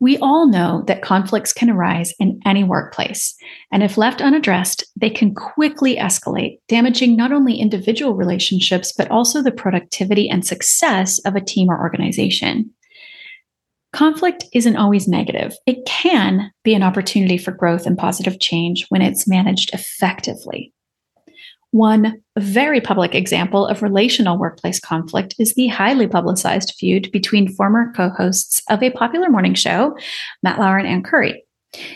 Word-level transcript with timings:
We 0.00 0.16
all 0.18 0.46
know 0.46 0.84
that 0.86 1.02
conflicts 1.02 1.52
can 1.52 1.70
arise 1.70 2.14
in 2.20 2.40
any 2.46 2.62
workplace, 2.62 3.34
and 3.72 3.82
if 3.82 3.98
left 3.98 4.20
unaddressed, 4.20 4.84
they 4.94 5.10
can 5.10 5.34
quickly 5.34 5.96
escalate, 5.96 6.60
damaging 6.68 7.16
not 7.16 7.32
only 7.32 7.56
individual 7.56 8.14
relationships, 8.14 8.92
but 8.96 9.10
also 9.10 9.42
the 9.42 9.50
productivity 9.50 10.28
and 10.28 10.46
success 10.46 11.18
of 11.20 11.34
a 11.34 11.40
team 11.40 11.68
or 11.68 11.80
organization. 11.80 12.70
Conflict 13.92 14.44
isn't 14.52 14.76
always 14.76 15.08
negative. 15.08 15.54
It 15.66 15.84
can 15.86 16.52
be 16.62 16.74
an 16.74 16.82
opportunity 16.82 17.38
for 17.38 17.50
growth 17.50 17.86
and 17.86 17.98
positive 17.98 18.38
change 18.38 18.86
when 18.90 19.02
it's 19.02 19.26
managed 19.26 19.72
effectively. 19.72 20.72
One 21.70 22.22
very 22.38 22.80
public 22.80 23.14
example 23.14 23.66
of 23.66 23.82
relational 23.82 24.38
workplace 24.38 24.80
conflict 24.80 25.34
is 25.38 25.54
the 25.54 25.66
highly 25.66 26.06
publicized 26.06 26.74
feud 26.78 27.10
between 27.12 27.54
former 27.54 27.92
co 27.94 28.08
hosts 28.08 28.62
of 28.70 28.82
a 28.82 28.90
popular 28.90 29.28
morning 29.28 29.54
show, 29.54 29.96
Matt 30.42 30.58
Lauer 30.58 30.78
and 30.78 30.88
Ann 30.88 31.02
Curry. 31.02 31.44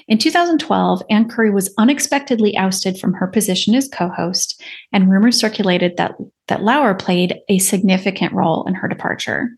In 0.07 0.19
2012, 0.19 1.03
Ann 1.09 1.29
Curry 1.29 1.51
was 1.51 1.73
unexpectedly 1.79 2.55
ousted 2.57 2.99
from 2.99 3.15
her 3.15 3.27
position 3.27 3.75
as 3.75 3.89
co 3.89 4.09
host, 4.09 4.63
and 4.93 5.11
rumors 5.11 5.41
circulated 5.41 5.97
that, 5.97 6.17
that 6.49 6.63
Lauer 6.63 6.95
played 6.95 7.39
a 7.49 7.59
significant 7.59 8.35
role 8.35 8.65
in 8.67 8.75
her 8.75 8.89
departure. 8.89 9.49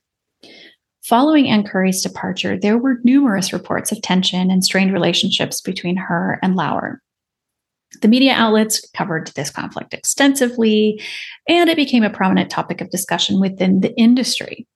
Following 1.02 1.48
Ann 1.48 1.64
Curry's 1.64 2.02
departure, 2.02 2.56
there 2.56 2.78
were 2.78 3.00
numerous 3.02 3.52
reports 3.52 3.90
of 3.90 4.00
tension 4.00 4.50
and 4.50 4.64
strained 4.64 4.92
relationships 4.92 5.60
between 5.60 5.96
her 5.96 6.38
and 6.40 6.54
Lauer. 6.54 7.02
The 8.00 8.08
media 8.08 8.32
outlets 8.32 8.88
covered 8.90 9.28
this 9.28 9.50
conflict 9.50 9.94
extensively, 9.94 11.00
and 11.48 11.68
it 11.70 11.76
became 11.76 12.04
a 12.04 12.10
prominent 12.10 12.50
topic 12.50 12.80
of 12.80 12.90
discussion 12.90 13.40
within 13.40 13.80
the 13.80 13.94
industry. 13.96 14.66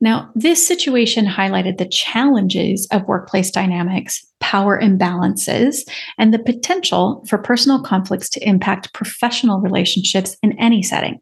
Now, 0.00 0.30
this 0.34 0.66
situation 0.66 1.26
highlighted 1.26 1.78
the 1.78 1.88
challenges 1.88 2.88
of 2.90 3.06
workplace 3.06 3.50
dynamics, 3.50 4.26
power 4.40 4.80
imbalances, 4.80 5.88
and 6.18 6.34
the 6.34 6.38
potential 6.40 7.24
for 7.28 7.38
personal 7.38 7.82
conflicts 7.82 8.28
to 8.30 8.48
impact 8.48 8.92
professional 8.92 9.60
relationships 9.60 10.36
in 10.42 10.58
any 10.58 10.82
setting. 10.82 11.20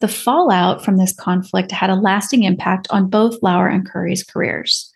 The 0.00 0.08
fallout 0.08 0.84
from 0.84 0.96
this 0.96 1.14
conflict 1.14 1.70
had 1.70 1.88
a 1.88 1.94
lasting 1.94 2.42
impact 2.42 2.88
on 2.90 3.08
both 3.08 3.38
Lauer 3.40 3.68
and 3.68 3.88
Curry's 3.88 4.24
careers. 4.24 4.92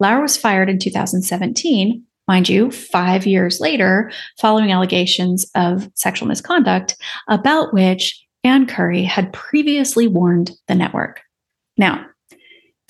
Lauer 0.00 0.22
was 0.22 0.36
fired 0.36 0.70
in 0.70 0.78
2017, 0.78 2.02
mind 2.28 2.48
you, 2.48 2.70
five 2.70 3.26
years 3.26 3.58
later, 3.58 4.12
following 4.38 4.70
allegations 4.70 5.50
of 5.54 5.90
sexual 5.94 6.28
misconduct, 6.28 6.96
about 7.28 7.72
which 7.72 8.22
Ann 8.44 8.66
Curry 8.66 9.02
had 9.02 9.32
previously 9.32 10.06
warned 10.06 10.52
the 10.68 10.74
network. 10.74 11.22
Now, 11.76 12.04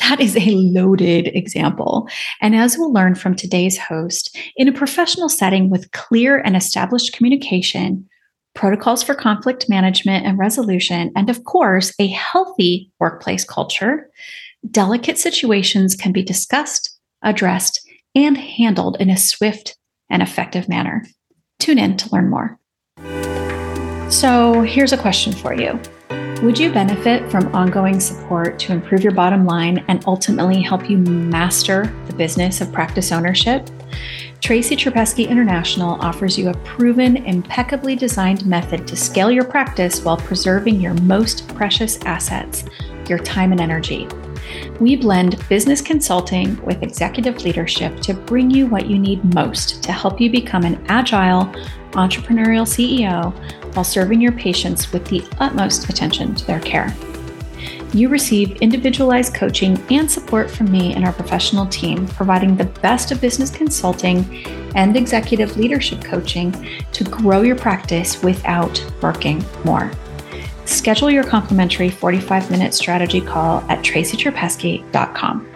that 0.01 0.21
is 0.21 0.37
a 0.37 0.51
loaded 0.51 1.29
example. 1.29 2.09
And 2.41 2.55
as 2.55 2.77
we'll 2.77 2.93
learn 2.93 3.15
from 3.15 3.35
today's 3.35 3.79
host, 3.79 4.37
in 4.57 4.69
a 4.69 4.73
professional 4.73 5.29
setting 5.29 5.71
with 5.71 5.91
clear 5.93 6.39
and 6.39 6.57
established 6.57 7.13
communication, 7.13 8.09
protocols 8.55 9.03
for 9.03 9.15
conflict 9.15 9.69
management 9.69 10.27
and 10.27 10.39
resolution, 10.39 11.13
and 11.17 11.31
of 11.31 11.45
course, 11.45 11.93
a 11.99 12.09
healthy 12.09 12.93
workplace 13.01 13.45
culture, 13.45 14.11
delicate 14.71 15.19
situations 15.19 15.95
can 15.95 16.13
be 16.13 16.23
discussed, 16.23 16.97
addressed, 17.23 17.88
and 18.15 18.37
handled 18.37 18.97
in 19.01 19.11
a 19.11 19.17
swift 19.17 19.77
and 20.11 20.23
effective 20.23 20.69
manner. 20.69 21.05
Tune 21.59 21.79
in 21.79 21.97
to 21.99 22.11
learn 22.13 22.31
more. 22.31 22.59
So, 24.11 24.63
here's 24.63 24.93
a 24.93 24.97
question 24.97 25.33
for 25.33 25.53
you 25.53 25.79
Would 26.43 26.59
you 26.59 26.73
benefit 26.73 27.31
from 27.31 27.55
ongoing 27.55 28.01
support 28.01 28.59
to 28.61 28.73
improve 28.73 29.03
your 29.03 29.13
bottom 29.13 29.45
line 29.45 29.85
and 29.89 30.03
ultimately 30.07 30.63
help 30.63 30.89
you 30.89 30.99
master 30.99 31.93
the 32.07 32.15
business 32.15 32.61
of 32.61 32.73
practice 32.73 33.13
ownership? 33.13 33.69
Tracy 34.41 34.77
Trapesky 34.77 35.29
International 35.29 36.01
offers 36.01 36.39
you 36.39 36.49
a 36.49 36.55
proven, 36.59 37.17
impeccably 37.19 37.97
designed 37.97 38.47
method 38.47 38.87
to 38.87 38.97
scale 38.97 39.31
your 39.31 39.45
practice 39.45 40.05
while 40.05 40.17
preserving 40.17 40.81
your 40.81 40.95
most 40.95 41.49
precious 41.49 41.99
assets, 42.05 42.65
your 43.09 43.19
time 43.19 43.51
and 43.51 43.61
energy. 43.61 44.07
We 44.81 44.97
blend 44.97 45.47
business 45.49 45.81
consulting 45.81 46.61
with 46.65 46.83
executive 46.83 47.43
leadership 47.45 48.01
to 48.01 48.15
bring 48.15 48.51
you 48.51 48.67
what 48.67 48.87
you 48.87 48.99
need 48.99 49.35
most 49.35 49.83
to 49.85 49.93
help 49.93 50.21
you 50.21 50.31
become 50.31 50.65
an 50.65 50.85
agile, 50.89 51.47
entrepreneurial 51.93 52.67
CEO 52.67 53.33
while 53.75 53.85
serving 53.85 54.21
your 54.21 54.33
patients 54.33 54.93
with 54.93 55.05
the 55.07 55.23
utmost 55.39 55.89
attention 55.89 56.35
to 56.35 56.47
their 56.47 56.61
care. 56.61 56.95
You 57.93 58.09
receive 58.09 58.57
individualized 58.57 59.35
coaching 59.35 59.83
and 59.91 60.11
support 60.11 60.51
from 60.51 60.71
me 60.71 60.95
and 60.95 61.05
our 61.05 61.13
professional 61.13 61.67
team, 61.67 62.07
providing 62.07 62.55
the 62.55 62.67
best 62.67 63.11
of 63.13 63.21
business 63.21 63.51
consulting 63.51 64.47
and 64.75 64.95
executive 64.97 65.57
leadership 65.57 66.05
coaching 66.05 66.53
to 66.93 67.05
grow 67.05 67.43
your 67.43 67.57
practice 67.57 68.23
without 68.23 68.85
working 69.01 69.43
more. 69.65 69.91
Schedule 70.69 71.11
your 71.11 71.25
complimentary 71.25 71.89
45 71.89 72.51
minute 72.51 72.75
strategy 72.75 73.23
call 73.23 73.65
at 73.71 73.79
tracytrapesky.com. 73.79 75.49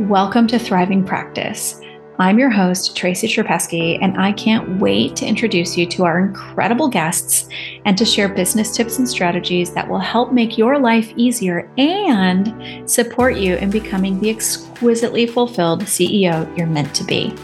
Welcome 0.00 0.46
to 0.48 0.58
Thriving 0.58 1.02
Practice. 1.02 1.80
I'm 2.18 2.38
your 2.38 2.50
host, 2.50 2.94
Tracy 2.94 3.26
Trapesky, 3.26 3.98
and 4.02 4.20
I 4.20 4.32
can't 4.32 4.78
wait 4.78 5.16
to 5.16 5.24
introduce 5.24 5.78
you 5.78 5.86
to 5.86 6.04
our 6.04 6.20
incredible 6.20 6.88
guests 6.88 7.48
and 7.86 7.96
to 7.96 8.04
share 8.04 8.28
business 8.28 8.76
tips 8.76 8.98
and 8.98 9.08
strategies 9.08 9.72
that 9.72 9.88
will 9.88 9.98
help 9.98 10.30
make 10.30 10.58
your 10.58 10.78
life 10.78 11.10
easier 11.16 11.70
and 11.78 12.88
support 12.88 13.36
you 13.36 13.56
in 13.56 13.70
becoming 13.70 14.20
the 14.20 14.28
exquisitely 14.28 15.26
fulfilled 15.26 15.84
CEO 15.84 16.54
you're 16.58 16.66
meant 16.66 16.94
to 16.96 17.04
be. 17.04 17.34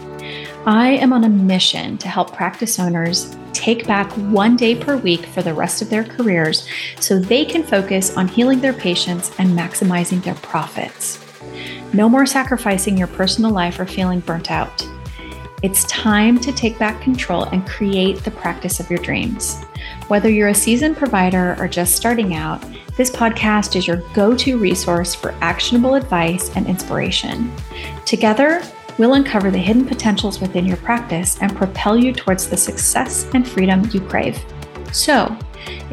I 0.68 0.90
am 0.90 1.14
on 1.14 1.24
a 1.24 1.30
mission 1.30 1.96
to 1.96 2.08
help 2.08 2.34
practice 2.34 2.78
owners 2.78 3.34
take 3.54 3.86
back 3.86 4.12
one 4.12 4.54
day 4.54 4.74
per 4.74 4.98
week 4.98 5.24
for 5.24 5.40
the 5.40 5.54
rest 5.54 5.80
of 5.80 5.88
their 5.88 6.04
careers 6.04 6.68
so 7.00 7.18
they 7.18 7.46
can 7.46 7.62
focus 7.62 8.14
on 8.18 8.28
healing 8.28 8.60
their 8.60 8.74
patients 8.74 9.30
and 9.38 9.58
maximizing 9.58 10.22
their 10.22 10.34
profits. 10.34 11.24
No 11.94 12.06
more 12.06 12.26
sacrificing 12.26 12.98
your 12.98 13.06
personal 13.06 13.50
life 13.50 13.80
or 13.80 13.86
feeling 13.86 14.20
burnt 14.20 14.50
out. 14.50 14.86
It's 15.62 15.84
time 15.84 16.38
to 16.40 16.52
take 16.52 16.78
back 16.78 17.00
control 17.00 17.44
and 17.44 17.66
create 17.66 18.22
the 18.22 18.30
practice 18.30 18.78
of 18.78 18.90
your 18.90 19.00
dreams. 19.00 19.64
Whether 20.08 20.28
you're 20.28 20.48
a 20.48 20.54
seasoned 20.54 20.98
provider 20.98 21.56
or 21.58 21.66
just 21.66 21.96
starting 21.96 22.34
out, 22.34 22.62
this 22.98 23.10
podcast 23.10 23.74
is 23.74 23.86
your 23.86 24.02
go 24.12 24.36
to 24.36 24.58
resource 24.58 25.14
for 25.14 25.34
actionable 25.40 25.94
advice 25.94 26.54
and 26.56 26.66
inspiration. 26.66 27.50
Together, 28.04 28.60
We'll 28.98 29.14
uncover 29.14 29.52
the 29.52 29.58
hidden 29.58 29.86
potentials 29.86 30.40
within 30.40 30.66
your 30.66 30.76
practice 30.78 31.38
and 31.40 31.56
propel 31.56 31.96
you 31.96 32.12
towards 32.12 32.50
the 32.50 32.56
success 32.56 33.30
and 33.32 33.46
freedom 33.46 33.88
you 33.92 34.00
crave. 34.00 34.44
So, 34.92 35.36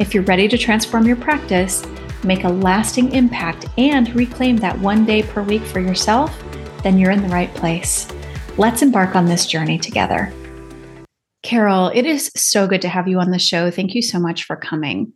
if 0.00 0.12
you're 0.12 0.24
ready 0.24 0.48
to 0.48 0.58
transform 0.58 1.06
your 1.06 1.16
practice, 1.16 1.86
make 2.24 2.42
a 2.42 2.48
lasting 2.48 3.12
impact, 3.12 3.66
and 3.78 4.12
reclaim 4.16 4.56
that 4.56 4.78
one 4.80 5.06
day 5.06 5.22
per 5.22 5.42
week 5.42 5.62
for 5.62 5.78
yourself, 5.78 6.36
then 6.82 6.98
you're 6.98 7.12
in 7.12 7.22
the 7.22 7.28
right 7.28 7.52
place. 7.54 8.08
Let's 8.58 8.82
embark 8.82 9.14
on 9.14 9.26
this 9.26 9.46
journey 9.46 9.78
together. 9.78 10.32
Carol, 11.44 11.92
it 11.94 12.06
is 12.06 12.32
so 12.34 12.66
good 12.66 12.82
to 12.82 12.88
have 12.88 13.06
you 13.06 13.20
on 13.20 13.30
the 13.30 13.38
show. 13.38 13.70
Thank 13.70 13.94
you 13.94 14.02
so 14.02 14.18
much 14.18 14.44
for 14.44 14.56
coming. 14.56 15.12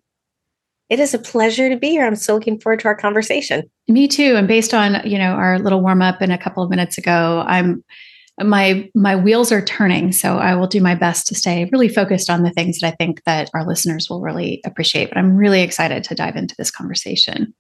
It 0.90 0.98
is 0.98 1.14
a 1.14 1.18
pleasure 1.18 1.68
to 1.68 1.76
be 1.76 1.90
here. 1.90 2.04
I'm 2.04 2.16
so 2.16 2.34
looking 2.34 2.58
forward 2.58 2.80
to 2.80 2.88
our 2.88 2.96
conversation. 2.96 3.62
Me 3.88 4.08
too. 4.08 4.34
And 4.36 4.48
based 4.48 4.74
on, 4.74 5.00
you 5.08 5.18
know, 5.18 5.32
our 5.32 5.60
little 5.60 5.80
warm 5.80 6.02
up 6.02 6.20
in 6.20 6.32
a 6.32 6.38
couple 6.38 6.64
of 6.64 6.70
minutes 6.70 6.98
ago, 6.98 7.44
I'm 7.46 7.84
my 8.42 8.88
my 8.94 9.16
wheels 9.16 9.52
are 9.52 9.62
turning 9.62 10.12
so 10.12 10.38
i 10.38 10.54
will 10.54 10.66
do 10.66 10.80
my 10.80 10.94
best 10.94 11.26
to 11.26 11.34
stay 11.34 11.68
really 11.72 11.88
focused 11.88 12.30
on 12.30 12.42
the 12.42 12.50
things 12.50 12.78
that 12.78 12.86
i 12.86 12.96
think 12.96 13.22
that 13.24 13.50
our 13.54 13.66
listeners 13.66 14.08
will 14.08 14.20
really 14.20 14.60
appreciate 14.64 15.10
but 15.10 15.18
i'm 15.18 15.36
really 15.36 15.62
excited 15.62 16.02
to 16.02 16.14
dive 16.14 16.36
into 16.36 16.54
this 16.56 16.70
conversation 16.70 17.52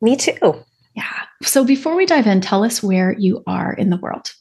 me 0.00 0.16
too 0.16 0.54
yeah 0.94 1.22
so 1.42 1.64
before 1.64 1.96
we 1.96 2.06
dive 2.06 2.26
in 2.26 2.40
tell 2.40 2.62
us 2.64 2.82
where 2.82 3.16
you 3.18 3.42
are 3.46 3.72
in 3.72 3.90
the 3.90 3.96
world 3.96 4.32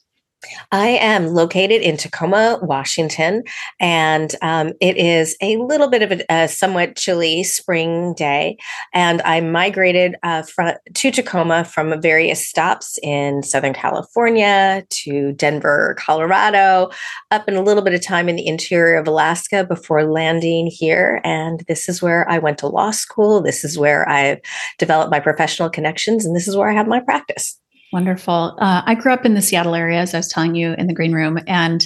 I 0.72 0.88
am 0.88 1.28
located 1.28 1.82
in 1.82 1.98
Tacoma, 1.98 2.60
Washington, 2.62 3.44
and 3.80 4.34
um, 4.42 4.74
it 4.80 4.98
is 4.98 5.36
a 5.42 5.58
little 5.58 5.90
bit 5.90 6.02
of 6.02 6.12
a, 6.12 6.26
a, 6.30 6.48
somewhat 6.48 6.96
chilly 6.96 7.44
spring 7.44 8.14
day. 8.14 8.58
And 8.94 9.22
I 9.24 9.42
migrated 9.42 10.16
uh, 10.24 10.44
from, 10.44 10.74
to 10.94 11.12
Tacoma 11.12 11.66
from 11.66 12.02
various 12.02 12.48
stops 12.48 12.98
in 13.04 13.44
Southern 13.44 13.74
California 13.74 14.86
to 14.90 15.34
Denver, 15.34 15.96
Colorado, 16.00 16.90
up 17.32 17.48
in 17.50 17.56
a 17.56 17.62
little 17.62 17.84
bit 17.84 17.94
of 17.94 18.02
time 18.02 18.30
in 18.30 18.38
the 18.38 18.48
interior 18.48 18.98
of 18.98 19.08
Alaska 19.08 19.66
before 19.66 20.06
landing 20.06 20.68
here. 20.68 21.20
And 21.26 21.66
this 21.68 21.90
is 21.90 22.02
where 22.02 22.30
I 22.30 22.38
went 22.38 22.60
to 22.60 22.68
law 22.68 22.92
school. 22.92 23.42
This 23.42 23.66
is 23.66 23.78
where 23.78 24.08
I've 24.08 24.40
developed 24.78 25.12
my 25.12 25.20
professional 25.20 25.70
connections, 25.70 26.26
and 26.26 26.36
this 26.36 26.48
is 26.48 26.56
where 26.56 26.70
I 26.70 26.74
have 26.74 26.88
my 26.88 27.02
practice. 27.02 27.59
Wonderful. 27.92 28.58
Uh, 28.60 28.82
I 28.86 28.96
grew 28.96 29.14
up 29.14 29.26
in 29.26 29.34
the 29.34 29.42
Seattle 29.42 29.76
area, 29.76 30.00
as 30.00 30.14
I 30.14 30.18
was 30.18 30.28
telling 30.28 30.56
you 30.56 30.74
in 30.74 30.88
the 30.88 30.94
green 30.94 31.14
room. 31.14 31.40
And 31.48 31.86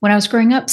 when 0.00 0.12
I 0.12 0.14
was 0.14 0.28
growing 0.28 0.52
up, 0.52 0.68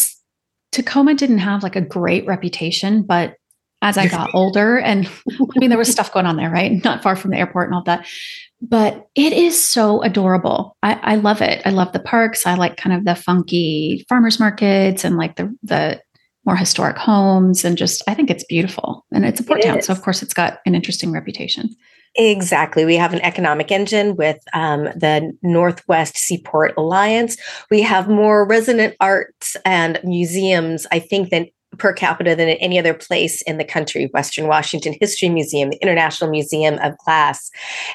Tacoma 0.72 1.14
didn't 1.14 1.40
have 1.40 1.64
like 1.64 1.76
a 1.76 1.82
great 1.82 2.26
reputation, 2.26 3.04
but 3.04 3.36
as 3.82 3.98
I 3.98 4.08
got 4.08 4.34
older. 4.34 4.78
And 4.80 5.08
I 5.30 5.60
mean, 5.60 5.70
there 5.70 5.78
was 5.78 5.92
stuff 5.92 6.14
going 6.14 6.26
on 6.26 6.38
there, 6.38 6.50
right? 6.50 6.84
Not 6.84 7.04
far 7.04 7.16
from 7.16 7.32
the 7.32 7.38
airport 7.38 7.68
and 7.68 7.76
all 7.76 7.84
that. 7.84 8.08
But 8.62 9.08
it 9.16 9.34
is 9.34 9.62
so 9.62 10.04
adorable. 10.04 10.78
I, 10.84 10.94
I 11.02 11.16
love 11.16 11.42
it. 11.42 11.62
I 11.66 11.72
love 11.72 11.94
the 11.94 12.00
parks. 12.00 12.46
I 12.46 12.54
like 12.54 12.78
kind 12.78 12.96
of 12.96 13.06
the 13.06 13.16
funky 13.16 14.06
farmers 14.08 14.40
markets 14.40 15.04
and 15.04 15.18
like 15.18 15.36
the 15.36 15.56
the 15.64 16.00
more 16.46 16.56
historic 16.56 16.98
homes 16.98 17.66
and 17.66 17.78
just 17.78 18.04
I 18.08 18.14
think 18.14 18.30
it's 18.30 18.44
beautiful. 18.44 19.06
And 19.12 19.26
it's 19.26 19.40
a 19.40 19.44
port 19.44 19.60
it 19.60 19.64
town. 19.64 19.80
Is. 19.80 19.88
So 19.88 19.94
of 19.94 20.02
course 20.04 20.22
it's 20.22 20.34
got 20.34 20.60
an 20.66 20.76
interesting 20.76 21.12
reputation. 21.12 21.76
Exactly. 22.16 22.84
We 22.84 22.96
have 22.96 23.14
an 23.14 23.22
economic 23.22 23.72
engine 23.72 24.16
with 24.18 24.38
um, 24.54 24.84
the 24.84 25.32
Northwest 25.42 26.18
Seaport 26.18 26.74
Alliance. 26.78 27.38
We 27.70 27.82
have 27.84 28.10
more 28.10 28.46
resident 28.46 28.96
arts 29.00 29.56
and 29.64 30.00
museums, 30.04 30.86
I 30.92 31.00
think, 31.00 31.30
than 31.30 31.48
per 31.78 31.94
capita 31.94 32.36
than 32.36 32.50
any 32.50 32.78
other 32.78 32.94
place 32.94 33.42
in 33.44 33.58
the 33.58 33.64
country. 33.64 34.10
Western 34.14 34.48
Washington 34.48 34.94
History 35.00 35.30
Museum, 35.30 35.70
the 35.70 35.82
International 35.82 36.30
Museum 36.30 36.78
of 36.80 36.98
Glass, 37.06 37.50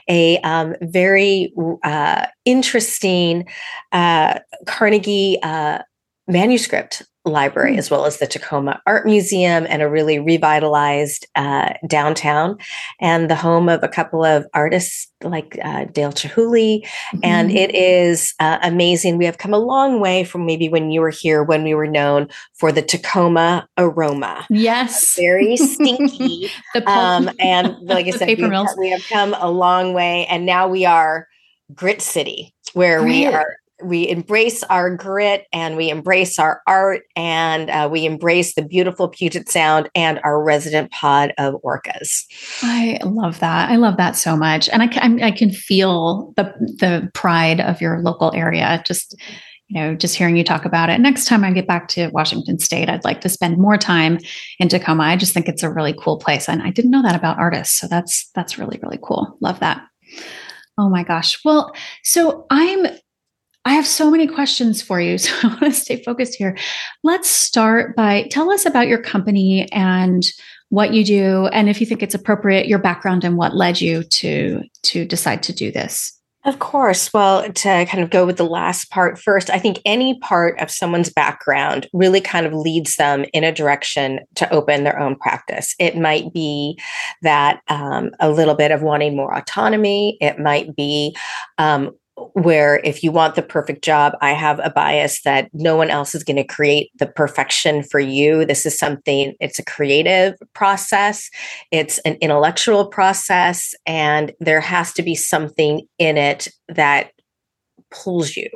a 0.09 0.39
um, 0.39 0.75
very 0.81 1.53
uh, 1.83 2.27
interesting 2.47 3.47
uh, 3.93 4.39
Carnegie 4.67 5.39
uh, 5.43 5.81
manuscript 6.27 7.03
library 7.27 7.77
as 7.77 7.91
well 7.91 8.07
as 8.07 8.19
the 8.19 8.27
Tacoma 8.27 8.81
Art 8.87 9.05
Museum 9.05 9.67
and 9.69 9.83
a 9.83 9.89
really 9.89 10.19
revitalized 10.19 11.27
uh, 11.35 11.75
downtown 11.87 12.57
and 13.01 13.29
the 13.29 13.35
home 13.35 13.69
of 13.69 13.83
a 13.83 13.89
couple 13.89 14.25
of 14.25 14.47
artists 14.55 15.09
like 15.23 15.59
uh, 15.63 15.87
Dale 15.87 16.13
Chihuly. 16.13 16.83
Mm-hmm. 16.83 17.19
And 17.23 17.51
it 17.51 17.75
is 17.75 18.35
uh, 18.39 18.59
amazing. 18.63 19.19
We 19.19 19.25
have 19.25 19.39
come 19.39 19.53
a 19.53 19.59
long 19.59 20.01
way 20.01 20.25
from 20.25 20.47
maybe 20.47 20.69
when 20.69 20.91
you 20.91 21.01
were 21.01 21.11
here 21.11 21.43
when 21.43 21.65
we 21.65 21.75
were 21.75 21.87
known 21.87 22.29
for 22.55 22.71
the 22.71 22.83
Tacoma 22.83 23.69
aroma. 23.77 24.47
Yes. 24.49 25.17
Very 25.17 25.57
stinky. 25.57 26.51
the 26.75 26.89
um, 26.89 27.31
and 27.41 27.77
like 27.83 28.07
I 28.07 28.11
said, 28.11 28.29
we 28.29 28.43
have, 28.43 28.69
we 28.79 28.91
have, 28.91 29.05
come 29.09 29.35
a 29.39 29.51
long 29.51 29.93
way. 29.93 30.27
And 30.27 30.47
now 30.47 30.69
we 30.69 30.85
are 30.85 31.29
Grit 31.75 32.01
City, 32.01 32.55
where 32.75 33.01
Grit. 33.01 33.11
we 33.11 33.27
are 33.27 33.57
we 33.83 34.09
embrace 34.09 34.63
our 34.65 34.95
grit 34.95 35.47
and 35.53 35.77
we 35.77 35.91
embrace 35.91 36.39
our 36.39 36.63
art 36.67 37.03
and 37.15 37.69
uh, 37.71 37.89
we 37.91 38.07
embrace 38.07 38.55
the 38.55 38.63
beautiful 38.63 39.09
Puget 39.09 39.49
Sound 39.49 39.91
and 39.95 40.21
our 40.25 40.43
resident 40.43 40.91
pod 40.91 41.33
of 41.39 41.55
orcas. 41.63 42.25
I 42.63 42.99
love 43.05 43.41
that. 43.41 43.71
I 43.71 43.77
love 43.77 43.97
that 43.99 44.17
so 44.17 44.37
much, 44.37 44.69
and 44.69 44.83
I 44.83 44.87
can 44.87 45.23
I 45.23 45.31
can 45.31 45.51
feel 45.51 46.33
the 46.37 46.45
the 46.79 47.11
pride 47.15 47.61
of 47.61 47.81
your 47.81 48.01
local 48.01 48.33
area. 48.35 48.83
Just 48.87 49.15
you 49.69 49.81
know, 49.81 49.97
just 49.97 50.15
hearing 50.15 50.37
you 50.37 50.45
talk 50.45 50.65
about 50.65 50.91
it. 50.91 51.01
Next 51.01 51.25
time 51.25 51.43
I 51.43 51.51
get 51.53 51.67
back 51.67 51.89
to 51.89 52.09
Washington 52.11 52.59
State, 52.59 52.89
I'd 52.89 53.05
like 53.05 53.21
to 53.23 53.29
spend 53.29 53.59
more 53.59 53.77
time 53.77 54.19
in 54.61 54.69
Tacoma. 54.69 55.03
I 55.03 55.17
just 55.17 55.35
think 55.35 55.49
it's 55.49 55.65
a 55.65 55.73
really 55.73 55.95
cool 55.99 56.19
place, 56.19 56.49
and 56.49 56.63
I 56.63 56.71
didn't 56.71 56.93
know 56.93 57.03
that 57.03 57.17
about 57.17 57.39
artists. 57.39 57.79
So 57.79 57.89
that's 57.89 58.31
that's 58.35 58.59
really 58.59 58.79
really 58.83 58.99
cool. 59.03 59.37
Love 59.41 59.61
that. 59.61 59.83
Oh 60.79 60.89
my 60.89 61.03
gosh. 61.03 61.39
Well, 61.45 61.73
so 62.03 62.47
I'm 62.51 62.87
I 63.67 63.73
have 63.73 63.87
so 63.87 64.13
many 64.13 64.29
questions 64.29 64.81
for 64.81 65.01
you. 65.01 65.19
So 65.27 65.33
I 65.43 65.49
want 65.49 65.61
to 65.61 65.73
stay 65.73 66.03
focused 66.05 66.37
here. 66.37 66.57
Let's 67.03 67.29
start 67.29 67.97
by 67.97 68.29
tell 68.31 68.51
us 68.51 68.65
about 68.65 68.87
your 68.87 69.03
company 69.03 69.69
and 69.73 70.25
what 70.69 70.93
you 70.93 71.05
do 71.05 71.47
and 71.49 71.69
if 71.69 71.81
you 71.81 71.87
think 71.87 72.03
it's 72.03 72.15
appropriate 72.15 72.67
your 72.67 72.79
background 72.79 73.25
and 73.25 73.37
what 73.37 73.57
led 73.57 73.81
you 73.81 74.05
to 74.05 74.63
to 74.85 75.05
decide 75.05 75.43
to 75.45 75.53
do 75.53 75.73
this. 75.73 76.13
Of 76.45 76.61
course. 76.61 77.13
Well, 77.13 77.53
to 77.53 77.87
kind 77.87 78.05
of 78.05 78.11
go 78.11 78.25
with 78.25 78.37
the 78.37 78.45
last 78.45 78.89
part 78.91 79.19
first, 79.19 79.51
I 79.51 79.59
think 79.59 79.81
any 79.85 80.17
part 80.21 80.61
of 80.61 80.71
someone's 80.71 81.13
background 81.13 81.89
really 81.93 82.21
kind 82.21 82.47
of 82.47 82.53
leads 82.53 82.95
them 82.95 83.25
in 83.33 83.43
a 83.43 83.51
direction 83.51 84.21
to 84.37 84.49
open 84.53 84.85
their 84.85 85.01
own 85.01 85.17
practice. 85.17 85.75
It 85.81 85.99
might 85.99 86.33
be 86.33 86.79
that 87.23 87.63
um, 87.67 88.13
a 88.21 88.31
little 88.31 88.55
bit 88.55 88.71
of 88.71 88.83
wanting 88.83 89.17
more 89.17 89.37
autonomy. 89.37 90.19
It 90.21 90.39
might 90.39 90.77
be 90.77 91.17
um, 91.59 91.91
where 92.33 92.81
if 92.85 93.03
you 93.03 93.13
want 93.13 93.35
the 93.35 93.43
perfect 93.43 93.85
job, 93.85 94.15
I 94.21 94.33
have 94.33 94.59
a 94.63 94.71
bias 94.71 95.23
that 95.23 95.51
no 95.53 95.77
one 95.77 95.91
else 95.91 96.15
is 96.15 96.25
going 96.25 96.37
to 96.37 96.45
create 96.45 96.91
the 96.99 97.07
perfection 97.07 97.83
for 97.83 98.01
you. 98.01 98.45
This 98.45 98.65
is 98.65 98.79
something, 98.79 99.35
it's 99.41 99.59
a 99.59 99.65
creative 99.65 100.35
process, 100.55 101.31
it's 101.71 101.99
an 102.01 102.17
intellectual 102.21 102.87
process, 102.87 103.75
and 103.85 104.33
there 104.41 104.61
has 104.61 104.93
to 104.95 105.03
be 105.03 105.15
something 105.15 105.87
in 105.99 106.17
it 106.17 106.49
that 106.69 107.11
pulls 107.91 108.37
you 108.37 108.49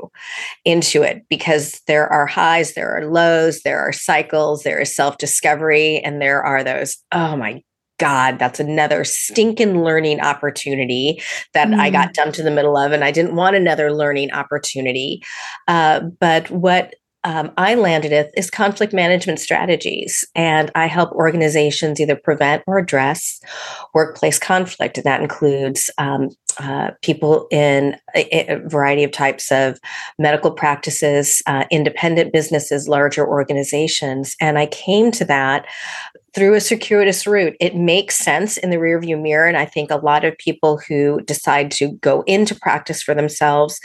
into 0.65 1.03
it 1.03 1.23
because 1.29 1.81
there 1.87 2.09
are 2.09 2.27
highs, 2.27 2.75
there 2.75 2.97
are 2.97 3.11
lows, 3.11 3.61
there 3.63 3.81
are 3.81 3.93
cycles, 3.93 4.63
there 4.63 4.81
is 4.81 4.95
self 4.95 5.19
discovery, 5.19 5.99
and 5.99 6.21
there 6.21 6.43
are 6.43 6.65
those, 6.65 6.97
oh 7.13 7.37
my 7.37 7.63
God, 8.01 8.39
that's 8.39 8.59
another 8.59 9.05
stinking 9.05 9.85
learning 9.85 10.21
opportunity 10.21 11.23
that 11.55 11.69
mm. 11.69 11.79
I 11.79 11.91
got 11.91 12.15
dumped 12.15 12.39
in 12.39 12.45
the 12.45 12.51
middle 12.51 12.77
of, 12.77 12.93
and 12.93 13.05
I 13.05 13.13
didn't 13.13 13.37
want 13.37 13.55
another 13.55 13.93
learning 13.93 14.33
opportunity. 14.33 15.23
Uh, 15.69 16.01
but 16.19 16.51
what 16.51 16.95
um, 17.25 17.53
I 17.59 17.75
landed 17.75 18.13
with 18.13 18.31
is 18.35 18.51
conflict 18.51 18.95
management 18.95 19.41
strategies. 19.41 20.27
And 20.35 20.71
I 20.75 20.87
help 20.87 21.13
organizations 21.13 22.01
either 22.01 22.17
prevent 22.17 22.63
or 22.67 22.79
address 22.79 23.41
workplace 23.93 24.39
conflict. 24.39 24.97
And 24.97 25.05
that 25.05 25.21
includes 25.21 25.91
um, 25.99 26.31
uh, 26.59 26.93
people 27.03 27.47
in 27.51 27.97
a, 28.15 28.53
a, 28.53 28.69
variety 28.69 29.05
of 29.05 29.13
types 29.13 29.53
of 29.53 29.79
medical 30.19 30.51
practices, 30.51 31.43
uh, 31.47 31.65
independent 31.71 32.33
businesses, 32.33 32.89
larger 32.89 33.27
organizations. 33.27 34.35
And 34.41 34.59
I 34.59 34.67
came 34.67 35.11
to 35.13 35.25
that 35.27 35.67
through 36.35 36.55
a 36.55 36.61
circuitous 36.61 37.27
route. 37.27 37.57
It 37.61 37.75
makes 37.75 38.17
sense 38.17 38.57
in 38.57 38.71
the 38.71 38.77
rearview 38.77 39.21
mirror. 39.21 39.47
And 39.47 39.57
I 39.57 39.65
think 39.65 39.91
a 39.91 39.97
lot 39.97 40.25
of 40.25 40.39
people 40.39 40.81
who 40.89 41.21
decide 41.23 41.71
to 41.73 41.93
go 41.95 42.23
into 42.23 42.55
practice 42.55 43.03
for 43.03 43.15
themselves. 43.15 43.81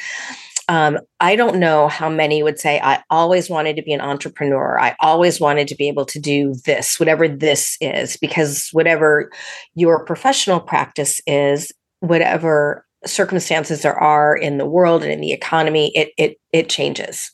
Um, 0.68 0.98
I 1.20 1.36
don't 1.36 1.60
know 1.60 1.88
how 1.88 2.10
many 2.10 2.42
would 2.42 2.60
say, 2.60 2.80
I 2.80 3.04
always 3.12 3.50
wanted 3.50 3.76
to 3.76 3.84
be 3.84 3.94
an 3.94 4.02
entrepreneur. 4.02 4.80
I 4.80 4.96
always 5.00 5.40
wanted 5.40 5.68
to 5.68 5.76
be 5.76 5.88
able 5.88 6.06
to 6.06 6.20
do 6.20 6.56
this, 6.66 7.00
whatever 7.00 7.28
this 7.28 7.78
is, 7.82 8.18
because 8.18 8.70
whatever 8.72 9.32
your 9.76 10.04
professional 10.06 10.60
practice 10.60 11.22
is, 11.28 11.72
whatever 12.00 12.84
circumstances 13.06 13.84
there 13.84 13.98
are 13.98 14.36
in 14.36 14.58
the 14.58 14.66
world 14.66 15.04
and 15.04 15.12
in 15.12 15.22
the 15.22 15.34
economy, 15.34 15.92
it 15.96 16.12
it 16.18 16.38
it 16.52 16.68
changes. 16.68 17.32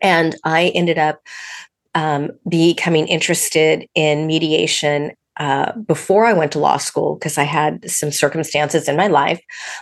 And 0.00 0.36
I 0.44 0.68
ended 0.68 0.98
up 0.98 1.20
um, 1.94 2.30
becoming 2.48 3.08
interested 3.08 3.88
in 3.94 4.26
mediation 4.26 5.12
uh, 5.36 5.72
before 5.78 6.26
I 6.26 6.32
went 6.32 6.52
to 6.52 6.58
law 6.58 6.76
school 6.76 7.16
because 7.16 7.38
I 7.38 7.42
had 7.42 7.90
some 7.90 8.12
circumstances 8.12 8.88
in 8.88 8.96
my 8.96 9.08
life, 9.08 9.40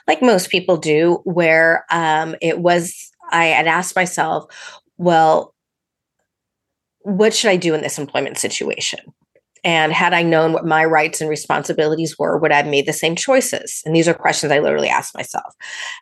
like 0.09 0.23
most 0.23 0.51
people 0.51 0.77
do, 0.77 1.21
where 1.25 1.85
um, 1.91 2.35
it 2.41 2.61
was, 2.61 3.11
I 3.31 3.47
had 3.47 3.67
asked 3.67 3.95
myself, 3.95 4.45
well, 4.97 5.55
what 7.01 7.35
should 7.35 7.51
I 7.51 7.57
do 7.57 7.75
in 7.75 7.83
this 7.83 7.99
employment 7.99 8.39
situation? 8.39 9.01
And 9.65 9.93
had 9.93 10.13
I 10.13 10.23
known 10.23 10.53
what 10.53 10.67
my 10.67 10.85
rights 10.85 11.21
and 11.21 11.31
responsibilities 11.31 12.19
were, 12.19 12.39
would 12.39 12.53
I 12.53 12.57
have 12.57 12.67
made 12.67 12.87
the 12.87 12.93
same 12.93 13.15
choices? 13.15 13.83
And 13.87 13.95
these 13.95 14.09
are 14.09 14.15
questions 14.15 14.53
I 14.53 14.59
literally 14.59 14.89
asked 14.89 15.15
myself. 15.15 15.55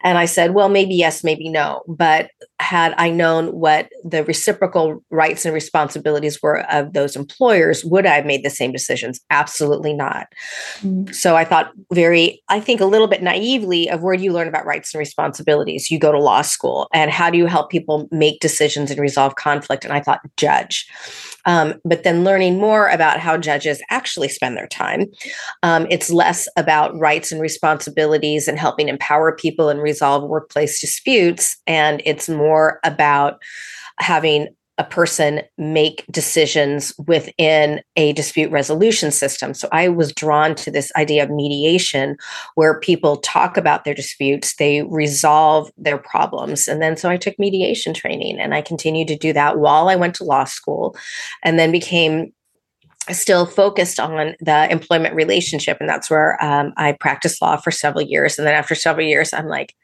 And 0.02 0.17
I 0.17 0.25
said, 0.25 0.55
well, 0.55 0.69
maybe 0.69 0.95
yes, 0.95 1.23
maybe 1.23 1.49
no. 1.49 1.83
But 1.87 2.31
had 2.59 2.95
I 2.97 3.11
known 3.11 3.49
what 3.49 3.90
the 4.05 4.25
reciprocal 4.25 5.05
rights 5.11 5.45
and 5.45 5.55
responsibilities 5.55 6.43
were 6.43 6.61
of 6.71 6.93
those 6.93 7.17
employers, 7.17 7.85
would 7.85 8.07
I 8.07 8.14
have 8.14 8.26
made 8.26 8.45
the 8.45 8.50
same 8.50 8.73
decisions? 8.73 9.21
Absolutely 9.31 9.93
not. 9.93 10.29
Mm-hmm. 10.81 11.12
So 11.12 11.37
I 11.37 11.45
thought 11.45 11.73
very, 11.93 12.43
I 12.49 12.61
think 12.61 12.81
a 12.81 12.87
little 12.87 13.09
bit 13.09 13.23
naively 13.23 13.90
of 13.90 14.02
where 14.02 14.17
do 14.17 14.23
you 14.23 14.33
learn 14.33 14.49
about 14.49 14.67
rights 14.67 14.95
and 14.95 14.99
responsibilities? 14.99 15.90
You 15.90 15.99
go 15.99 16.12
to 16.12 16.19
law 16.19 16.43
school. 16.43 16.88
And 16.93 17.11
how 17.11 17.31
do 17.31 17.38
you 17.38 17.47
help 17.47 17.71
people 17.71 18.09
make 18.11 18.40
decisions 18.40 18.90
and 18.90 19.00
resolve 19.00 19.35
conflict? 19.37 19.85
And 19.85 19.93
I 19.93 20.00
thought, 20.00 20.21
judge. 20.37 20.88
Um, 21.47 21.75
but 21.85 22.02
then 22.02 22.25
learning 22.25 22.59
more 22.59 22.88
about 22.88 23.20
how 23.20 23.37
judges 23.37 23.82
actually 23.90 24.28
spend 24.28 24.56
their 24.56 24.66
time, 24.66 25.06
um, 25.62 25.87
it's 25.90 26.11
less 26.11 26.49
about 26.56 26.99
rights 26.99 27.32
and 27.32 27.40
responsibilities 27.40 28.49
and 28.49 28.59
helping 28.59 28.88
empower 28.88 29.35
people 29.35 29.68
and 29.68 29.80
resolve 29.80 30.28
workplace 30.28 30.80
disputes. 30.80 31.56
And 31.66 32.02
it's 32.04 32.28
more 32.28 32.80
about 32.85 33.42
having 33.99 34.49
a 34.80 34.84
person 34.84 35.42
make 35.58 36.06
decisions 36.10 36.94
within 37.06 37.82
a 37.96 38.14
dispute 38.14 38.50
resolution 38.50 39.10
system. 39.10 39.52
So 39.52 39.68
I 39.72 39.88
was 39.88 40.10
drawn 40.10 40.54
to 40.54 40.70
this 40.70 40.90
idea 40.96 41.22
of 41.22 41.28
mediation 41.28 42.16
where 42.54 42.80
people 42.80 43.18
talk 43.18 43.58
about 43.58 43.84
their 43.84 43.92
disputes, 43.92 44.56
they 44.56 44.80
resolve 44.84 45.70
their 45.76 45.99
problems. 45.99 46.66
And 46.66 46.80
then 46.80 46.96
so 46.96 47.10
I 47.10 47.18
took 47.18 47.38
mediation 47.38 47.92
training 47.92 48.40
and 48.40 48.54
I 48.54 48.62
continued 48.62 49.08
to 49.08 49.18
do 49.18 49.34
that 49.34 49.58
while 49.58 49.90
I 49.90 49.96
went 49.96 50.14
to 50.14 50.25
law 50.25 50.44
school 50.44 50.96
and 51.42 51.58
then 51.58 51.70
became 51.70 52.32
still 53.10 53.44
focused 53.44 54.00
on 54.00 54.34
the 54.40 54.72
employment 54.72 55.14
relationship 55.14 55.76
and 55.80 55.88
that's 55.88 56.10
where 56.10 56.42
um, 56.44 56.72
i 56.76 56.92
practiced 56.92 57.40
law 57.42 57.56
for 57.56 57.70
several 57.70 58.02
years 58.02 58.38
and 58.38 58.46
then 58.46 58.54
after 58.54 58.75
several 58.75 59.04
years 59.04 59.32
i'm 59.32 59.49
like 59.49 59.75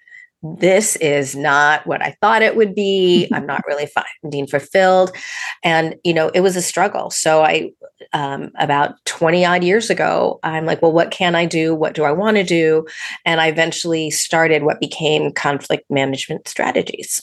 this 0.42 0.96
is 0.96 1.34
not 1.34 1.86
what 1.86 2.02
I 2.02 2.16
thought 2.20 2.42
it 2.42 2.56
would 2.56 2.74
be. 2.74 3.28
I'm 3.32 3.46
not 3.46 3.62
really 3.66 3.88
finding 4.22 4.46
fulfilled. 4.46 5.16
And, 5.62 5.96
you 6.04 6.14
know, 6.14 6.28
it 6.34 6.40
was 6.40 6.56
a 6.56 6.62
struggle. 6.62 7.10
So 7.10 7.42
I 7.42 7.70
um, 8.12 8.50
about 8.58 9.02
20 9.06 9.44
odd 9.44 9.64
years 9.64 9.90
ago, 9.90 10.38
I'm 10.42 10.66
like, 10.66 10.82
well, 10.82 10.92
what 10.92 11.10
can 11.10 11.34
I 11.34 11.46
do? 11.46 11.74
What 11.74 11.94
do 11.94 12.04
I 12.04 12.12
want 12.12 12.36
to 12.36 12.44
do? 12.44 12.86
And 13.24 13.40
I 13.40 13.48
eventually 13.48 14.10
started 14.10 14.62
what 14.62 14.80
became 14.80 15.32
conflict 15.32 15.90
management 15.90 16.46
strategies. 16.48 17.22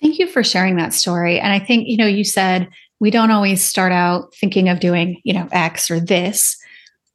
Thank 0.00 0.18
you 0.18 0.26
for 0.26 0.42
sharing 0.42 0.76
that 0.76 0.94
story. 0.94 1.38
And 1.38 1.52
I 1.52 1.58
think, 1.58 1.86
you 1.86 1.96
know, 1.96 2.06
you 2.06 2.24
said 2.24 2.68
we 3.00 3.10
don't 3.10 3.30
always 3.30 3.62
start 3.62 3.92
out 3.92 4.34
thinking 4.34 4.68
of 4.68 4.80
doing, 4.80 5.20
you 5.24 5.34
know, 5.34 5.48
X 5.52 5.90
or 5.90 6.00
this 6.00 6.56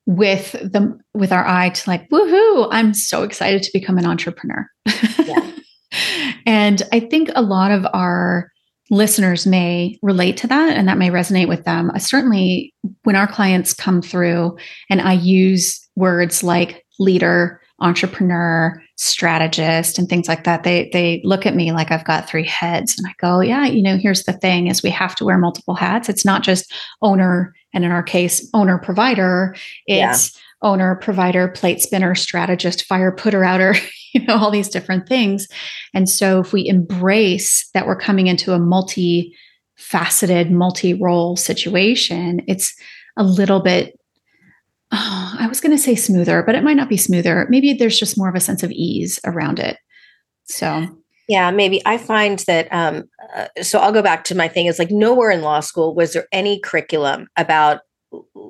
with 0.05 0.51
the 0.51 0.97
with 1.13 1.31
our 1.31 1.45
eye 1.45 1.69
to 1.69 1.89
like, 1.89 2.09
woohoo, 2.09 2.67
I'm 2.71 2.93
so 2.93 3.23
excited 3.23 3.63
to 3.63 3.71
become 3.73 3.97
an 3.97 4.05
entrepreneur. 4.05 4.67
Yeah. 5.23 5.51
and 6.45 6.81
I 6.91 6.99
think 6.99 7.29
a 7.35 7.41
lot 7.41 7.71
of 7.71 7.85
our 7.93 8.51
listeners 8.91 9.47
may 9.47 9.97
relate 10.01 10.37
to 10.37 10.47
that 10.47 10.77
and 10.77 10.87
that 10.87 10.97
may 10.97 11.09
resonate 11.09 11.47
with 11.47 11.63
them. 11.63 11.89
Uh, 11.89 11.99
certainly, 11.99 12.73
when 13.03 13.15
our 13.15 13.27
clients 13.27 13.73
come 13.73 14.01
through 14.01 14.57
and 14.89 15.01
I 15.01 15.13
use 15.13 15.79
words 15.95 16.43
like 16.43 16.85
leader, 16.99 17.61
entrepreneur, 17.79 18.81
strategist, 18.95 19.99
and 19.99 20.07
things 20.07 20.27
like 20.27 20.43
that, 20.45 20.63
they 20.63 20.89
they 20.93 21.21
look 21.23 21.45
at 21.45 21.55
me 21.55 21.71
like 21.71 21.91
I've 21.91 22.05
got 22.05 22.27
three 22.27 22.45
heads, 22.45 22.97
and 22.97 23.07
I 23.07 23.13
go, 23.19 23.41
yeah, 23.41 23.65
you 23.65 23.81
know, 23.81 23.97
here's 23.97 24.23
the 24.23 24.33
thing: 24.33 24.67
is 24.67 24.83
we 24.83 24.89
have 24.89 25.15
to 25.15 25.25
wear 25.25 25.37
multiple 25.37 25.75
hats. 25.75 26.09
It's 26.09 26.25
not 26.25 26.43
just 26.43 26.73
owner, 27.01 27.53
and 27.73 27.83
in 27.83 27.91
our 27.91 28.03
case, 28.03 28.49
owner 28.53 28.77
provider. 28.77 29.55
It's 29.87 30.33
yeah 30.35 30.41
owner, 30.65 30.95
provider, 30.95 31.47
plate 31.47 31.79
spinner, 31.79 32.15
strategist, 32.15 32.85
fire 32.85 33.11
putter 33.11 33.43
outer, 33.43 33.75
you 34.13 34.25
know, 34.25 34.35
all 34.35 34.51
these 34.51 34.69
different 34.69 35.07
things. 35.07 35.47
And 35.93 36.09
so 36.09 36.41
if 36.41 36.51
we 36.51 36.67
embrace 36.67 37.69
that 37.73 37.85
we're 37.85 37.95
coming 37.95 38.27
into 38.27 38.53
a 38.53 38.59
multi 38.59 39.35
faceted, 39.75 40.51
multi 40.51 40.93
role 40.93 41.37
situation, 41.37 42.41
it's 42.47 42.73
a 43.17 43.23
little 43.23 43.59
bit, 43.59 43.97
oh, 44.91 45.35
I 45.39 45.47
was 45.47 45.61
going 45.61 45.75
to 45.75 45.81
say 45.81 45.95
smoother, 45.95 46.43
but 46.43 46.55
it 46.55 46.63
might 46.63 46.77
not 46.77 46.89
be 46.89 46.97
smoother. 46.97 47.47
Maybe 47.49 47.73
there's 47.73 47.99
just 47.99 48.17
more 48.17 48.29
of 48.29 48.35
a 48.35 48.39
sense 48.39 48.63
of 48.63 48.71
ease 48.71 49.19
around 49.25 49.59
it. 49.59 49.77
So, 50.45 50.87
yeah, 51.27 51.51
maybe 51.51 51.81
I 51.85 51.97
find 51.97 52.39
that. 52.47 52.67
Um, 52.71 53.05
uh, 53.35 53.47
so 53.61 53.79
I'll 53.79 53.91
go 53.91 54.03
back 54.03 54.23
to 54.25 54.35
my 54.35 54.47
thing. 54.47 54.67
Is 54.67 54.79
like 54.79 54.91
nowhere 54.91 55.31
in 55.31 55.41
law 55.41 55.59
school 55.59 55.95
was 55.95 56.13
there 56.13 56.27
any 56.31 56.59
curriculum 56.59 57.27
about 57.35 57.81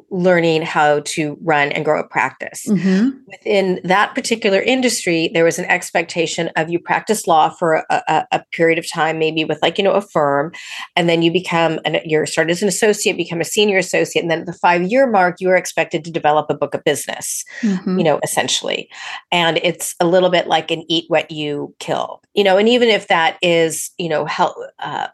learning 0.10 0.62
how 0.62 1.02
to 1.02 1.38
run 1.42 1.72
and 1.72 1.84
grow 1.84 2.00
a 2.00 2.08
practice. 2.08 2.66
Mm-hmm. 2.68 3.10
Within 3.28 3.80
that 3.84 4.14
particular 4.16 4.62
industry, 4.62 5.30
there 5.34 5.44
was 5.44 5.60
an 5.60 5.66
expectation 5.66 6.50
of 6.56 6.70
you 6.70 6.80
practice 6.80 7.28
law 7.28 7.50
for 7.50 7.86
a, 7.90 8.04
a, 8.08 8.28
a, 8.32 8.44
period 8.52 8.78
of 8.78 8.90
time, 8.90 9.20
maybe 9.20 9.44
with 9.44 9.62
like, 9.62 9.78
you 9.78 9.84
know, 9.84 9.92
a 9.92 10.02
firm, 10.02 10.52
and 10.96 11.10
then 11.10 11.22
you 11.22 11.32
become, 11.32 11.80
an, 11.86 12.00
you're 12.06 12.26
started 12.26 12.52
as 12.52 12.62
an 12.62 12.68
associate, 12.68 13.18
become 13.18 13.42
a 13.42 13.46
senior 13.46 13.78
associate. 13.78 14.22
And 14.22 14.32
then 14.32 14.42
at 14.42 14.46
the 14.46 14.54
five 14.54 14.84
year 14.84 15.08
mark, 15.10 15.42
you 15.42 15.50
are 15.50 15.58
expected 15.58 16.04
to 16.06 16.12
develop 16.12 16.48
a 16.50 16.56
book 16.56 16.74
of 16.74 16.84
business, 16.84 17.44
mm-hmm. 17.62 17.98
you 17.98 18.04
know, 18.04 18.20
essentially. 18.24 18.90
And 19.32 19.60
it's 19.64 19.96
a 20.00 20.06
little 20.06 20.30
bit 20.30 20.48
like 20.48 20.72
an 20.72 20.84
eat 20.88 21.06
what 21.08 21.32
you 21.32 21.76
kill, 21.80 22.22
you 22.34 22.44
know, 22.44 22.58
and 22.58 22.70
even 22.70 22.90
if 22.90 23.08
that 23.08 23.38
is, 23.42 23.92
you 23.98 24.10
know, 24.10 24.26
help, 24.26 24.56
uh, 24.80 25.08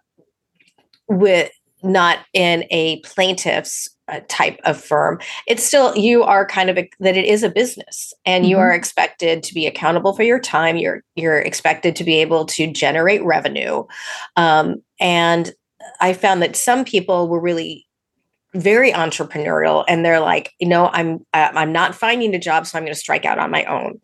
with, 1.08 1.52
not 1.84 2.20
in 2.34 2.66
a 2.70 3.00
plaintiff's 3.00 3.91
type 4.28 4.60
of 4.66 4.82
firm 4.82 5.20
it's 5.48 5.64
still 5.64 5.96
you 5.96 6.24
are 6.24 6.46
kind 6.46 6.70
of 6.70 6.78
a, 6.78 6.90
that 7.00 7.16
it 7.16 7.26
is 7.26 7.44
a 7.44 7.50
business 7.50 8.14
and 8.26 8.44
mm-hmm. 8.44 8.52
you 8.52 8.58
are 8.58 8.74
expected 8.74 9.42
to 9.42 9.54
be 9.54 9.66
accountable 9.66 10.14
for 10.14 10.24
your 10.24 10.40
time 10.40 10.76
you're 10.76 11.02
you're 11.16 11.40
expected 11.40 11.96
to 11.96 12.04
be 12.04 12.16
able 12.16 12.46
to 12.46 12.70
generate 12.72 13.24
revenue 13.24 13.84
um, 14.36 14.82
and 15.00 15.54
i 16.02 16.12
found 16.12 16.42
that 16.42 16.56
some 16.56 16.84
people 16.84 17.30
were 17.30 17.40
really 17.40 17.88
very 18.54 18.92
entrepreneurial 18.92 19.86
and 19.88 20.04
they're 20.04 20.20
like 20.20 20.52
you 20.60 20.68
know 20.68 20.90
i'm 20.94 21.26
i'm 21.34 21.72
not 21.72 21.96
finding 21.96 22.36
a 22.36 22.40
job 22.40 22.68
so 22.68 22.78
i'm 22.78 22.84
going 22.84 22.94
to 22.94 23.00
strike 23.00 23.26
out 23.26 23.40
on 23.40 23.50
my 23.50 23.64
own. 23.66 24.00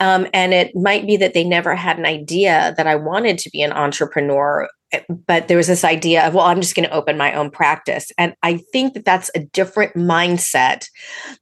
Um, 0.00 0.26
and 0.32 0.54
it 0.54 0.74
might 0.74 1.06
be 1.06 1.16
that 1.18 1.34
they 1.34 1.44
never 1.44 1.74
had 1.74 1.98
an 1.98 2.06
idea 2.06 2.74
that 2.76 2.86
i 2.86 2.96
wanted 2.96 3.38
to 3.38 3.50
be 3.50 3.62
an 3.62 3.72
entrepreneur 3.72 4.68
eh, 4.92 5.00
but 5.26 5.48
there 5.48 5.58
was 5.58 5.66
this 5.66 5.84
idea 5.84 6.26
of 6.26 6.34
well 6.34 6.46
i'm 6.46 6.60
just 6.60 6.74
going 6.74 6.88
to 6.88 6.94
open 6.94 7.18
my 7.18 7.34
own 7.34 7.50
practice. 7.50 8.10
And 8.16 8.34
i 8.42 8.56
think 8.72 8.94
that 8.94 9.04
that's 9.04 9.30
a 9.34 9.40
different 9.40 9.94
mindset 9.94 10.88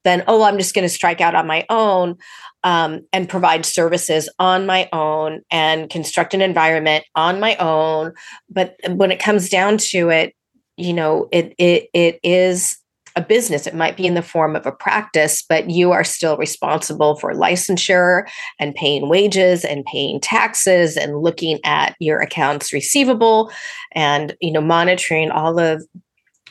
than 0.03 0.25
oh 0.27 0.43
i'm 0.43 0.59
just 0.59 0.75
going 0.75 0.87
to 0.87 0.89
strike 0.89 1.21
out 1.21 1.37
on 1.37 1.47
my 1.47 1.65
own 1.71 2.17
um, 2.65 3.07
and 3.13 3.29
provide 3.29 3.67
services 3.67 4.29
on 4.39 4.67
my 4.67 4.89
own 4.93 5.43
and 5.51 5.91
construct 5.91 6.33
an 6.33 6.41
environment 6.41 7.05
on 7.15 7.39
my 7.39 7.57
own. 7.57 8.15
But 8.49 8.77
when 8.89 9.13
it 9.13 9.21
comes 9.21 9.51
down 9.51 9.77
to 9.79 10.09
it 10.09 10.35
you 10.77 10.93
know 10.93 11.29
it 11.33 11.55
it 11.59 11.89
it 11.93 12.21
is 12.23 12.79
a 13.17 13.23
business. 13.23 13.67
It 13.67 13.75
might 13.75 13.97
be 13.97 14.07
in 14.07 14.15
the 14.15 14.23
form 14.23 14.57
of 14.57 14.67
a 14.67 14.73
practice 14.73 15.43
but 15.49 15.71
you 15.71 15.93
are 15.93 16.05
still 16.05 16.37
responsible 16.37 17.17
for 17.17 17.33
licensure 17.33 18.29
and 18.59 18.75
paying 18.75 19.09
wages 19.09 19.65
and 19.65 19.85
paying 19.85 20.21
taxes 20.21 20.97
and 20.97 21.21
looking 21.21 21.61
at 21.65 21.95
your 22.01 22.21
accounts 22.21 22.73
receivable 22.73 23.53
and 23.93 24.37
you 24.41 24.51
know 24.51 24.61
monitoring 24.61 25.31
all 25.31 25.59
of 25.59 25.85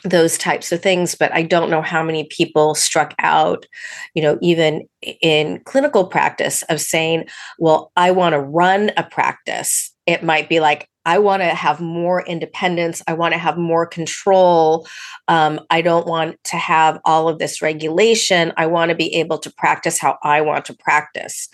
those 0.04 0.36
types 0.38 0.72
of 0.72 0.82
things. 0.82 1.14
But 1.14 1.32
i 1.34 1.42
don't 1.42 1.70
know 1.70 1.82
how 1.82 2.02
many 2.02 2.24
people 2.24 2.74
struck 2.74 3.14
out 3.18 3.66
you 4.14 4.22
know 4.22 4.38
even 4.40 4.88
in 5.02 5.60
clinical 5.64 6.06
practice 6.06 6.62
of 6.64 6.80
saying 6.80 7.26
well 7.58 7.92
i 7.96 8.10
want 8.10 8.32
to 8.32 8.40
run 8.40 8.90
a 8.96 9.02
practice. 9.02 9.92
It 10.06 10.22
might 10.22 10.48
be 10.48 10.60
like 10.60 10.88
I 11.04 11.18
want 11.18 11.42
to 11.42 11.48
have 11.48 11.80
more 11.80 12.24
independence. 12.24 13.02
I 13.06 13.12
want 13.12 13.32
to 13.32 13.38
have 13.38 13.58
more 13.58 13.86
control. 13.86 14.86
Um, 15.28 15.60
I 15.70 15.82
don't 15.82 16.06
want 16.06 16.42
to 16.44 16.56
have 16.56 17.00
all 17.04 17.28
of 17.28 17.38
this 17.38 17.60
regulation. 17.60 18.52
I 18.56 18.66
want 18.66 18.90
to 18.90 18.94
be 18.94 19.14
able 19.16 19.38
to 19.38 19.52
practice 19.52 19.98
how 19.98 20.18
I 20.22 20.40
want 20.40 20.64
to 20.66 20.74
practice, 20.74 21.48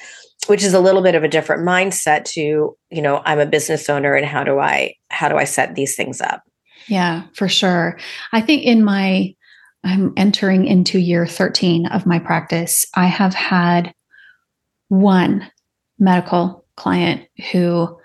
which 0.46 0.62
is 0.62 0.74
a 0.74 0.80
little 0.80 1.02
bit 1.02 1.14
of 1.14 1.24
a 1.24 1.28
different 1.28 1.66
mindset 1.66 2.24
to, 2.32 2.76
you 2.90 3.02
know, 3.02 3.22
I'm 3.24 3.40
a 3.40 3.46
business 3.46 3.88
owner 3.90 4.14
and 4.14 4.26
how 4.26 4.44
do 4.44 4.58
I 4.58 4.94
how 5.10 5.28
do 5.28 5.36
I 5.36 5.44
set 5.44 5.74
these 5.74 5.96
things 5.96 6.20
up? 6.20 6.42
Yeah, 6.86 7.24
for 7.34 7.48
sure. 7.48 7.98
I 8.32 8.40
think 8.40 8.62
in 8.62 8.84
my 8.84 9.34
I'm 9.84 10.12
entering 10.16 10.66
into 10.66 10.98
year 10.98 11.26
13 11.26 11.86
of 11.86 12.06
my 12.06 12.18
practice. 12.18 12.84
I 12.94 13.06
have 13.06 13.34
had 13.34 13.94
one 14.88 15.50
medical 15.98 16.64
client 16.76 17.28
who 17.52 17.99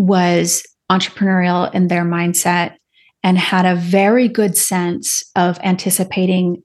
was 0.00 0.66
entrepreneurial 0.90 1.72
in 1.74 1.88
their 1.88 2.04
mindset 2.04 2.74
and 3.22 3.36
had 3.36 3.66
a 3.66 3.78
very 3.78 4.28
good 4.28 4.56
sense 4.56 5.22
of 5.36 5.58
anticipating 5.62 6.62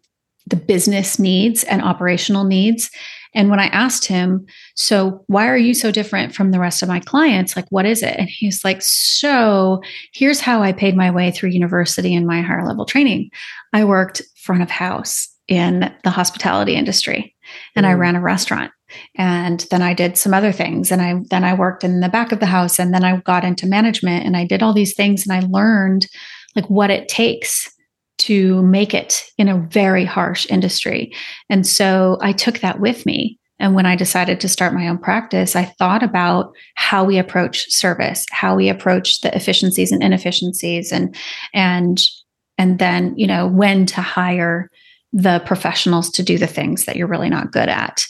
the 0.48 0.56
business 0.56 1.20
needs 1.20 1.66
and 1.66 1.82
operational 1.82 2.46
needs. 2.46 2.90
And 3.34 3.50
when 3.50 3.60
I 3.60 3.66
asked 3.68 4.06
him, 4.06 4.46
So, 4.76 5.26
why 5.28 5.50
are 5.50 5.58
you 5.58 5.74
so 5.74 5.92
different 5.92 6.34
from 6.34 6.52
the 6.52 6.60
rest 6.60 6.82
of 6.82 6.88
my 6.88 7.02
clients? 7.02 7.58
Like, 7.58 7.66
what 7.72 7.86
is 7.86 8.02
it? 8.02 8.16
And 8.18 8.30
he's 8.30 8.64
like, 8.64 8.82
So, 8.82 9.82
here's 10.14 10.40
how 10.40 10.64
I 10.64 10.72
paid 10.72 10.96
my 10.96 11.12
way 11.12 11.32
through 11.32 11.50
university 11.50 12.16
and 12.16 12.26
my 12.26 12.42
higher 12.42 12.66
level 12.66 12.86
training. 12.86 13.32
I 13.74 13.84
worked 13.84 14.22
front 14.42 14.62
of 14.62 14.70
house 14.70 15.28
in 15.50 15.94
the 16.06 16.10
hospitality 16.10 16.76
industry 16.76 17.35
and 17.76 17.86
mm. 17.86 17.90
I 17.90 17.94
ran 17.94 18.16
a 18.16 18.22
restaurant. 18.22 18.72
And 19.16 19.66
then 19.72 19.82
i 19.82 19.94
did 19.94 20.16
some 20.16 20.34
other 20.34 20.52
things 20.52 20.92
and 20.92 21.02
i 21.02 21.20
then 21.32 21.44
i 21.44 21.56
worked 21.56 21.84
in 21.84 22.02
the 22.02 22.10
back 22.10 22.32
of 22.32 22.40
the 22.40 22.46
house 22.46 22.78
and 22.78 22.94
then 22.94 23.04
i 23.04 23.18
got 23.18 23.44
into 23.44 23.66
management 23.66 24.26
and 24.26 24.38
i 24.38 24.46
did 24.46 24.62
all 24.62 24.74
these 24.74 24.94
things 24.94 25.26
and 25.26 25.34
i 25.34 25.46
learned 25.48 26.08
like 26.56 26.70
what 26.70 26.92
it 26.92 27.08
takes 27.08 27.72
to 28.18 28.62
make 28.64 28.94
it 28.94 29.26
in 29.38 29.50
a 29.50 29.58
very 29.58 30.06
harsh 30.06 30.48
industry. 30.50 31.12
And 31.50 31.66
so 31.66 32.18
i 32.22 32.32
took 32.32 32.60
that 32.60 32.80
with 32.80 33.06
me. 33.06 33.40
And 33.60 33.74
when 33.74 33.86
i 33.86 33.96
decided 33.96 34.40
to 34.40 34.50
start 34.50 34.74
my 34.74 34.88
own 34.88 34.98
practice 34.98 35.56
i 35.56 35.64
thought 35.64 36.04
about 36.04 36.54
how 36.76 37.04
we 37.04 37.18
approach 37.18 37.72
service 37.72 38.26
how 38.30 38.56
we 38.56 38.70
approach 38.70 39.22
the 39.22 39.36
efficiencies 39.36 39.92
and 39.92 40.04
inefficiencies 40.04 40.92
and 40.92 41.16
and 41.54 42.04
and 42.58 42.80
then 42.80 43.14
you 43.18 43.28
know 43.28 43.48
when 43.48 43.86
to 43.88 44.02
hire 44.02 44.70
the 45.16 45.42
professionals 45.46 46.10
to 46.10 46.22
do 46.22 46.38
the 46.38 46.46
things 46.46 46.84
that 46.84 46.98
you're 46.98 47.08
really 47.08 47.30
not 47.30 47.50
good 47.50 47.70
at 47.70 48.06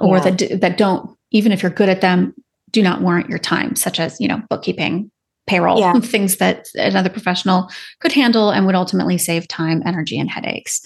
or 0.00 0.16
yeah. 0.16 0.30
that 0.30 0.60
that 0.62 0.78
don't 0.78 1.14
even 1.30 1.52
if 1.52 1.62
you're 1.62 1.70
good 1.70 1.90
at 1.90 2.00
them 2.00 2.34
do 2.70 2.82
not 2.82 3.02
warrant 3.02 3.28
your 3.28 3.38
time 3.38 3.76
such 3.76 4.00
as 4.00 4.18
you 4.18 4.26
know 4.26 4.40
bookkeeping 4.48 5.10
payroll 5.46 5.78
yeah. 5.78 5.92
things 6.00 6.38
that 6.38 6.66
another 6.74 7.10
professional 7.10 7.68
could 8.00 8.12
handle 8.12 8.50
and 8.50 8.64
would 8.64 8.74
ultimately 8.74 9.18
save 9.18 9.46
time 9.46 9.82
energy 9.84 10.18
and 10.18 10.30
headaches 10.30 10.80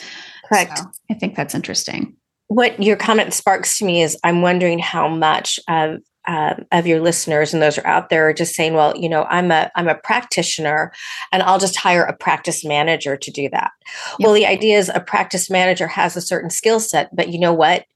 correct 0.49 0.79
so 0.79 0.85
i 1.13 1.15
think 1.15 1.37
that's 1.37 1.55
interesting 1.55 2.17
what 2.49 2.83
your 2.83 2.97
comment 2.97 3.33
sparks 3.33 3.79
to 3.79 3.85
me 3.85 4.03
is 4.03 4.19
i'm 4.25 4.43
wondering 4.43 4.81
how 4.81 5.07
much 5.07 5.61
of 5.69 6.01
uh, 6.27 6.55
of 6.71 6.87
your 6.87 7.01
listeners 7.01 7.53
and 7.53 7.63
those 7.63 7.79
are 7.79 7.87
out 7.87 8.09
there 8.09 8.29
are 8.29 8.33
just 8.33 8.55
saying 8.55 8.75
well 8.75 8.97
you 8.97 9.09
know 9.09 9.25
i'm 9.25 9.51
a 9.51 9.71
i'm 9.75 9.89
a 9.89 9.95
practitioner 9.95 10.93
and 11.33 11.43
i'll 11.43 11.59
just 11.59 11.77
hire 11.77 12.05
a 12.05 12.17
practice 12.17 12.65
manager 12.65 13.17
to 13.17 13.31
do 13.31 13.49
that 13.49 13.71
yep. 14.19 14.27
well 14.27 14.33
the 14.33 14.47
idea 14.47 14.79
is 14.79 14.91
a 14.95 15.01
practice 15.01 15.51
manager 15.51 15.87
has 15.87 16.17
a 16.17 16.21
certain 16.21 16.51
skill 16.51 16.79
set 16.79 17.15
but 17.15 17.29
you 17.29 17.39
know 17.39 17.53
what 17.53 17.87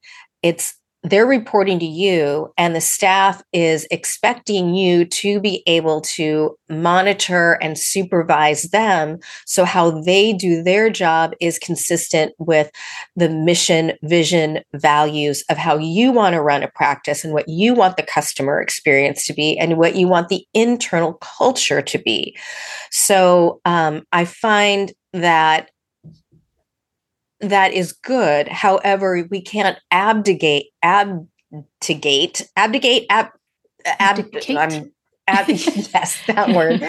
it's 0.43 0.76
they're 1.07 1.27
reporting 1.27 1.79
to 1.79 1.87
you 1.87 2.53
and 2.59 2.75
the 2.75 2.81
staff 2.81 3.41
is 3.53 3.87
expecting 3.93 4.75
you 4.75 5.05
to 5.05 5.41
be 5.41 5.63
able 5.69 6.01
to 6.01 6.57
monitor 6.69 7.53
and 7.63 7.79
supervise 7.79 8.65
them. 8.65 9.19
So 9.45 9.65
how 9.65 10.03
they 10.03 10.33
do 10.33 10.65
their 10.65 10.91
job 10.91 11.33
is 11.41 11.61
consistent 11.61 12.33
with 12.39 12.73
the 13.15 13.29
mission 13.29 13.93
vision 14.03 14.65
values 14.75 15.45
of 15.49 15.57
how 15.57 15.79
you 15.79 16.11
want 16.11 16.35
to 16.35 16.43
run 16.43 16.65
a 16.65 16.69
practice 16.69 17.25
and 17.25 17.33
what 17.33 17.49
you 17.49 17.73
want 17.73 17.97
the 17.97 18.03
customer 18.03 18.61
experience 18.61 19.27
to 19.27 19.33
be 19.33 19.57
and 19.59 19.79
what 19.79 19.95
you 19.95 20.09
want 20.09 20.29
the 20.29 20.45
internal 20.55 21.15
culture 21.15 21.83
to 21.83 21.99
be. 21.99 22.37
So 22.91 23.61
um, 23.65 24.03
i 24.11 24.25
find 24.25 24.93
that 25.13 25.71
that 27.41 27.73
is 27.73 27.93
good. 27.93 28.49
However, 28.49 29.27
we 29.31 29.41
can't 29.41 29.79
abdicate, 29.91 30.67
abdicate, 30.83 32.43
abdicate, 32.57 33.07
ab, 33.11 33.29
abdicate. 33.85 34.57
I'm, 34.57 34.93
ab, 35.29 35.49
yes, 35.49 36.19
that 36.27 36.51
word. 36.55 36.83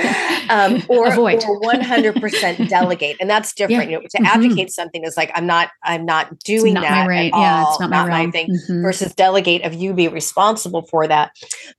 Um, 0.49 0.83
or, 0.89 1.07
Avoid. 1.07 1.43
or 1.43 1.59
100% 1.61 2.69
delegate. 2.69 3.17
And 3.19 3.29
that's 3.29 3.53
different. 3.53 3.89
Yeah. 3.89 3.97
You 3.97 4.03
know, 4.03 4.07
to 4.09 4.17
mm-hmm. 4.17 4.25
advocate 4.25 4.71
something 4.71 5.03
is 5.03 5.17
like, 5.17 5.31
I'm 5.35 5.45
not, 5.45 5.69
I'm 5.83 6.05
not 6.05 6.39
doing 6.39 6.75
not 6.75 6.83
that. 6.83 7.07
Right. 7.07 7.31
Yeah, 7.33 7.63
all, 7.63 7.71
it's 7.71 7.79
not, 7.79 7.89
not 7.89 8.07
my, 8.07 8.25
my 8.25 8.31
thing. 8.31 8.49
Mm-hmm. 8.49 8.81
Versus 8.81 9.13
delegate 9.13 9.63
of 9.63 9.73
you 9.73 9.93
be 9.93 10.07
responsible 10.07 10.83
for 10.83 11.07
that. 11.07 11.31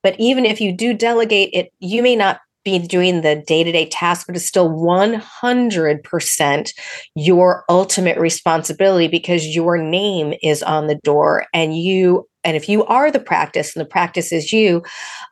But 0.03 0.17
even 0.19 0.45
if 0.45 0.61
you 0.61 0.73
do 0.73 0.95
delegate 0.95 1.51
it, 1.53 1.73
you 1.81 2.03
may 2.03 2.17
not 2.17 2.41
be 2.65 2.79
doing 2.79 3.23
the 3.23 3.43
day 3.47 3.65
to 3.65 3.73
day 3.73 3.89
task, 3.89 4.27
but 4.27 4.37
it's 4.37 4.47
still 4.47 4.71
100% 4.71 6.71
your 7.15 7.65
ultimate 7.69 8.19
responsibility 8.19 9.09
because 9.09 9.55
your 9.55 9.79
name 9.79 10.35
is 10.43 10.63
on 10.63 10.87
the 10.87 10.99
door. 11.05 11.47
And 11.53 11.77
you, 11.77 12.27
and 12.45 12.57
if 12.57 12.69
you 12.69 12.85
are 12.85 13.11
the 13.11 13.21
practice 13.21 13.75
and 13.75 13.85
the 13.85 13.89
practice 13.89 14.33
is 14.33 14.53
you, 14.53 14.83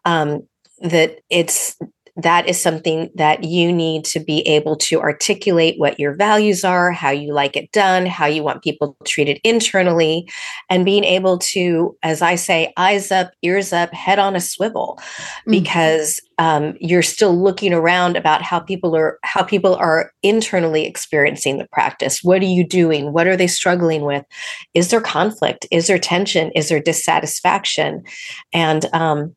um, 0.05 0.47
that 0.81 1.21
it's 1.31 1.77
that 2.17 2.49
is 2.49 2.61
something 2.61 3.11
that 3.15 3.45
you 3.45 3.71
need 3.71 4.05
to 4.07 4.21
be 4.21 4.41
able 4.47 4.77
to 4.77 5.01
articulate 5.01 5.79
what 5.79 6.01
your 6.01 6.15
values 6.15 6.65
are, 6.65 6.91
how 6.91 7.11
you 7.11 7.35
like 7.35 7.57
it 7.57 7.71
done, 7.73 8.07
how 8.07 8.25
you 8.25 8.43
want 8.43 8.65
people 8.65 8.97
treated 9.05 9.39
internally, 9.45 10.27
and 10.71 10.87
being 10.87 11.05
able 11.05 11.37
to, 11.39 11.97
as 12.03 12.23
I 12.23 12.37
say, 12.37 12.73
eyes 12.79 13.13
up, 13.13 13.33
ears 13.43 13.73
up, 13.73 13.93
head 13.93 14.19
on 14.19 14.35
a 14.35 14.41
swivel, 14.41 14.99
mm-hmm. 14.99 15.51
because 15.51 16.19
um, 16.39 16.75
you're 16.81 17.03
still 17.03 17.37
looking 17.37 17.75
around 17.75 18.17
about 18.17 18.43
how 18.43 18.61
people 18.61 18.97
are 18.97 19.19
how 19.23 19.43
people 19.43 19.75
are 19.77 20.13
internally 20.23 20.87
experiencing 20.87 21.59
the 21.59 21.69
practice. 21.71 22.21
What 22.23 22.41
are 22.43 22.47
you 22.47 22.67
doing? 22.67 23.13
What 23.13 23.27
are 23.27 23.37
they 23.37 23.47
struggling 23.47 24.03
with? 24.03 24.25
Is 24.73 24.91
there 24.91 25.01
conflict? 25.01 25.67
Is 25.71 25.87
there 25.87 25.99
tension? 25.99 26.51
Is 26.53 26.71
there 26.71 26.81
dissatisfaction? 26.81 28.05
And 28.53 28.87
um, 28.95 29.37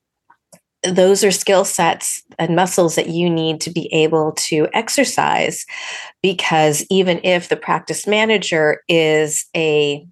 those 0.83 1.24
are 1.24 1.31
skill 1.31 1.65
sets 1.65 2.24
and 2.38 2.55
muscles 2.55 2.95
that 2.95 3.09
you 3.09 3.29
need 3.29 3.59
to 3.62 3.69
be 3.69 3.91
able 3.93 4.31
to 4.33 4.67
exercise 4.74 5.65
because 6.21 6.86
even 6.89 7.19
if 7.24 7.50
the 7.50 7.57
practice 7.57 8.07
manager 8.07 8.81
is 8.88 9.45
a 9.55 10.05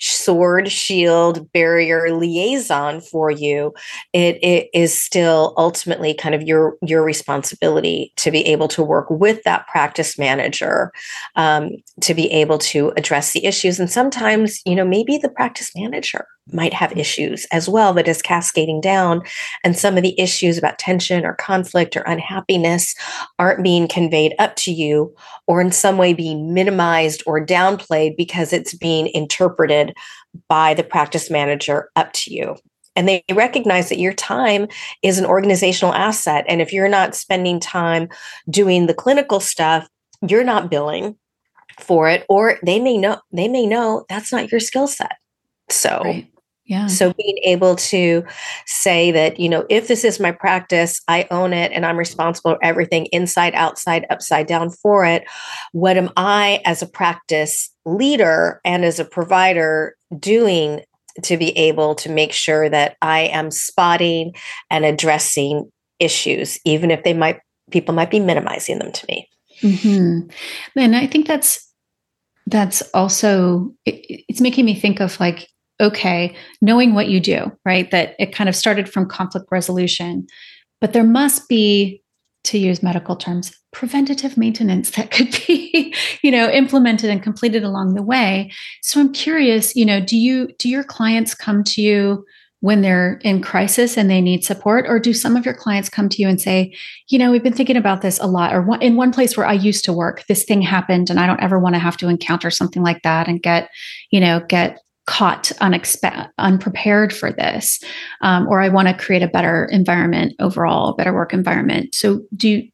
sword, 0.00 0.70
shield, 0.70 1.50
barrier 1.52 2.14
liaison 2.14 3.00
for 3.00 3.30
you, 3.30 3.72
it, 4.12 4.42
it 4.42 4.68
is 4.72 4.98
still 4.98 5.54
ultimately 5.56 6.14
kind 6.14 6.34
of 6.34 6.42
your 6.42 6.76
your 6.82 7.02
responsibility 7.02 8.12
to 8.16 8.30
be 8.30 8.44
able 8.46 8.68
to 8.68 8.82
work 8.82 9.08
with 9.10 9.42
that 9.44 9.66
practice 9.68 10.18
manager 10.18 10.92
um, 11.36 11.70
to 12.00 12.14
be 12.14 12.30
able 12.30 12.58
to 12.58 12.92
address 12.96 13.32
the 13.32 13.44
issues. 13.44 13.78
And 13.78 13.90
sometimes, 13.90 14.60
you 14.64 14.74
know, 14.74 14.84
maybe 14.84 15.18
the 15.18 15.28
practice 15.28 15.70
manager 15.76 16.26
might 16.52 16.74
have 16.74 16.96
issues 16.96 17.46
as 17.52 17.68
well 17.68 17.94
that 17.94 18.08
is 18.08 18.20
cascading 18.20 18.80
down, 18.80 19.22
and 19.62 19.76
some 19.76 19.96
of 19.96 20.02
the 20.02 20.18
issues 20.20 20.58
about 20.58 20.78
tension 20.78 21.24
or 21.24 21.34
conflict 21.34 21.96
or 21.96 22.02
unhappiness 22.02 22.94
aren't 23.38 23.64
being 23.64 23.88
conveyed 23.88 24.34
up 24.38 24.54
to 24.56 24.70
you, 24.72 25.14
or 25.46 25.60
in 25.60 25.72
some 25.72 25.96
way 25.96 26.12
being 26.12 26.52
minimized 26.52 27.22
or 27.26 27.44
downplayed 27.44 28.16
because 28.16 28.52
it's 28.52 28.74
being 28.74 29.08
interpreted 29.14 29.94
by 30.48 30.74
the 30.74 30.84
practice 30.84 31.30
manager 31.30 31.88
up 31.96 32.12
to 32.12 32.32
you. 32.32 32.56
And 32.96 33.08
they 33.08 33.24
recognize 33.32 33.88
that 33.88 33.98
your 33.98 34.12
time 34.12 34.68
is 35.02 35.18
an 35.18 35.26
organizational 35.26 35.94
asset. 35.94 36.44
And 36.48 36.60
if 36.60 36.72
you're 36.72 36.88
not 36.88 37.16
spending 37.16 37.58
time 37.58 38.08
doing 38.48 38.86
the 38.86 38.94
clinical 38.94 39.40
stuff, 39.40 39.88
you're 40.26 40.44
not 40.44 40.70
billing 40.70 41.16
for 41.80 42.08
it, 42.08 42.24
or 42.28 42.58
they 42.64 42.78
may 42.78 42.96
know 42.96 43.20
they 43.32 43.48
may 43.48 43.66
know 43.66 44.04
that's 44.08 44.30
not 44.30 44.52
your 44.52 44.60
skill 44.60 44.86
set. 44.86 45.16
So 45.70 46.02
right. 46.04 46.30
Yeah. 46.66 46.86
So 46.86 47.12
being 47.12 47.38
able 47.44 47.76
to 47.76 48.24
say 48.64 49.10
that, 49.10 49.38
you 49.38 49.50
know, 49.50 49.66
if 49.68 49.86
this 49.86 50.02
is 50.02 50.18
my 50.18 50.32
practice, 50.32 51.02
I 51.08 51.26
own 51.30 51.52
it 51.52 51.72
and 51.72 51.84
I'm 51.84 51.98
responsible 51.98 52.52
for 52.52 52.64
everything 52.64 53.04
inside, 53.12 53.54
outside, 53.54 54.06
upside 54.08 54.46
down 54.46 54.70
for 54.70 55.04
it. 55.04 55.24
What 55.72 55.98
am 55.98 56.10
I 56.16 56.62
as 56.64 56.80
a 56.80 56.86
practice 56.86 57.70
leader 57.84 58.62
and 58.64 58.82
as 58.82 58.98
a 58.98 59.04
provider 59.04 59.94
doing 60.18 60.80
to 61.22 61.36
be 61.36 61.50
able 61.50 61.94
to 61.96 62.08
make 62.08 62.32
sure 62.32 62.70
that 62.70 62.96
I 63.02 63.24
am 63.24 63.50
spotting 63.50 64.34
and 64.70 64.86
addressing 64.86 65.70
issues, 66.00 66.58
even 66.64 66.90
if 66.90 67.04
they 67.04 67.12
might, 67.12 67.40
people 67.70 67.94
might 67.94 68.10
be 68.10 68.20
minimizing 68.20 68.78
them 68.78 68.90
to 68.90 69.06
me. 69.06 69.28
Mm-hmm. 69.60 70.30
And 70.76 70.96
I 70.96 71.06
think 71.06 71.26
that's, 71.26 71.70
that's 72.46 72.80
also, 72.94 73.74
it, 73.84 74.24
it's 74.28 74.40
making 74.40 74.64
me 74.64 74.74
think 74.74 75.00
of 75.00 75.20
like, 75.20 75.46
okay, 75.80 76.34
knowing 76.60 76.94
what 76.94 77.08
you 77.08 77.20
do, 77.20 77.50
right? 77.64 77.90
That 77.90 78.14
it 78.18 78.34
kind 78.34 78.48
of 78.48 78.56
started 78.56 78.88
from 78.88 79.08
conflict 79.08 79.46
resolution, 79.50 80.26
but 80.80 80.92
there 80.92 81.04
must 81.04 81.48
be, 81.48 82.02
to 82.44 82.58
use 82.58 82.82
medical 82.82 83.16
terms, 83.16 83.52
preventative 83.72 84.36
maintenance 84.36 84.90
that 84.92 85.10
could 85.10 85.36
be, 85.46 85.94
you 86.22 86.30
know, 86.30 86.50
implemented 86.50 87.10
and 87.10 87.22
completed 87.22 87.64
along 87.64 87.94
the 87.94 88.02
way. 88.02 88.52
So 88.82 89.00
I'm 89.00 89.12
curious, 89.12 89.74
you 89.74 89.86
know, 89.86 90.00
do 90.00 90.16
you 90.16 90.48
do 90.58 90.68
your 90.68 90.84
clients 90.84 91.34
come 91.34 91.64
to 91.64 91.80
you 91.80 92.24
when 92.64 92.80
they're 92.80 93.20
in 93.24 93.42
crisis 93.42 93.98
and 93.98 94.08
they 94.08 94.22
need 94.22 94.42
support 94.42 94.86
or 94.88 94.98
do 94.98 95.12
some 95.12 95.36
of 95.36 95.44
your 95.44 95.52
clients 95.52 95.90
come 95.90 96.08
to 96.08 96.22
you 96.22 96.26
and 96.26 96.40
say 96.40 96.74
you 97.08 97.18
know 97.18 97.30
we've 97.30 97.42
been 97.42 97.52
thinking 97.52 97.76
about 97.76 98.00
this 98.00 98.18
a 98.20 98.26
lot 98.26 98.54
or 98.54 98.66
in 98.80 98.96
one 98.96 99.12
place 99.12 99.36
where 99.36 99.44
i 99.44 99.52
used 99.52 99.84
to 99.84 99.92
work 99.92 100.24
this 100.28 100.44
thing 100.44 100.62
happened 100.62 101.10
and 101.10 101.20
i 101.20 101.26
don't 101.26 101.42
ever 101.42 101.58
want 101.58 101.74
to 101.74 101.78
have 101.78 101.94
to 101.94 102.08
encounter 102.08 102.50
something 102.50 102.82
like 102.82 103.02
that 103.02 103.28
and 103.28 103.42
get 103.42 103.68
you 104.10 104.18
know 104.18 104.40
get 104.48 104.78
caught 105.06 105.52
unexpected, 105.60 106.30
unprepared 106.38 107.12
for 107.12 107.32
this, 107.32 107.80
um, 108.22 108.46
or 108.48 108.60
I 108.60 108.68
want 108.68 108.88
to 108.88 108.94
create 108.94 109.22
a 109.22 109.28
better 109.28 109.66
environment 109.66 110.34
overall, 110.40 110.90
a 110.90 110.94
better 110.94 111.12
work 111.12 111.34
environment. 111.34 111.94
So, 111.94 112.22
do 112.36 112.48
you, 112.48 112.68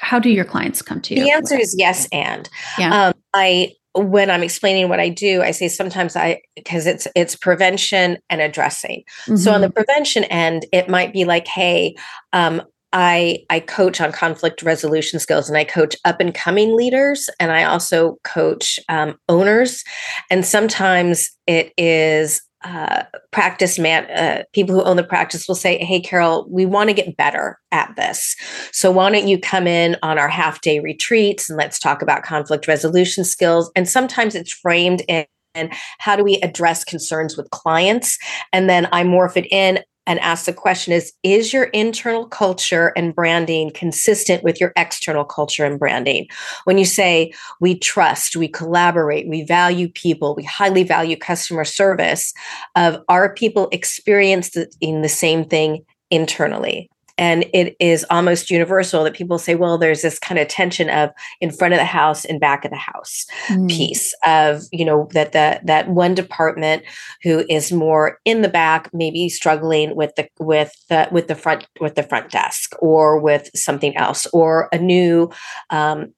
how 0.00 0.18
do 0.18 0.30
your 0.30 0.44
clients 0.44 0.82
come 0.82 1.00
to 1.02 1.14
you? 1.14 1.24
The 1.24 1.30
answer 1.30 1.58
is 1.58 1.74
yes, 1.78 2.08
and 2.12 2.48
yeah. 2.78 3.08
Um, 3.08 3.14
I 3.34 3.72
when 3.96 4.30
I'm 4.30 4.42
explaining 4.42 4.88
what 4.88 5.00
I 5.00 5.08
do, 5.08 5.42
I 5.42 5.52
say 5.52 5.68
sometimes 5.68 6.16
I 6.16 6.42
because 6.54 6.86
it's 6.86 7.08
it's 7.14 7.34
prevention 7.34 8.18
and 8.28 8.40
addressing. 8.40 9.04
Mm-hmm. 9.24 9.36
So 9.36 9.52
on 9.52 9.60
the 9.60 9.68
mm-hmm. 9.68 9.74
prevention 9.74 10.24
end, 10.24 10.66
it 10.72 10.88
might 10.88 11.12
be 11.12 11.24
like, 11.24 11.46
hey, 11.46 11.96
um, 12.32 12.62
I 12.92 13.44
I 13.50 13.60
coach 13.60 14.00
on 14.00 14.12
conflict 14.12 14.62
resolution 14.62 15.18
skills, 15.18 15.48
and 15.48 15.58
I 15.58 15.64
coach 15.64 15.96
up 16.04 16.20
and 16.20 16.34
coming 16.34 16.76
leaders, 16.76 17.28
and 17.40 17.52
I 17.52 17.64
also 17.64 18.18
coach 18.24 18.78
um, 18.88 19.18
owners. 19.28 19.84
And 20.30 20.44
sometimes 20.44 21.30
it 21.46 21.72
is 21.76 22.42
uh, 22.64 23.04
practice 23.30 23.78
man 23.78 24.04
uh, 24.10 24.42
people 24.52 24.74
who 24.74 24.82
own 24.82 24.96
the 24.96 25.04
practice 25.04 25.46
will 25.46 25.54
say 25.54 25.78
hey 25.84 26.00
carol 26.00 26.48
we 26.50 26.66
want 26.66 26.88
to 26.88 26.94
get 26.94 27.16
better 27.16 27.58
at 27.70 27.94
this. 27.96 28.34
So 28.72 28.90
why 28.90 29.10
don't 29.10 29.28
you 29.28 29.38
come 29.38 29.66
in 29.66 29.96
on 30.02 30.18
our 30.18 30.28
half 30.28 30.62
day 30.62 30.80
retreats 30.80 31.48
and 31.48 31.56
let's 31.56 31.78
talk 31.78 32.02
about 32.02 32.24
conflict 32.24 32.66
resolution 32.66 33.24
skills? 33.24 33.70
And 33.76 33.88
sometimes 33.88 34.34
it's 34.34 34.52
framed 34.52 35.02
in 35.06 35.26
and 35.54 35.72
how 35.98 36.16
do 36.16 36.24
we 36.24 36.36
address 36.42 36.84
concerns 36.84 37.36
with 37.36 37.50
clients? 37.50 38.18
And 38.52 38.68
then 38.68 38.88
i 38.92 39.04
morph 39.04 39.36
it 39.36 39.46
in 39.50 39.80
and 40.06 40.18
ask 40.20 40.46
the 40.46 40.52
question 40.52 40.92
is 40.92 41.12
is 41.22 41.52
your 41.52 41.64
internal 41.64 42.26
culture 42.26 42.92
and 42.96 43.14
branding 43.14 43.70
consistent 43.74 44.42
with 44.42 44.60
your 44.60 44.72
external 44.76 45.24
culture 45.24 45.64
and 45.64 45.78
branding? 45.78 46.26
When 46.64 46.78
you 46.78 46.84
say 46.84 47.32
we 47.60 47.78
trust 47.78 48.36
we 48.36 48.48
collaborate 48.48 49.28
we 49.28 49.42
value 49.44 49.88
people 49.88 50.34
we 50.34 50.44
highly 50.44 50.82
value 50.82 51.16
customer 51.16 51.64
service 51.64 52.32
of 52.74 53.02
are 53.08 53.34
people 53.34 53.68
experiencing 53.72 54.66
the 54.80 55.08
same 55.08 55.44
thing 55.44 55.84
internally 56.10 56.88
and 57.18 57.44
it 57.52 57.76
is 57.80 58.04
almost 58.10 58.50
universal 58.50 59.04
that 59.04 59.14
people 59.14 59.38
say, 59.38 59.54
well, 59.54 59.78
there's 59.78 60.02
this 60.02 60.18
kind 60.18 60.38
of 60.38 60.48
tension 60.48 60.90
of 60.90 61.10
in 61.40 61.50
front 61.50 61.74
of 61.74 61.78
the 61.78 61.84
house 61.84 62.24
and 62.24 62.40
back 62.40 62.64
of 62.64 62.70
the 62.70 62.76
house 62.76 63.26
mm. 63.48 63.68
piece 63.68 64.14
of, 64.26 64.62
you 64.72 64.84
know, 64.84 65.08
that 65.12 65.32
the 65.32 65.60
that 65.64 65.88
one 65.88 66.14
department 66.14 66.82
who 67.22 67.44
is 67.48 67.72
more 67.72 68.18
in 68.24 68.42
the 68.42 68.48
back, 68.48 68.90
maybe 68.92 69.28
struggling 69.28 69.96
with 69.96 70.14
the 70.16 70.28
with 70.38 70.72
the 70.88 71.08
with 71.10 71.28
the 71.28 71.34
front 71.34 71.66
with 71.80 71.94
the 71.94 72.02
front 72.02 72.30
desk 72.30 72.74
or 72.80 73.18
with 73.18 73.50
something 73.54 73.96
else, 73.96 74.26
or 74.32 74.68
a 74.72 74.78
new 74.78 75.30
um, 75.70 76.12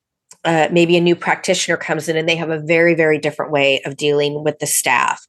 uh, 0.48 0.66
maybe 0.72 0.96
a 0.96 1.00
new 1.00 1.14
practitioner 1.14 1.76
comes 1.76 2.08
in 2.08 2.16
and 2.16 2.26
they 2.26 2.34
have 2.34 2.48
a 2.48 2.58
very 2.58 2.94
very 2.94 3.18
different 3.18 3.52
way 3.52 3.82
of 3.82 3.98
dealing 3.98 4.42
with 4.42 4.58
the 4.60 4.66
staff. 4.66 5.26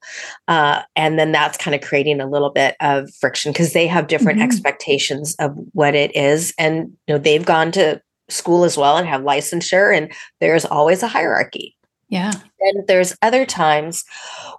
Uh, 0.47 0.82
and 0.95 1.19
then 1.19 1.34
that's 1.34 1.58
kind 1.58 1.75
of 1.75 1.82
creating 1.82 2.21
a 2.21 2.29
little 2.29 2.51
bit 2.51 2.77
of 2.79 3.13
friction 3.19 3.51
because 3.51 3.73
they 3.73 3.86
have 3.86 4.08
different 4.08 4.39
mm-hmm. 4.39 4.45
expectations 4.45 5.36
of 5.38 5.51
what 5.73 5.93
it 5.93 6.15
is. 6.15 6.53
And 6.58 6.93
you 7.08 7.15
know 7.15 7.17
they've 7.17 7.45
gone 7.45 7.73
to 7.73 8.01
school 8.29 8.63
as 8.63 8.77
well 8.77 8.95
and 8.95 9.08
have 9.08 9.21
licensure 9.21 9.95
and 9.95 10.13
there's 10.39 10.63
always 10.63 11.03
a 11.03 11.08
hierarchy 11.08 11.75
yeah. 12.09 12.31
And 12.59 12.87
there's 12.87 13.15
other 13.21 13.45
times 13.45 14.03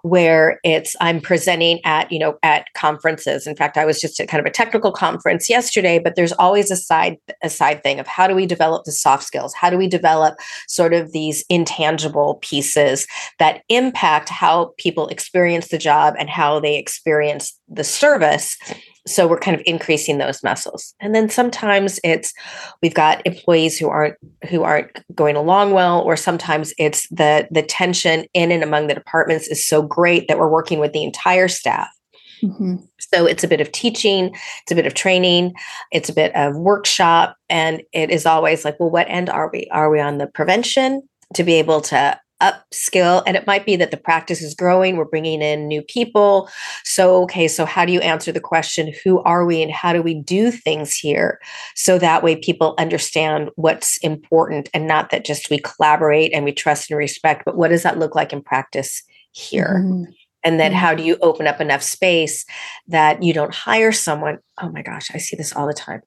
where 0.03 0.59
it's 0.63 0.95
I'm 1.01 1.19
presenting 1.19 1.81
at, 1.83 2.09
you 2.09 2.17
know, 2.17 2.37
at 2.43 2.65
conferences. 2.75 3.45
In 3.45 3.57
fact, 3.57 3.77
I 3.77 3.83
was 3.83 3.99
just 3.99 4.19
at 4.21 4.29
kind 4.29 4.39
of 4.39 4.45
a 4.45 4.53
technical 4.53 4.93
conference 4.93 5.49
yesterday, 5.49 5.99
but 5.99 6.15
there's 6.15 6.31
always 6.33 6.71
a 6.71 6.77
side 6.77 7.17
a 7.43 7.49
side 7.49 7.83
thing 7.83 7.99
of 7.99 8.07
how 8.07 8.25
do 8.25 8.35
we 8.35 8.45
develop 8.45 8.85
the 8.85 8.93
soft 8.93 9.23
skills? 9.23 9.53
How 9.53 9.69
do 9.69 9.77
we 9.77 9.87
develop 9.87 10.35
sort 10.67 10.93
of 10.93 11.11
these 11.11 11.43
intangible 11.49 12.39
pieces 12.41 13.05
that 13.37 13.63
impact 13.67 14.29
how 14.29 14.73
people 14.77 15.09
experience 15.09 15.67
the 15.67 15.77
job 15.77 16.15
and 16.17 16.29
how 16.29 16.61
they 16.61 16.77
experience 16.77 17.59
the 17.67 17.83
service 17.83 18.57
so 19.07 19.27
we're 19.27 19.39
kind 19.39 19.55
of 19.55 19.63
increasing 19.65 20.17
those 20.17 20.43
muscles. 20.43 20.93
And 20.99 21.15
then 21.15 21.29
sometimes 21.29 21.99
it's 22.03 22.33
we've 22.81 22.93
got 22.93 23.25
employees 23.25 23.77
who 23.77 23.89
aren't 23.89 24.15
who 24.49 24.63
aren't 24.63 25.03
going 25.15 25.35
along 25.35 25.71
well 25.71 26.01
or 26.01 26.15
sometimes 26.15 26.73
it's 26.77 27.07
the 27.09 27.47
the 27.51 27.63
tension 27.63 28.25
in 28.33 28.51
and 28.51 28.63
among 28.63 28.87
the 28.87 28.93
departments 28.93 29.47
is 29.47 29.65
so 29.65 29.81
great 29.81 30.27
that 30.27 30.37
we're 30.37 30.49
working 30.49 30.79
with 30.79 30.93
the 30.93 31.03
entire 31.03 31.47
staff. 31.47 31.89
Mm-hmm. 32.43 32.77
so 32.99 33.27
it's 33.27 33.43
a 33.43 33.47
bit 33.47 33.61
of 33.61 33.71
teaching 33.71 34.33
it's 34.63 34.71
a 34.71 34.75
bit 34.75 34.87
of 34.87 34.95
training 34.95 35.53
it's 35.91 36.09
a 36.09 36.13
bit 36.13 36.35
of 36.35 36.55
workshop 36.55 37.37
and 37.49 37.83
it 37.93 38.09
is 38.09 38.25
always 38.25 38.65
like 38.65 38.79
well 38.79 38.89
what 38.89 39.07
end 39.07 39.29
are 39.29 39.51
we? 39.53 39.67
Are 39.71 39.91
we 39.91 39.99
on 39.99 40.17
the 40.17 40.25
prevention 40.25 41.07
to 41.35 41.43
be 41.43 41.53
able 41.55 41.81
to 41.81 42.19
upskill 42.41 43.23
and 43.25 43.37
it 43.37 43.47
might 43.47 43.65
be 43.65 43.75
that 43.75 43.91
the 43.91 43.97
practice 43.97 44.41
is 44.41 44.53
growing 44.53 44.97
we're 44.97 45.05
bringing 45.05 45.41
in 45.41 45.67
new 45.67 45.81
people. 45.81 46.49
So 46.83 47.23
okay 47.23 47.47
so 47.47 47.65
how 47.65 47.85
do 47.85 47.93
you 47.93 48.01
answer 48.01 48.31
the 48.31 48.39
question 48.39 48.93
who 49.03 49.21
are 49.23 49.45
we 49.45 49.61
and 49.61 49.71
how 49.71 49.93
do 49.93 50.01
we 50.01 50.15
do 50.15 50.51
things 50.51 50.95
here? 50.95 51.39
So 51.75 51.97
that 51.99 52.23
way 52.23 52.35
people 52.35 52.75
understand 52.77 53.49
what's 53.55 53.97
important 53.97 54.69
and 54.73 54.87
not 54.87 55.11
that 55.11 55.25
just 55.25 55.49
we 55.49 55.59
collaborate 55.59 56.33
and 56.33 56.43
we 56.43 56.51
trust 56.51 56.89
and 56.89 56.97
respect 56.97 57.43
but 57.45 57.55
what 57.55 57.69
does 57.69 57.83
that 57.83 57.99
look 57.99 58.15
like 58.15 58.33
in 58.33 58.41
practice 58.41 59.03
here? 59.31 59.81
Mm-hmm 59.83 60.11
and 60.43 60.59
then 60.59 60.71
how 60.71 60.93
do 60.93 61.03
you 61.03 61.17
open 61.21 61.47
up 61.47 61.61
enough 61.61 61.83
space 61.83 62.45
that 62.87 63.21
you 63.23 63.33
don't 63.33 63.53
hire 63.53 63.91
someone 63.91 64.37
oh 64.61 64.69
my 64.69 64.81
gosh 64.81 65.09
i 65.13 65.17
see 65.17 65.35
this 65.35 65.55
all 65.55 65.67
the 65.67 65.73
time. 65.73 66.01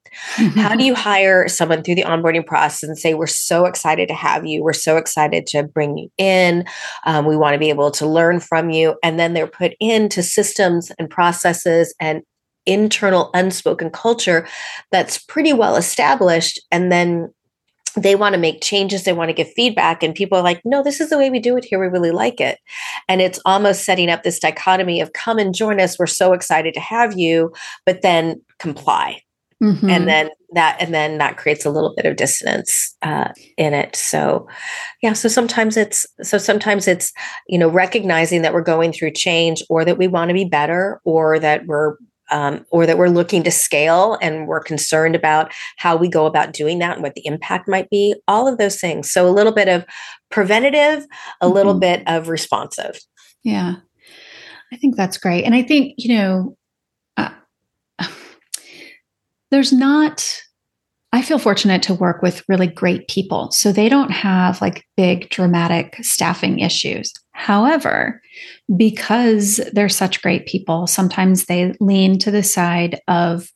How 0.55 0.75
do 0.75 0.85
you 0.89 0.95
hire 0.95 1.49
someone 1.49 1.83
through 1.83 1.97
the 1.97 2.05
onboarding 2.05 2.47
process 2.47 2.83
and 2.83 2.99
say 2.99 3.15
we're 3.15 3.27
so 3.27 3.67
excited 3.67 4.09
to 4.09 4.15
have 4.15 4.47
you. 4.47 4.63
We're 4.63 4.73
so 4.73 4.97
excited 4.97 5.47
to 5.49 5.63
bring 5.63 5.97
you 5.97 6.11
in. 6.19 6.65
Um, 7.07 7.27
we 7.27 7.37
want 7.37 7.55
to 7.55 7.59
be 7.59 7.71
able 7.71 7.91
to 7.93 8.07
learn 8.07 8.41
from 8.41 8.71
you. 8.71 8.97
And 9.03 9.19
then 9.19 9.35
they're 9.35 9.47
put 9.47 9.75
into 9.81 10.23
systems 10.23 10.91
and 10.99 11.09
processes 11.09 11.95
and 12.01 12.23
internal 12.67 13.31
unspoken 13.35 13.91
culture 13.91 14.47
that's 14.91 15.19
pretty 15.19 15.53
well 15.53 15.77
established. 15.77 16.61
And 16.71 16.91
then 16.91 17.33
they 17.97 18.15
want 18.15 18.35
to 18.35 18.41
make 18.41 18.63
changes 18.63 19.05
they 19.05 19.13
want 19.13 19.29
to 19.29 19.35
give 19.35 19.53
feedback 19.53 20.03
and 20.03 20.15
people 20.15 20.39
are 20.39 20.43
like 20.43 20.61
no 20.65 20.83
this 20.83 21.01
is 21.01 21.11
the 21.11 21.19
way 21.19 21.31
we 21.31 21.39
do 21.39 21.57
it 21.57 21.65
here 21.65 21.81
we 21.81 21.87
really 21.87 22.11
like 22.11 22.41
it. 22.41 22.59
And 23.09 23.21
it's 23.21 23.41
almost 23.45 23.85
setting 23.85 24.11
up 24.11 24.23
this 24.23 24.39
dichotomy 24.39 25.01
of 25.01 25.13
come 25.13 25.39
and 25.39 25.55
join 25.55 25.81
us 25.81 25.99
we're 25.99 26.07
so 26.07 26.33
excited 26.33 26.75
to 26.75 26.81
have 26.81 27.19
you 27.19 27.53
but 27.87 28.03
then 28.03 28.41
comply. 28.59 29.21
Mm-hmm. 29.63 29.89
and 29.89 30.09
then 30.09 30.31
that 30.53 30.77
and 30.81 30.93
then 30.93 31.19
that 31.19 31.37
creates 31.37 31.65
a 31.65 31.71
little 31.71 31.95
bit 31.97 32.05
of 32.05 32.17
dissonance 32.17 32.95
uh, 33.03 33.29
in 33.57 33.73
it. 33.73 33.95
So 33.97 34.49
yeah 35.01 35.13
so 35.13 35.29
sometimes 35.29 35.77
it's 35.77 36.05
so 36.23 36.39
sometimes 36.39 36.89
it's 36.89 37.13
you 37.49 37.59
know 37.59 37.69
recognizing 37.69 38.43
that 38.43 38.53
we're 38.53 38.63
going 38.63 38.93
through 38.93 39.13
change 39.13 39.63
or 39.71 39.85
that 39.85 39.97
we 39.97 40.09
want 40.09 40.31
to 40.31 40.35
be 40.35 40.45
better 40.45 41.01
or 41.05 41.39
that 41.39 41.67
we're 41.67 41.97
um, 42.31 42.65
or 42.71 42.87
that 42.87 42.99
we're 42.99 43.09
looking 43.09 43.43
to 43.45 43.51
scale 43.51 44.19
and 44.21 44.47
we're 44.47 44.61
concerned 44.61 45.15
about 45.15 45.53
how 45.77 45.97
we 45.97 46.09
go 46.09 46.27
about 46.27 46.53
doing 46.53 46.79
that 46.79 46.95
and 46.95 47.03
what 47.03 47.15
the 47.15 47.27
impact 47.27 47.69
might 47.69 47.91
be, 47.91 48.15
all 48.29 48.49
of 48.49 48.59
those 48.59 48.81
things. 48.81 49.11
So 49.11 49.29
a 49.29 49.33
little 49.33 49.53
bit 49.53 49.69
of 49.69 49.85
preventative, 50.31 51.05
a 51.41 51.47
mm-hmm. 51.47 51.55
little 51.55 51.75
bit 51.75 52.03
of 52.07 52.29
responsive. 52.29 52.99
Yeah. 53.43 53.77
I 54.73 54.77
think 54.77 54.97
that's 54.97 55.19
great. 55.19 55.45
And 55.45 55.55
I 55.55 55.63
think, 55.63 55.95
you 55.99 56.17
know, 56.17 56.57
uh, 57.17 57.31
there's 59.51 59.73
not, 59.73 60.43
I 61.13 61.23
feel 61.23 61.39
fortunate 61.39 61.83
to 61.85 61.95
work 61.95 62.23
with 62.23 62.43
really 62.49 62.67
great 62.67 63.07
people. 63.07 63.53
So 63.53 63.71
they 63.71 63.89
don't 63.89 64.11
have 64.11 64.61
like 64.61 64.85
big 64.97 65.29
dramatic 65.31 65.97
staffing 66.03 66.59
issues. 66.59 67.13
However, 67.33 68.21
because 68.77 69.61
they're 69.73 69.89
such 69.89 70.23
great 70.23 70.47
people, 70.47 70.87
sometimes 70.87 71.45
they 71.45 71.75
lean 71.81 72.19
to 72.21 72.31
the 72.31 72.43
side 72.43 73.01
of 73.09 73.51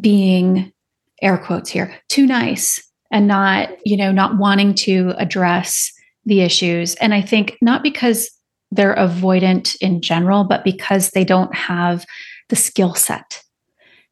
being 0.00 0.72
air 1.20 1.38
quotes 1.38 1.70
here 1.70 1.94
too 2.08 2.26
nice 2.26 2.82
and 3.10 3.28
not, 3.28 3.70
you 3.84 3.96
know, 3.96 4.10
not 4.10 4.38
wanting 4.38 4.74
to 4.74 5.12
address 5.18 5.92
the 6.24 6.40
issues. 6.40 6.94
And 6.96 7.14
I 7.14 7.20
think 7.20 7.56
not 7.60 7.82
because 7.82 8.30
they're 8.70 8.96
avoidant 8.96 9.76
in 9.80 10.00
general, 10.00 10.44
but 10.44 10.64
because 10.64 11.10
they 11.10 11.24
don't 11.24 11.54
have 11.54 12.06
the 12.48 12.56
skill 12.56 12.94
set. 12.94 13.42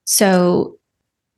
So 0.05 0.79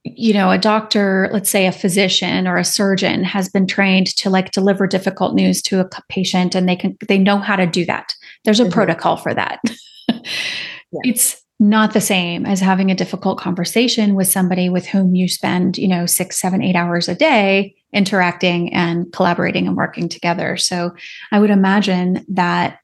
you 0.04 0.34
know 0.34 0.50
a 0.50 0.58
doctor 0.58 1.30
let's 1.32 1.50
say 1.50 1.66
a 1.66 1.72
physician 1.72 2.48
or 2.48 2.56
a 2.56 2.64
surgeon 2.64 3.22
has 3.22 3.48
been 3.48 3.66
trained 3.66 4.08
to 4.16 4.28
like 4.30 4.50
deliver 4.50 4.86
difficult 4.86 5.34
news 5.34 5.62
to 5.62 5.80
a 5.80 5.88
patient 6.08 6.54
and 6.54 6.68
they 6.68 6.76
can 6.76 6.96
they 7.06 7.18
know 7.18 7.38
how 7.38 7.54
to 7.54 7.66
do 7.66 7.84
that 7.84 8.14
there's 8.44 8.60
a 8.60 8.64
mm-hmm. 8.64 8.72
protocol 8.72 9.16
for 9.16 9.34
that 9.34 9.60
yeah. 10.08 10.18
it's 10.92 11.42
not 11.62 11.92
the 11.92 12.00
same 12.00 12.44
as 12.44 12.58
having 12.58 12.90
a 12.90 12.94
difficult 12.94 13.38
conversation 13.38 14.16
with 14.16 14.26
somebody 14.26 14.68
with 14.68 14.86
whom 14.86 15.14
you 15.14 15.28
spend 15.28 15.78
you 15.78 15.86
know 15.86 16.06
six 16.06 16.40
seven 16.40 16.60
eight 16.60 16.74
hours 16.74 17.08
a 17.08 17.14
day 17.14 17.74
interacting 17.92 18.72
and 18.74 19.12
collaborating 19.12 19.66
and 19.66 19.76
working 19.76 20.08
together 20.08 20.56
so 20.56 20.92
i 21.30 21.38
would 21.38 21.50
imagine 21.50 22.24
that 22.28 22.78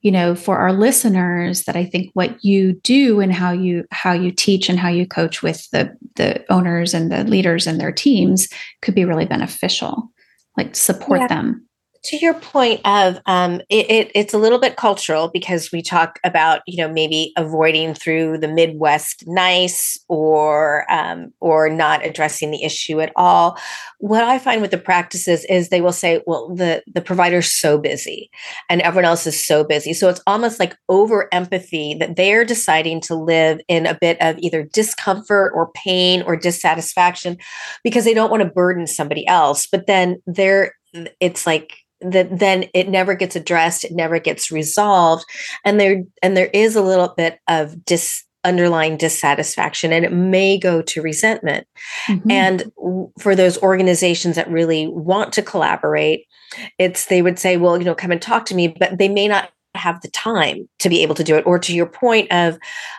you 0.00 0.10
know 0.10 0.34
for 0.34 0.56
our 0.58 0.72
listeners 0.72 1.64
that 1.64 1.76
i 1.76 1.84
think 1.84 2.10
what 2.14 2.42
you 2.44 2.72
do 2.82 3.20
and 3.20 3.34
how 3.34 3.52
you 3.52 3.84
how 3.90 4.12
you 4.12 4.30
teach 4.30 4.68
and 4.68 4.78
how 4.78 4.88
you 4.88 5.06
coach 5.06 5.42
with 5.42 5.70
the 5.70 5.94
the 6.16 6.44
owners 6.50 6.94
and 6.94 7.12
the 7.12 7.24
leaders 7.24 7.66
and 7.66 7.80
their 7.80 7.92
teams 7.92 8.48
could 8.80 8.94
be 8.94 9.04
really 9.04 9.26
beneficial 9.26 10.10
like 10.56 10.74
support 10.74 11.20
yeah. 11.20 11.28
them 11.28 11.66
to 12.04 12.16
your 12.16 12.34
point 12.34 12.80
of 12.84 13.20
um, 13.26 13.60
it, 13.68 13.90
it, 13.90 14.12
it's 14.14 14.34
a 14.34 14.38
little 14.38 14.58
bit 14.58 14.76
cultural 14.76 15.28
because 15.28 15.70
we 15.70 15.82
talk 15.82 16.18
about 16.24 16.62
you 16.66 16.76
know 16.76 16.92
maybe 16.92 17.32
avoiding 17.36 17.94
through 17.94 18.38
the 18.38 18.48
midwest 18.48 19.24
nice 19.26 19.98
or 20.08 20.90
um, 20.90 21.32
or 21.40 21.68
not 21.68 22.04
addressing 22.04 22.50
the 22.50 22.64
issue 22.64 23.00
at 23.00 23.12
all. 23.16 23.58
What 23.98 24.24
i 24.24 24.38
find 24.38 24.60
with 24.60 24.70
the 24.70 24.78
practices 24.78 25.44
is 25.44 25.68
they 25.68 25.80
will 25.80 25.92
say 25.92 26.22
well 26.26 26.54
the 26.54 26.82
the 26.92 27.00
provider's 27.00 27.52
so 27.52 27.78
busy 27.78 28.30
and 28.68 28.80
everyone 28.80 29.04
else 29.04 29.26
is 29.26 29.44
so 29.44 29.64
busy. 29.64 29.92
So 29.92 30.08
it's 30.08 30.22
almost 30.26 30.58
like 30.58 30.76
over 30.88 31.28
empathy 31.32 31.94
that 31.94 32.16
they're 32.16 32.44
deciding 32.44 33.00
to 33.02 33.14
live 33.14 33.60
in 33.68 33.86
a 33.86 33.98
bit 34.00 34.16
of 34.20 34.38
either 34.38 34.62
discomfort 34.64 35.52
or 35.54 35.70
pain 35.72 36.22
or 36.22 36.36
dissatisfaction 36.36 37.38
because 37.84 38.04
they 38.04 38.14
don't 38.14 38.30
want 38.30 38.42
to 38.42 38.48
burden 38.48 38.86
somebody 38.86 39.26
else. 39.26 39.66
But 39.70 39.86
then 39.86 40.20
they're 40.26 40.74
it's 41.20 41.46
like 41.46 41.76
that 42.00 42.38
then 42.38 42.64
it 42.74 42.88
never 42.88 43.14
gets 43.14 43.36
addressed 43.36 43.84
it 43.84 43.92
never 43.92 44.18
gets 44.18 44.50
resolved 44.50 45.24
and 45.64 45.78
there 45.78 46.02
and 46.22 46.36
there 46.36 46.50
is 46.52 46.76
a 46.76 46.82
little 46.82 47.14
bit 47.16 47.38
of 47.48 47.84
dis 47.84 48.24
underlying 48.44 48.96
dissatisfaction 48.96 49.92
and 49.92 50.04
it 50.04 50.12
may 50.12 50.58
go 50.58 50.82
to 50.82 51.00
resentment 51.00 51.64
mm-hmm. 52.06 52.28
and 52.28 52.72
for 53.20 53.36
those 53.36 53.56
organizations 53.62 54.34
that 54.34 54.50
really 54.50 54.88
want 54.88 55.32
to 55.32 55.42
collaborate 55.42 56.26
it's 56.76 57.06
they 57.06 57.22
would 57.22 57.38
say 57.38 57.56
well 57.56 57.78
you 57.78 57.84
know 57.84 57.94
come 57.94 58.10
and 58.10 58.20
talk 58.20 58.44
to 58.44 58.54
me 58.56 58.66
but 58.66 58.98
they 58.98 59.08
may 59.08 59.28
not 59.28 59.50
have 59.74 60.00
the 60.02 60.10
time 60.10 60.68
to 60.78 60.88
be 60.88 61.02
able 61.02 61.14
to 61.14 61.24
do 61.24 61.36
it 61.36 61.46
or 61.46 61.58
to 61.58 61.74
your 61.74 61.86
point 61.86 62.30
of 62.30 62.58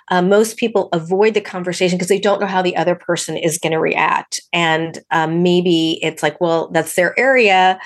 uh, 0.10 0.22
most 0.22 0.58
people 0.58 0.90
avoid 0.92 1.34
the 1.34 1.42
conversation 1.42 1.98
because 1.98 2.10
they 2.10 2.20
don't 2.20 2.42
know 2.42 2.48
how 2.48 2.62
the 2.62 2.76
other 2.76 2.96
person 2.96 3.38
is 3.38 3.60
going 3.60 3.72
to 3.72 3.80
react 3.80 4.40
and 4.52 5.00
um, 5.12 5.44
maybe 5.44 6.00
it's 6.02 6.24
like 6.24 6.40
well 6.42 6.70
that's 6.70 6.96
their 6.96 7.18
area 7.20 7.80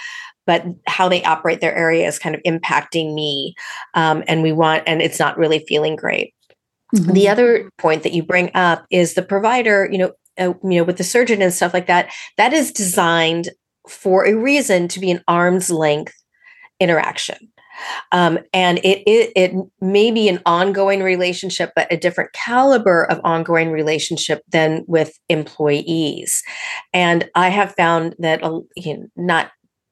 but 0.48 0.66
how 0.88 1.10
they 1.10 1.22
operate 1.24 1.62
their 1.62 1.76
area 1.76 2.08
is 2.08 2.18
kind 2.18 2.34
of 2.34 2.42
impacting 2.44 3.14
me. 3.14 3.54
Um, 3.94 4.24
and 4.28 4.42
we 4.42 4.54
want, 4.54 4.82
and 4.88 5.02
it's 5.02 5.20
not 5.20 5.38
really 5.38 5.60
feeling 5.68 5.96
great. 5.96 6.34
Mm-hmm. 6.96 7.12
The 7.12 7.30
other 7.30 7.70
point 7.78 8.04
that 8.04 8.14
you 8.14 8.24
bring 8.24 8.50
up 8.56 8.86
is 8.90 9.14
the 9.14 9.22
provider, 9.22 9.88
you 9.92 9.98
know, 9.98 10.12
uh, 10.40 10.54
you 10.64 10.80
know, 10.80 10.84
with 10.86 10.98
the 10.98 11.04
surgeon 11.04 11.42
and 11.42 11.54
stuff 11.54 11.74
like 11.74 11.88
that, 11.88 12.12
that 12.38 12.54
is 12.54 12.72
designed 12.72 13.50
for 13.90 14.26
a 14.26 14.34
reason 14.34 14.88
to 14.88 15.00
be 15.00 15.12
an 15.12 15.22
arm's 15.28 15.70
length 15.70 16.14
interaction. 16.80 17.52
Um, 18.12 18.40
and 18.54 18.80
it, 18.80 19.04
it, 19.08 19.32
it 19.36 19.54
may 19.82 20.12
be 20.12 20.30
an 20.30 20.42
ongoing 20.46 21.04
relationship, 21.04 21.72
but 21.76 21.92
a 21.92 21.98
different 21.98 22.34
caliber 22.34 23.06
of 23.06 23.20
ongoing 23.24 23.72
relationship 23.72 24.44
than 24.50 24.84
with 24.88 25.20
employees. 25.30 26.44
And 26.94 27.30
I 27.36 27.50
have 27.50 27.76
found 27.76 28.16
that 28.20 28.44
uh, 28.44 28.62
you 28.76 28.98
know, 28.98 29.08
not 29.16 29.52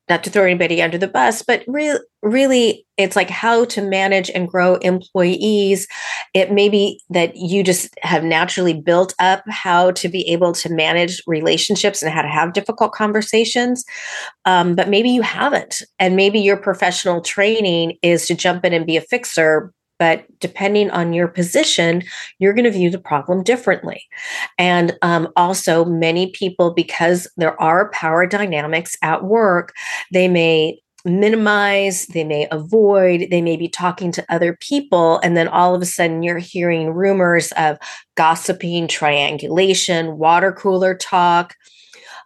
not 0.10 0.24
to 0.24 0.30
throw 0.30 0.44
anybody 0.44 0.82
under 0.82 0.98
the 0.98 1.08
bus, 1.08 1.42
but 1.42 1.64
really, 1.68 2.00
really, 2.22 2.86
it's 2.98 3.16
like 3.16 3.30
how 3.30 3.66
to 3.66 3.82
manage 3.82 4.30
and 4.30 4.48
grow 4.48 4.76
employees. 4.76 5.88
It 6.34 6.52
may 6.52 6.70
be 6.70 7.02
that 7.10 7.36
you 7.36 7.64
just 7.64 7.90
have 8.02 8.24
naturally 8.24 8.74
built 8.74 9.16
up 9.20 9.44
how 9.50 9.92
to 9.92 10.08
be 10.08 10.30
able 10.30 10.54
to 10.54 10.70
manage 10.72 11.22
relationships 11.26 12.04
and 12.04 12.12
how 12.12 12.22
to 12.22 12.28
have 12.28 12.54
difficult 12.54 12.92
conversations, 12.92 13.84
um, 14.46 14.76
but 14.76 14.90
maybe 14.90 15.10
you 15.10 15.24
haven't. 15.24 15.82
And 15.98 16.16
maybe 16.16 16.40
your 16.40 16.58
professional 16.58 17.22
training 17.22 17.98
is 18.02 18.28
to 18.28 18.36
jump 18.36 18.64
in 18.64 18.74
and 18.74 18.86
be 18.86 18.98
a 18.98 19.02
fixer, 19.02 19.74
but 19.98 20.26
depending 20.40 20.90
on 20.92 21.14
your 21.14 21.28
position, 21.28 22.04
you're 22.40 22.54
going 22.54 22.66
to 22.66 22.72
view 22.72 22.90
the 22.90 23.00
problem 23.00 23.44
differently. 23.44 24.04
And 24.58 24.98
um, 25.02 25.30
also, 25.36 25.86
many 25.86 26.32
people, 26.32 26.74
because 26.74 27.28
there 27.38 27.60
are 27.62 27.90
power 27.92 28.28
dynamics 28.28 28.96
at 29.02 29.24
work, 29.24 29.74
they 30.12 30.28
may 30.28 30.80
minimize, 31.06 32.08
they 32.08 32.24
may 32.24 32.48
avoid, 32.52 33.28
they 33.30 33.42
may 33.42 33.56
be 33.56 33.70
talking 33.70 34.12
to 34.12 34.26
other 34.28 34.58
people. 34.60 35.20
And 35.20 35.38
then 35.38 35.48
all 35.48 35.76
of 35.76 35.82
a 35.82 35.86
sudden, 35.86 36.24
you're 36.24 36.40
hearing 36.40 36.90
rumors 36.90 37.52
of 37.54 37.78
gossiping, 38.16 38.88
triangulation, 38.88 40.18
water 40.18 40.52
cooler 40.52 40.96
talk, 40.96 41.56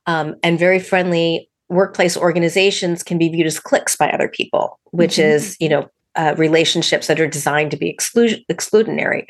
um, 0.06 0.36
and 0.44 0.58
very 0.58 0.80
friendly 0.80 1.50
workplace 1.68 2.18
organizations 2.18 3.04
can 3.04 3.18
be 3.18 3.30
viewed 3.30 3.46
as 3.46 3.60
cliques 3.60 3.96
by 3.96 4.10
other 4.10 4.30
people, 4.30 4.80
which 4.86 5.18
mm-hmm. 5.18 5.30
is, 5.30 5.58
you 5.60 5.70
know, 5.70 5.88
uh, 6.16 6.36
relationships 6.38 7.08
that 7.08 7.20
are 7.20 7.28
designed 7.28 7.72
to 7.72 7.78
be 7.78 7.94
exclu- 7.94 8.44
exclusionary, 8.52 9.26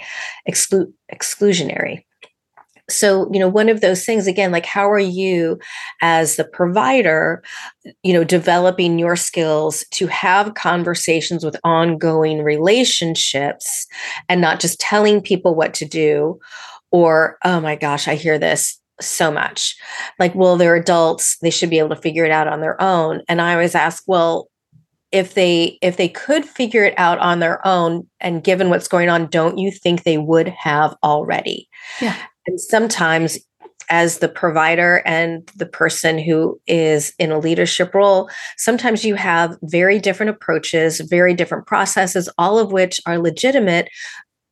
exclu- 0.50 0.92
exclusionary. 1.14 2.04
So, 2.90 3.30
you 3.32 3.40
know, 3.40 3.48
one 3.48 3.70
of 3.70 3.82
those 3.82 4.04
things 4.04 4.26
again, 4.26 4.52
like 4.52 4.66
how 4.66 4.90
are 4.90 4.98
you 4.98 5.60
as 6.02 6.36
the 6.36 6.44
provider, 6.44 7.44
you 8.04 8.14
know, 8.14 8.24
developing 8.24 8.98
your 8.98 9.16
skills 9.16 9.86
to 9.92 10.08
have 10.08 10.56
conversations 10.56 11.46
with 11.46 11.56
ongoing 11.64 12.42
relationships 12.42 13.86
and 14.28 14.42
not 14.42 14.60
just 14.60 14.80
telling 14.80 15.22
people 15.22 15.54
what 15.54 15.74
to 15.76 15.86
do 15.86 16.40
or, 16.92 17.38
oh 17.46 17.60
my 17.60 17.76
gosh, 17.76 18.08
I 18.08 18.16
hear 18.16 18.40
this 18.40 18.80
so 19.00 19.32
much. 19.32 19.76
Like, 20.18 20.36
well, 20.36 20.58
they're 20.58 20.76
adults, 20.76 21.38
they 21.42 21.52
should 21.52 21.70
be 21.70 21.80
able 21.80 21.96
to 21.96 22.02
figure 22.02 22.26
it 22.26 22.32
out 22.32 22.48
on 22.48 22.62
their 22.62 22.82
own. 22.82 23.22
And 23.28 23.42
I 23.42 23.54
always 23.54 23.76
ask, 23.76 24.04
well, 24.08 24.49
if 25.12 25.34
they 25.34 25.78
if 25.82 25.98
they 25.98 26.10
could 26.10 26.46
figure 26.46 26.84
it 26.84 26.94
out 26.98 27.18
on 27.20 27.40
their 27.40 27.66
own 27.66 28.08
and 28.20 28.44
given 28.44 28.70
what's 28.70 28.88
going 28.88 29.10
on 29.10 29.28
don't 29.28 29.58
you 29.58 29.72
think 29.72 30.04
they 30.04 30.18
would 30.18 30.48
have 30.48 30.96
already? 31.04 31.68
Yeah. 32.02 32.16
And 32.48 32.60
sometimes 32.60 33.38
as 33.90 34.20
the 34.20 34.30
provider 34.30 35.02
and 35.06 35.50
the 35.56 35.66
person 35.66 36.20
who 36.20 36.60
is 36.68 37.12
in 37.18 37.32
a 37.32 37.40
leadership 37.40 37.94
role 37.96 38.30
sometimes 38.58 39.04
you 39.04 39.16
have 39.16 39.58
very 39.64 39.98
different 40.00 40.30
approaches 40.30 41.00
very 41.10 41.34
different 41.34 41.66
processes 41.66 42.30
all 42.38 42.60
of 42.60 42.72
which 42.72 43.00
are 43.08 43.18
legitimate 43.18 43.90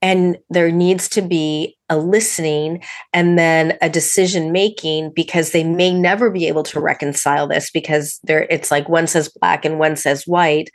and 0.02 0.38
there 0.50 0.72
needs 0.72 1.10
to 1.10 1.22
be 1.22 1.76
a 1.90 1.98
listening 1.98 2.84
and 3.14 3.38
then 3.40 3.78
a 3.82 3.90
decision 3.90 4.52
making 4.52 5.12
because 5.12 5.52
they 5.52 5.64
may 5.64 5.94
never 5.94 6.30
be 6.30 6.48
able 6.48 6.64
to 6.64 6.80
reconcile 6.80 7.48
this 7.48 7.72
because 7.72 8.20
there 8.24 8.46
it's 8.50 8.72
like 8.72 8.88
one 8.90 9.08
says 9.08 9.30
black 9.40 9.66
and 9.66 9.80
one 9.80 9.96
says 9.96 10.28
white 10.28 10.70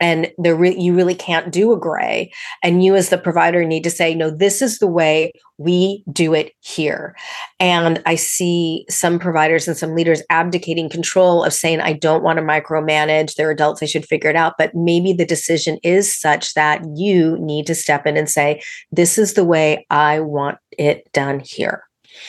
and 0.00 0.30
there 0.38 0.56
re- 0.56 0.76
you 0.76 0.94
really 0.94 1.14
can't 1.14 1.52
do 1.52 1.72
a 1.72 1.78
gray. 1.78 2.32
And 2.62 2.84
you 2.84 2.94
as 2.94 3.08
the 3.08 3.18
provider 3.18 3.64
need 3.64 3.84
to 3.84 3.90
say 3.90 4.14
no 4.14 4.30
this 4.30 4.60
is 4.60 4.78
the 4.78 4.86
way 4.86 5.32
we 5.58 6.02
do 6.10 6.34
it 6.34 6.52
here. 6.60 7.14
And 7.60 8.02
i 8.06 8.14
see 8.14 8.84
some 8.88 9.18
providers 9.18 9.68
and 9.68 9.76
some 9.76 9.94
leaders 9.94 10.22
abdicating 10.30 10.88
control 10.88 11.44
of 11.44 11.52
saying 11.52 11.80
i 11.80 11.92
don't 11.92 12.22
want 12.22 12.38
to 12.38 12.44
micromanage. 12.44 13.34
They're 13.34 13.50
adults 13.50 13.80
they 13.80 13.86
should 13.86 14.06
figure 14.06 14.30
it 14.30 14.36
out. 14.36 14.54
But 14.58 14.74
maybe 14.74 15.12
the 15.12 15.26
decision 15.26 15.78
is 15.82 16.18
such 16.18 16.54
that 16.54 16.82
you 16.94 17.38
need 17.38 17.66
to 17.66 17.74
step 17.74 18.06
in 18.06 18.16
and 18.16 18.28
say 18.28 18.62
this 18.90 19.18
is 19.18 19.34
the 19.34 19.44
way 19.44 19.86
i 19.90 20.20
want 20.20 20.58
it 20.76 21.10
done 21.12 21.40
here. 21.40 21.84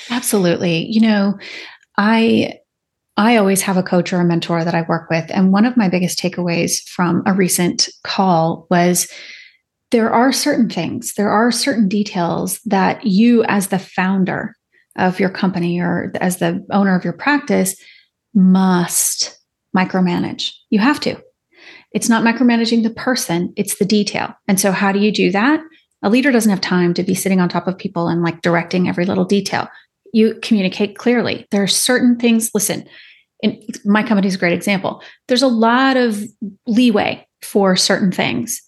Absolutely. 0.09 0.85
You 0.85 1.01
know 1.01 1.39
i 1.97 2.59
I 3.17 3.37
always 3.37 3.61
have 3.61 3.77
a 3.77 3.83
coach 3.83 4.11
or 4.11 4.19
a 4.19 4.25
mentor 4.25 4.63
that 4.63 4.75
I 4.75 4.81
work 4.83 5.09
with. 5.09 5.25
And 5.29 5.53
one 5.53 5.65
of 5.65 5.77
my 5.77 5.87
biggest 5.87 6.19
takeaways 6.19 6.81
from 6.89 7.23
a 7.25 7.33
recent 7.33 7.87
call 8.03 8.67
was 8.69 9.09
there 9.91 10.11
are 10.11 10.33
certain 10.33 10.69
things, 10.69 11.13
there 11.13 11.29
are 11.29 11.51
certain 11.51 11.87
details 11.87 12.59
that 12.65 13.05
you, 13.05 13.43
as 13.45 13.67
the 13.67 13.79
founder 13.79 14.55
of 14.97 15.19
your 15.19 15.29
company 15.29 15.79
or 15.79 16.11
as 16.19 16.37
the 16.37 16.65
owner 16.71 16.95
of 16.95 17.03
your 17.03 17.13
practice, 17.13 17.75
must 18.33 19.37
micromanage. 19.75 20.51
You 20.69 20.79
have 20.79 20.99
to. 21.01 21.21
It's 21.91 22.09
not 22.09 22.23
micromanaging 22.23 22.83
the 22.83 22.89
person, 22.89 23.53
it's 23.55 23.77
the 23.77 23.85
detail. 23.85 24.33
And 24.47 24.59
so, 24.59 24.73
how 24.73 24.91
do 24.91 24.99
you 24.99 25.11
do 25.11 25.31
that? 25.31 25.61
A 26.03 26.09
leader 26.09 26.31
doesn't 26.31 26.49
have 26.49 26.61
time 26.61 26.93
to 26.95 27.03
be 27.03 27.15
sitting 27.15 27.39
on 27.39 27.47
top 27.47 27.67
of 27.67 27.77
people 27.77 28.09
and 28.09 28.21
like 28.21 28.41
directing 28.41 28.89
every 28.89 29.05
little 29.05 29.23
detail 29.25 29.69
you 30.15 30.39
communicate 30.41 30.97
clearly. 30.97 31.45
There 31.51 31.61
are 31.61 31.67
certain 31.67 32.17
things, 32.17 32.49
listen, 32.53 32.87
in 33.41 33.61
my 33.83 34.01
company 34.01 34.29
is 34.29 34.35
a 34.35 34.39
great 34.39 34.53
example. 34.53 35.03
There's 35.27 35.41
a 35.41 35.47
lot 35.47 35.97
of 35.97 36.23
leeway 36.65 37.27
for 37.41 37.75
certain 37.75 38.13
things, 38.13 38.61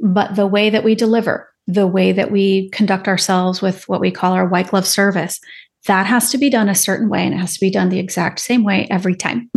but 0.00 0.34
the 0.34 0.46
way 0.46 0.70
that 0.70 0.82
we 0.82 0.96
deliver, 0.96 1.48
the 1.68 1.86
way 1.86 2.10
that 2.10 2.32
we 2.32 2.68
conduct 2.70 3.06
ourselves 3.06 3.62
with 3.62 3.88
what 3.88 4.00
we 4.00 4.10
call 4.10 4.32
our 4.32 4.48
white 4.48 4.70
glove 4.70 4.88
service, 4.88 5.38
that 5.86 6.04
has 6.04 6.32
to 6.32 6.38
be 6.38 6.50
done 6.50 6.68
a 6.68 6.74
certain 6.74 7.08
way 7.08 7.24
and 7.24 7.32
it 7.32 7.38
has 7.38 7.54
to 7.54 7.60
be 7.60 7.70
done 7.70 7.90
the 7.90 8.00
exact 8.00 8.40
same 8.40 8.64
way 8.64 8.88
every 8.90 9.14
time. 9.14 9.48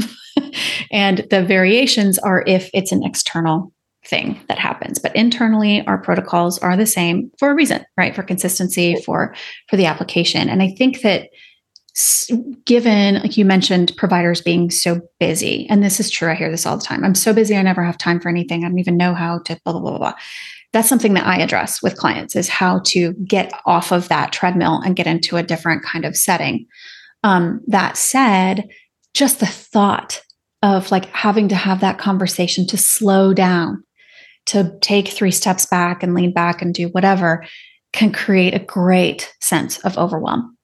and 0.92 1.26
the 1.32 1.44
variations 1.44 2.20
are 2.20 2.44
if 2.46 2.70
it's 2.72 2.92
an 2.92 3.04
external 3.04 3.74
thing 4.12 4.40
that 4.48 4.60
happens. 4.60 5.00
But 5.00 5.16
internally 5.16 5.84
our 5.88 5.98
protocols 5.98 6.60
are 6.60 6.78
the 6.78 6.86
same 6.86 7.32
for 7.40 7.50
a 7.50 7.56
reason 7.56 7.84
right? 7.98 8.16
For 8.16 8.24
consistency 8.24 8.96
for 9.02 9.34
for 9.70 9.78
the 9.78 9.86
application. 9.86 10.50
And 10.50 10.62
i 10.62 10.70
think 10.78 11.02
that 11.02 11.30
given 12.66 13.16
like 13.16 13.38
you 13.38 13.44
mentioned 13.44 13.92
providers 13.98 14.42
being 14.42 14.72
so 14.72 15.02
busy 15.20 15.68
and 15.70 15.84
this 15.84 16.00
is 16.00 16.10
true 16.10 16.32
i 16.32 16.36
hear 16.36 16.50
this 16.50 16.66
all 16.66 16.78
the 16.78 16.84
time 16.84 17.04
i'm 17.04 17.14
so 17.14 17.34
busy 17.34 17.58
i 17.58 17.62
never 17.62 17.84
have 17.84 17.98
time 17.98 18.18
for 18.18 18.30
anything 18.30 18.64
i 18.64 18.70
don't 18.70 18.80
even 18.80 18.96
know 18.96 19.14
how 19.14 19.40
to 19.40 19.60
blah 19.66 19.74
blah 19.74 19.82
blah 19.82 19.98
blah. 19.98 20.14
That's 20.72 20.88
something 20.88 21.16
that 21.16 21.28
i 21.28 21.38
address 21.40 21.82
with 21.84 21.98
clients 21.98 22.36
is 22.36 22.48
how 22.48 22.80
to 22.86 23.14
get 23.26 23.52
off 23.66 23.92
of 23.92 24.08
that 24.08 24.32
treadmill 24.32 24.82
and 24.86 24.96
get 24.96 25.08
into 25.08 25.36
a 25.36 25.44
different 25.44 25.84
kind 25.84 26.06
of 26.06 26.16
setting. 26.16 26.66
Um, 27.24 27.60
that 27.68 27.98
said 27.98 28.70
just 29.14 29.42
the 29.42 29.46
thought 29.46 30.22
of 30.64 30.92
like 30.92 31.06
having 31.08 31.50
to 31.50 31.56
have 31.56 31.82
that 31.82 31.98
conversation 31.98 32.66
to 32.68 32.78
slow 32.78 33.34
down 33.34 33.84
to 34.48 34.78
take 34.82 35.08
three 35.08 35.32
steps 35.32 35.66
back 35.66 36.04
and 36.04 36.14
lean 36.14 36.34
back 36.34 36.62
and 36.62 36.74
do 36.74 36.88
whatever 36.90 37.46
can 37.94 38.12
create 38.12 38.54
a 38.54 38.60
great 38.60 39.34
sense 39.42 39.78
of 39.80 39.98
overwhelm. 39.98 40.58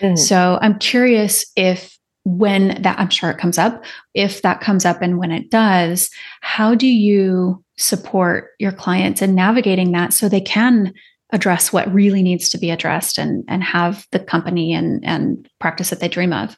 Mm-hmm. 0.00 0.16
So 0.16 0.58
I'm 0.60 0.78
curious 0.78 1.44
if 1.56 1.98
when 2.24 2.82
that 2.82 2.98
I'm 2.98 3.10
sure 3.10 3.30
it 3.30 3.38
comes 3.38 3.58
up, 3.58 3.84
if 4.14 4.42
that 4.42 4.60
comes 4.60 4.84
up 4.84 5.00
and 5.02 5.18
when 5.18 5.30
it 5.30 5.50
does, 5.50 6.10
how 6.40 6.74
do 6.74 6.86
you 6.86 7.64
support 7.78 8.50
your 8.58 8.72
clients 8.72 9.22
in 9.22 9.34
navigating 9.34 9.92
that 9.92 10.12
so 10.12 10.28
they 10.28 10.40
can 10.40 10.92
address 11.30 11.72
what 11.72 11.92
really 11.92 12.22
needs 12.22 12.48
to 12.48 12.58
be 12.58 12.70
addressed 12.70 13.18
and 13.18 13.44
and 13.48 13.62
have 13.62 14.06
the 14.12 14.18
company 14.18 14.72
and 14.72 15.04
and 15.04 15.48
practice 15.58 15.90
that 15.90 16.00
they 16.00 16.08
dream 16.08 16.32
of? 16.32 16.56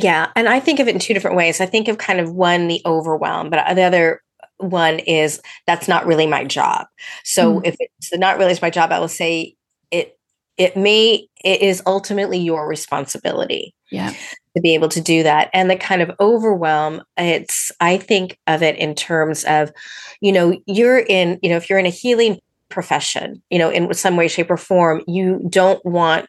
Yeah, 0.00 0.30
and 0.34 0.48
I 0.48 0.58
think 0.58 0.80
of 0.80 0.88
it 0.88 0.94
in 0.94 1.00
two 1.00 1.14
different 1.14 1.36
ways. 1.36 1.60
I 1.60 1.66
think 1.66 1.86
of 1.86 1.98
kind 1.98 2.18
of 2.18 2.32
one 2.32 2.66
the 2.66 2.82
overwhelm, 2.84 3.50
but 3.50 3.74
the 3.74 3.82
other 3.82 4.20
one 4.58 4.98
is 5.00 5.40
that's 5.66 5.88
not 5.88 6.06
really 6.06 6.26
my 6.26 6.44
job. 6.44 6.86
So 7.24 7.60
mm. 7.60 7.66
if 7.66 7.76
it's 7.78 8.16
not 8.16 8.38
really 8.38 8.56
my 8.62 8.70
job, 8.70 8.92
I 8.92 8.98
will 8.98 9.08
say 9.08 9.56
it 9.90 10.18
it 10.56 10.76
may 10.76 11.26
it 11.44 11.60
is 11.60 11.82
ultimately 11.86 12.38
your 12.38 12.68
responsibility. 12.68 13.74
Yeah. 13.90 14.12
To 14.56 14.60
be 14.62 14.74
able 14.74 14.88
to 14.90 15.00
do 15.00 15.24
that. 15.24 15.50
And 15.52 15.68
the 15.68 15.76
kind 15.76 16.00
of 16.00 16.12
overwhelm, 16.20 17.02
it's 17.16 17.72
I 17.80 17.96
think 17.96 18.38
of 18.46 18.62
it 18.62 18.76
in 18.76 18.94
terms 18.94 19.44
of, 19.44 19.72
you 20.20 20.30
know, 20.30 20.56
you're 20.66 21.00
in, 21.00 21.40
you 21.42 21.50
know, 21.50 21.56
if 21.56 21.68
you're 21.68 21.78
in 21.78 21.86
a 21.86 21.90
healing 21.90 22.38
profession, 22.68 23.42
you 23.50 23.58
know, 23.58 23.70
in 23.70 23.92
some 23.94 24.16
way, 24.16 24.28
shape, 24.28 24.50
or 24.50 24.56
form, 24.56 25.02
you 25.06 25.44
don't 25.48 25.84
want 25.84 26.26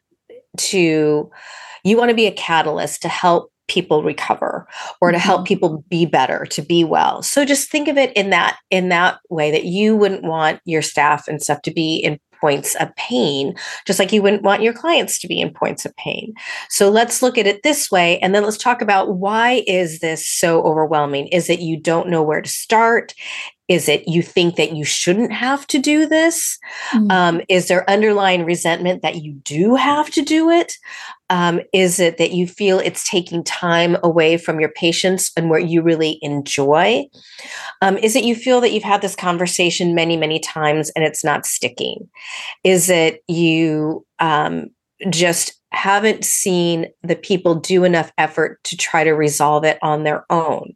to 0.58 1.30
you 1.84 1.98
want 1.98 2.10
to 2.10 2.16
be 2.16 2.26
a 2.26 2.32
catalyst 2.32 3.04
to 3.04 3.08
help 3.08 3.52
people 3.68 4.04
recover 4.04 4.68
or 5.02 5.12
to 5.12 5.20
help 5.20 5.40
mm-hmm. 5.40 5.48
people 5.48 5.84
be 5.90 6.06
better 6.06 6.46
to 6.46 6.62
be 6.62 6.84
well. 6.84 7.24
So 7.24 7.46
just 7.46 7.70
think 7.70 7.88
of 7.88 7.98
it 7.98 8.14
in 8.14 8.30
that 8.30 8.58
in 8.70 8.90
that 8.90 9.20
way 9.30 9.52
that 9.52 9.66
you 9.66 9.96
wouldn't 9.96 10.24
want 10.24 10.60
your 10.66 10.82
staff 10.82 11.28
and 11.28 11.42
stuff 11.42 11.62
to 11.64 11.72
be 11.72 11.98
in 11.98 12.20
points 12.42 12.76
of 12.76 12.96
pain 12.96 13.56
just 13.86 13.98
like 13.98 14.12
you 14.12 14.22
wouldn't 14.22 14.44
want 14.44 14.62
your 14.62 14.74
clients 14.74 15.18
to 15.20 15.28
be 15.28 15.40
in 15.40 15.52
points 15.52 15.86
of 15.86 15.96
pain. 15.96 16.34
So 16.70 16.90
let's 16.90 17.22
look 17.22 17.38
at 17.38 17.48
it 17.48 17.64
this 17.64 17.90
way 17.90 18.20
and 18.20 18.36
then 18.36 18.44
let's 18.44 18.58
talk 18.58 18.82
about 18.82 19.16
why 19.16 19.64
is 19.68 20.00
this 20.00 20.28
so 20.28 20.62
overwhelming? 20.64 21.28
Is 21.28 21.50
it 21.50 21.60
you 21.60 21.80
don't 21.80 22.10
know 22.10 22.22
where 22.22 22.42
to 22.42 22.50
start 22.50 23.14
Is 23.68 23.90
it 23.90 24.08
you 24.08 24.22
think 24.22 24.56
that 24.56 24.76
you 24.76 24.86
shouldn't 24.86 25.34
have 25.34 25.66
to 25.68 25.80
do 25.80 26.06
this? 26.06 26.60
Mm-hmm. 26.92 27.12
Um, 27.12 27.42
is 27.50 27.68
there 27.68 27.90
underlying 27.90 28.46
resentment 28.46 29.02
that 29.02 29.24
you 29.24 29.34
do 29.34 29.76
have 29.76 30.10
to 30.12 30.22
do 30.22 30.50
it? 30.50 30.78
Um, 31.32 31.62
is 31.74 32.00
it 32.00 32.18
that 32.20 32.32
you 32.32 32.48
feel 32.48 32.78
it's 32.78 33.10
taking 33.10 33.44
time 33.44 33.98
away 34.04 34.38
from 34.38 34.60
your 34.60 34.70
patients 34.70 35.32
and 35.36 35.50
what 35.50 35.68
you 35.68 35.82
really 35.82 36.20
enjoy? 36.22 37.06
Um, 37.82 37.98
is 37.98 38.16
it 38.16 38.24
you 38.24 38.36
feel 38.36 38.62
that 38.62 38.72
you've 38.72 38.84
had 38.84 39.02
this 39.02 39.16
conversation 39.16 39.96
many, 39.96 40.18
many 40.18 40.40
times 40.40 40.92
and 40.96 41.04
it's 41.04 41.24
not 41.24 41.48
sticking? 41.48 42.08
Is 42.64 42.90
it 42.90 43.24
you 43.28 44.06
um, 44.20 44.70
just 45.10 45.60
haven't 45.72 46.24
seen 46.24 46.88
the 47.04 47.16
people 47.16 47.56
do 47.56 47.84
enough 47.84 48.12
effort 48.18 48.64
to 48.64 48.78
try 48.78 49.04
to 49.04 49.12
resolve 49.12 49.66
it 49.66 49.78
on 49.82 50.04
their 50.04 50.26
own. 50.30 50.74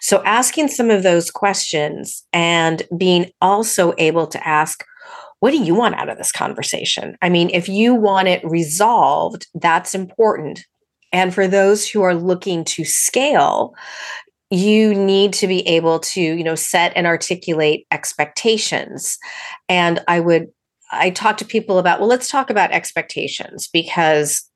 So, 0.00 0.22
asking 0.24 0.68
some 0.68 0.90
of 0.90 1.02
those 1.02 1.30
questions 1.30 2.24
and 2.32 2.82
being 2.96 3.30
also 3.40 3.92
able 3.98 4.26
to 4.28 4.48
ask, 4.48 4.84
what 5.40 5.50
do 5.50 5.62
you 5.62 5.74
want 5.74 5.96
out 5.96 6.08
of 6.08 6.18
this 6.18 6.32
conversation? 6.32 7.16
I 7.22 7.28
mean, 7.28 7.50
if 7.50 7.68
you 7.68 7.94
want 7.94 8.28
it 8.28 8.42
resolved, 8.44 9.46
that's 9.54 9.94
important. 9.94 10.64
And 11.12 11.32
for 11.32 11.46
those 11.46 11.88
who 11.88 12.02
are 12.02 12.14
looking 12.14 12.64
to 12.64 12.84
scale, 12.84 13.74
you 14.50 14.94
need 14.94 15.32
to 15.34 15.46
be 15.46 15.66
able 15.68 16.00
to, 16.00 16.20
you 16.20 16.42
know, 16.42 16.54
set 16.54 16.92
and 16.96 17.06
articulate 17.06 17.86
expectations. 17.90 19.18
And 19.68 20.00
I 20.08 20.20
would 20.20 20.48
I 20.90 21.10
talk 21.10 21.36
to 21.38 21.44
people 21.44 21.78
about, 21.78 22.00
well, 22.00 22.08
let's 22.08 22.30
talk 22.30 22.50
about 22.50 22.72
expectations 22.72 23.68
because 23.72 24.48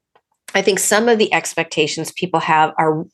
I 0.55 0.63
think 0.63 0.79
some 0.79 1.09
of 1.09 1.19
the 1.19 1.33
expectations 1.33 2.13
people 2.13 2.41
have 2.41 2.73
are 2.79 3.05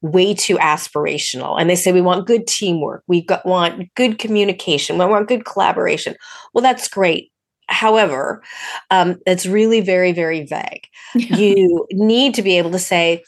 way 0.00 0.34
too 0.34 0.56
aspirational. 0.56 1.60
And 1.60 1.70
they 1.70 1.76
say, 1.76 1.92
we 1.92 2.00
want 2.00 2.26
good 2.26 2.46
teamwork, 2.46 3.04
we 3.06 3.22
got, 3.22 3.44
want 3.46 3.94
good 3.94 4.18
communication, 4.18 4.98
we 4.98 5.06
want 5.06 5.28
good 5.28 5.44
collaboration. 5.44 6.14
Well, 6.54 6.62
that's 6.62 6.88
great. 6.88 7.30
However, 7.68 8.42
um, 8.90 9.18
it's 9.26 9.46
really 9.46 9.80
very, 9.80 10.12
very 10.12 10.44
vague. 10.44 10.86
Yeah. 11.14 11.36
You 11.38 11.86
need 11.92 12.34
to 12.34 12.42
be 12.42 12.58
able 12.58 12.70
to 12.72 12.78
say, 12.78 13.22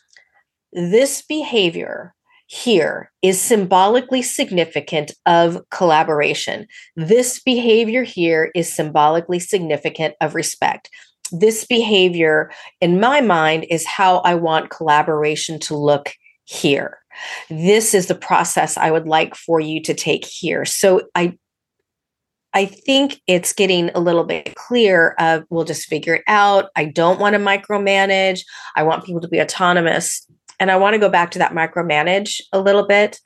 this 0.72 1.22
behavior 1.22 2.14
here 2.52 3.12
is 3.22 3.40
symbolically 3.40 4.22
significant 4.22 5.12
of 5.24 5.62
collaboration. 5.70 6.66
This 6.96 7.38
behavior 7.38 8.02
here 8.02 8.50
is 8.56 8.74
symbolically 8.74 9.38
significant 9.38 10.16
of 10.20 10.34
respect. 10.34 10.90
This 11.30 11.64
behavior, 11.64 12.50
in 12.80 12.98
my 12.98 13.20
mind, 13.20 13.66
is 13.70 13.86
how 13.86 14.16
I 14.18 14.34
want 14.34 14.68
collaboration 14.68 15.60
to 15.60 15.76
look 15.76 16.12
here. 16.42 16.98
This 17.50 17.94
is 17.94 18.08
the 18.08 18.16
process 18.16 18.76
I 18.76 18.90
would 18.90 19.06
like 19.06 19.36
for 19.36 19.60
you 19.60 19.80
to 19.82 19.94
take 19.94 20.24
here. 20.24 20.64
So 20.64 21.02
I 21.14 21.38
I 22.52 22.64
think 22.64 23.20
it's 23.28 23.52
getting 23.52 23.90
a 23.90 24.00
little 24.00 24.24
bit 24.24 24.56
clear 24.56 25.14
of 25.20 25.44
we'll 25.50 25.64
just 25.64 25.86
figure 25.86 26.14
it 26.14 26.24
out. 26.26 26.70
I 26.74 26.86
don't 26.86 27.20
want 27.20 27.34
to 27.34 27.38
micromanage. 27.38 28.40
I 28.74 28.82
want 28.82 29.04
people 29.04 29.20
to 29.20 29.28
be 29.28 29.40
autonomous. 29.40 30.26
And 30.60 30.70
I 30.70 30.76
want 30.76 30.94
to 30.94 31.00
go 31.00 31.08
back 31.08 31.32
to 31.32 31.38
that 31.40 31.52
micromanage 31.52 32.40
a 32.52 32.60
little 32.60 32.86
bit 32.86 33.18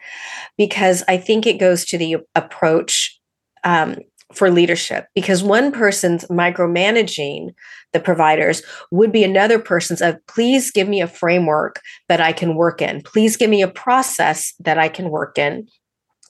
because 0.56 1.02
I 1.08 1.18
think 1.18 1.46
it 1.46 1.58
goes 1.58 1.84
to 1.86 1.98
the 1.98 2.18
approach 2.34 3.20
um, 3.64 3.96
for 4.32 4.50
leadership 4.50 5.06
because 5.14 5.42
one 5.42 5.72
person's 5.72 6.24
micromanaging 6.26 7.50
the 7.92 8.00
providers 8.00 8.62
would 8.90 9.12
be 9.12 9.24
another 9.24 9.58
person's 9.58 10.00
of 10.00 10.16
please 10.26 10.70
give 10.70 10.88
me 10.88 11.00
a 11.00 11.06
framework 11.06 11.80
that 12.08 12.20
I 12.20 12.32
can 12.32 12.56
work 12.56 12.80
in. 12.80 13.02
Please 13.02 13.36
give 13.36 13.50
me 13.50 13.62
a 13.62 13.68
process 13.68 14.54
that 14.60 14.78
I 14.78 14.88
can 14.88 15.10
work 15.10 15.38
in. 15.38 15.68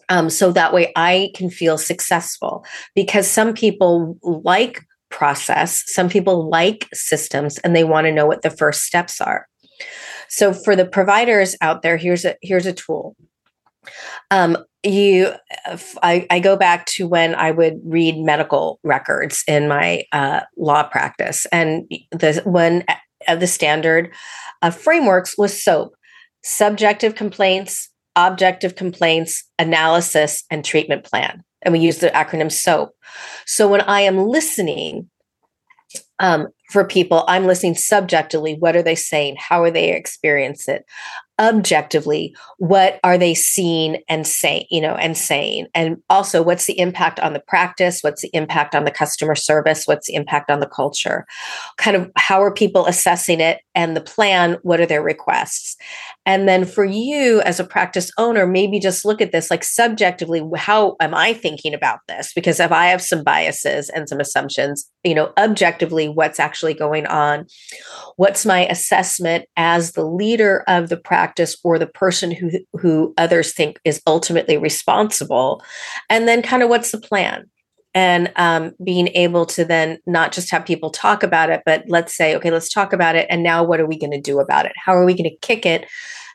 Um, 0.08 0.28
so 0.28 0.52
that 0.52 0.74
way 0.74 0.92
I 0.96 1.30
can 1.34 1.48
feel 1.48 1.78
successful 1.78 2.64
because 2.94 3.30
some 3.30 3.54
people 3.54 4.18
like 4.22 4.82
process, 5.10 5.82
some 5.86 6.08
people 6.08 6.50
like 6.50 6.88
systems, 6.92 7.58
and 7.58 7.74
they 7.74 7.84
want 7.84 8.06
to 8.06 8.12
know 8.12 8.26
what 8.26 8.42
the 8.42 8.50
first 8.50 8.82
steps 8.82 9.20
are. 9.20 9.46
So 10.28 10.52
for 10.52 10.74
the 10.74 10.86
providers 10.86 11.56
out 11.60 11.82
there, 11.82 11.96
here's 11.96 12.24
a 12.24 12.36
here's 12.42 12.66
a 12.66 12.72
tool. 12.72 13.16
Um, 14.30 14.56
you, 14.82 15.32
I, 16.02 16.26
I, 16.30 16.40
go 16.40 16.56
back 16.56 16.86
to 16.86 17.06
when 17.06 17.34
I 17.34 17.50
would 17.50 17.80
read 17.84 18.16
medical 18.18 18.80
records 18.82 19.44
in 19.46 19.68
my 19.68 20.04
uh, 20.12 20.40
law 20.56 20.82
practice, 20.84 21.46
and 21.52 21.90
the 22.10 22.40
one 22.44 22.84
of 23.28 23.40
the 23.40 23.46
standard 23.46 24.12
uh, 24.62 24.70
frameworks 24.70 25.36
was 25.38 25.62
SOAP: 25.62 25.94
subjective 26.42 27.14
complaints, 27.14 27.90
objective 28.16 28.74
complaints, 28.74 29.44
analysis, 29.58 30.44
and 30.50 30.64
treatment 30.64 31.04
plan. 31.04 31.42
And 31.62 31.72
we 31.72 31.78
use 31.78 31.98
the 31.98 32.10
acronym 32.10 32.52
SOAP. 32.52 32.90
So 33.46 33.68
when 33.68 33.80
I 33.82 34.02
am 34.02 34.18
listening 34.18 35.08
um, 36.18 36.48
for 36.70 36.84
people, 36.84 37.24
I'm 37.28 37.46
listening 37.46 37.74
subjectively. 37.74 38.56
What 38.58 38.76
are 38.76 38.82
they 38.82 38.94
saying? 38.94 39.36
How 39.38 39.62
are 39.62 39.70
they 39.70 39.92
experience 39.92 40.68
it? 40.68 40.84
Objectively, 41.40 42.32
what 42.58 43.00
are 43.02 43.18
they 43.18 43.34
seeing 43.34 44.00
and 44.08 44.24
saying, 44.24 44.66
you 44.70 44.80
know, 44.80 44.94
and 44.94 45.16
saying? 45.16 45.66
And 45.74 45.96
also, 46.08 46.42
what's 46.42 46.66
the 46.66 46.78
impact 46.78 47.18
on 47.18 47.32
the 47.32 47.40
practice? 47.40 48.02
What's 48.02 48.22
the 48.22 48.30
impact 48.32 48.76
on 48.76 48.84
the 48.84 48.92
customer 48.92 49.34
service? 49.34 49.82
What's 49.84 50.06
the 50.06 50.14
impact 50.14 50.48
on 50.48 50.60
the 50.60 50.68
culture? 50.68 51.26
Kind 51.76 51.96
of 51.96 52.08
how 52.16 52.40
are 52.40 52.54
people 52.54 52.86
assessing 52.86 53.40
it? 53.40 53.58
And 53.74 53.96
the 53.96 54.00
plan, 54.00 54.58
what 54.62 54.78
are 54.78 54.86
their 54.86 55.02
requests? 55.02 55.76
And 56.24 56.48
then 56.48 56.64
for 56.64 56.84
you 56.84 57.40
as 57.40 57.58
a 57.58 57.64
practice 57.64 58.12
owner, 58.16 58.46
maybe 58.46 58.78
just 58.78 59.04
look 59.04 59.20
at 59.20 59.32
this 59.32 59.50
like 59.50 59.64
subjectively, 59.64 60.40
how 60.56 60.94
am 61.00 61.16
I 61.16 61.34
thinking 61.34 61.74
about 61.74 61.98
this? 62.06 62.32
Because 62.32 62.60
if 62.60 62.70
I 62.70 62.86
have 62.86 63.02
some 63.02 63.24
biases 63.24 63.90
and 63.90 64.08
some 64.08 64.20
assumptions, 64.20 64.88
you 65.02 65.16
know, 65.16 65.32
objectively, 65.36 66.08
what's 66.08 66.38
actually 66.38 66.74
going 66.74 67.06
on? 67.06 67.46
What's 68.16 68.46
my 68.46 68.66
assessment 68.66 69.46
as 69.56 69.92
the 69.92 70.06
leader 70.06 70.62
of 70.68 70.88
the 70.88 70.96
practice 70.96 71.23
or 71.64 71.78
the 71.78 71.86
person 71.86 72.30
who, 72.30 72.50
who 72.72 73.14
others 73.16 73.52
think 73.52 73.80
is 73.84 74.02
ultimately 74.06 74.56
responsible? 74.56 75.62
And 76.10 76.28
then 76.28 76.42
kind 76.42 76.62
of 76.62 76.68
what's 76.68 76.90
the 76.90 77.00
plan? 77.00 77.46
and 77.94 78.32
um, 78.36 78.72
being 78.82 79.08
able 79.14 79.46
to 79.46 79.64
then 79.64 79.98
not 80.06 80.32
just 80.32 80.50
have 80.50 80.66
people 80.66 80.90
talk 80.90 81.22
about 81.22 81.48
it, 81.48 81.62
but 81.64 81.84
let's 81.86 82.14
say, 82.14 82.34
okay, 82.34 82.50
let's 82.50 82.68
talk 82.68 82.92
about 82.92 83.14
it. 83.14 83.26
And 83.30 83.42
now 83.42 83.62
what 83.62 83.80
are 83.80 83.86
we 83.86 83.98
going 83.98 84.10
to 84.10 84.20
do 84.20 84.40
about 84.40 84.66
it? 84.66 84.72
How 84.76 84.94
are 84.94 85.04
we 85.04 85.14
going 85.14 85.30
to 85.30 85.36
kick 85.46 85.64
it 85.64 85.88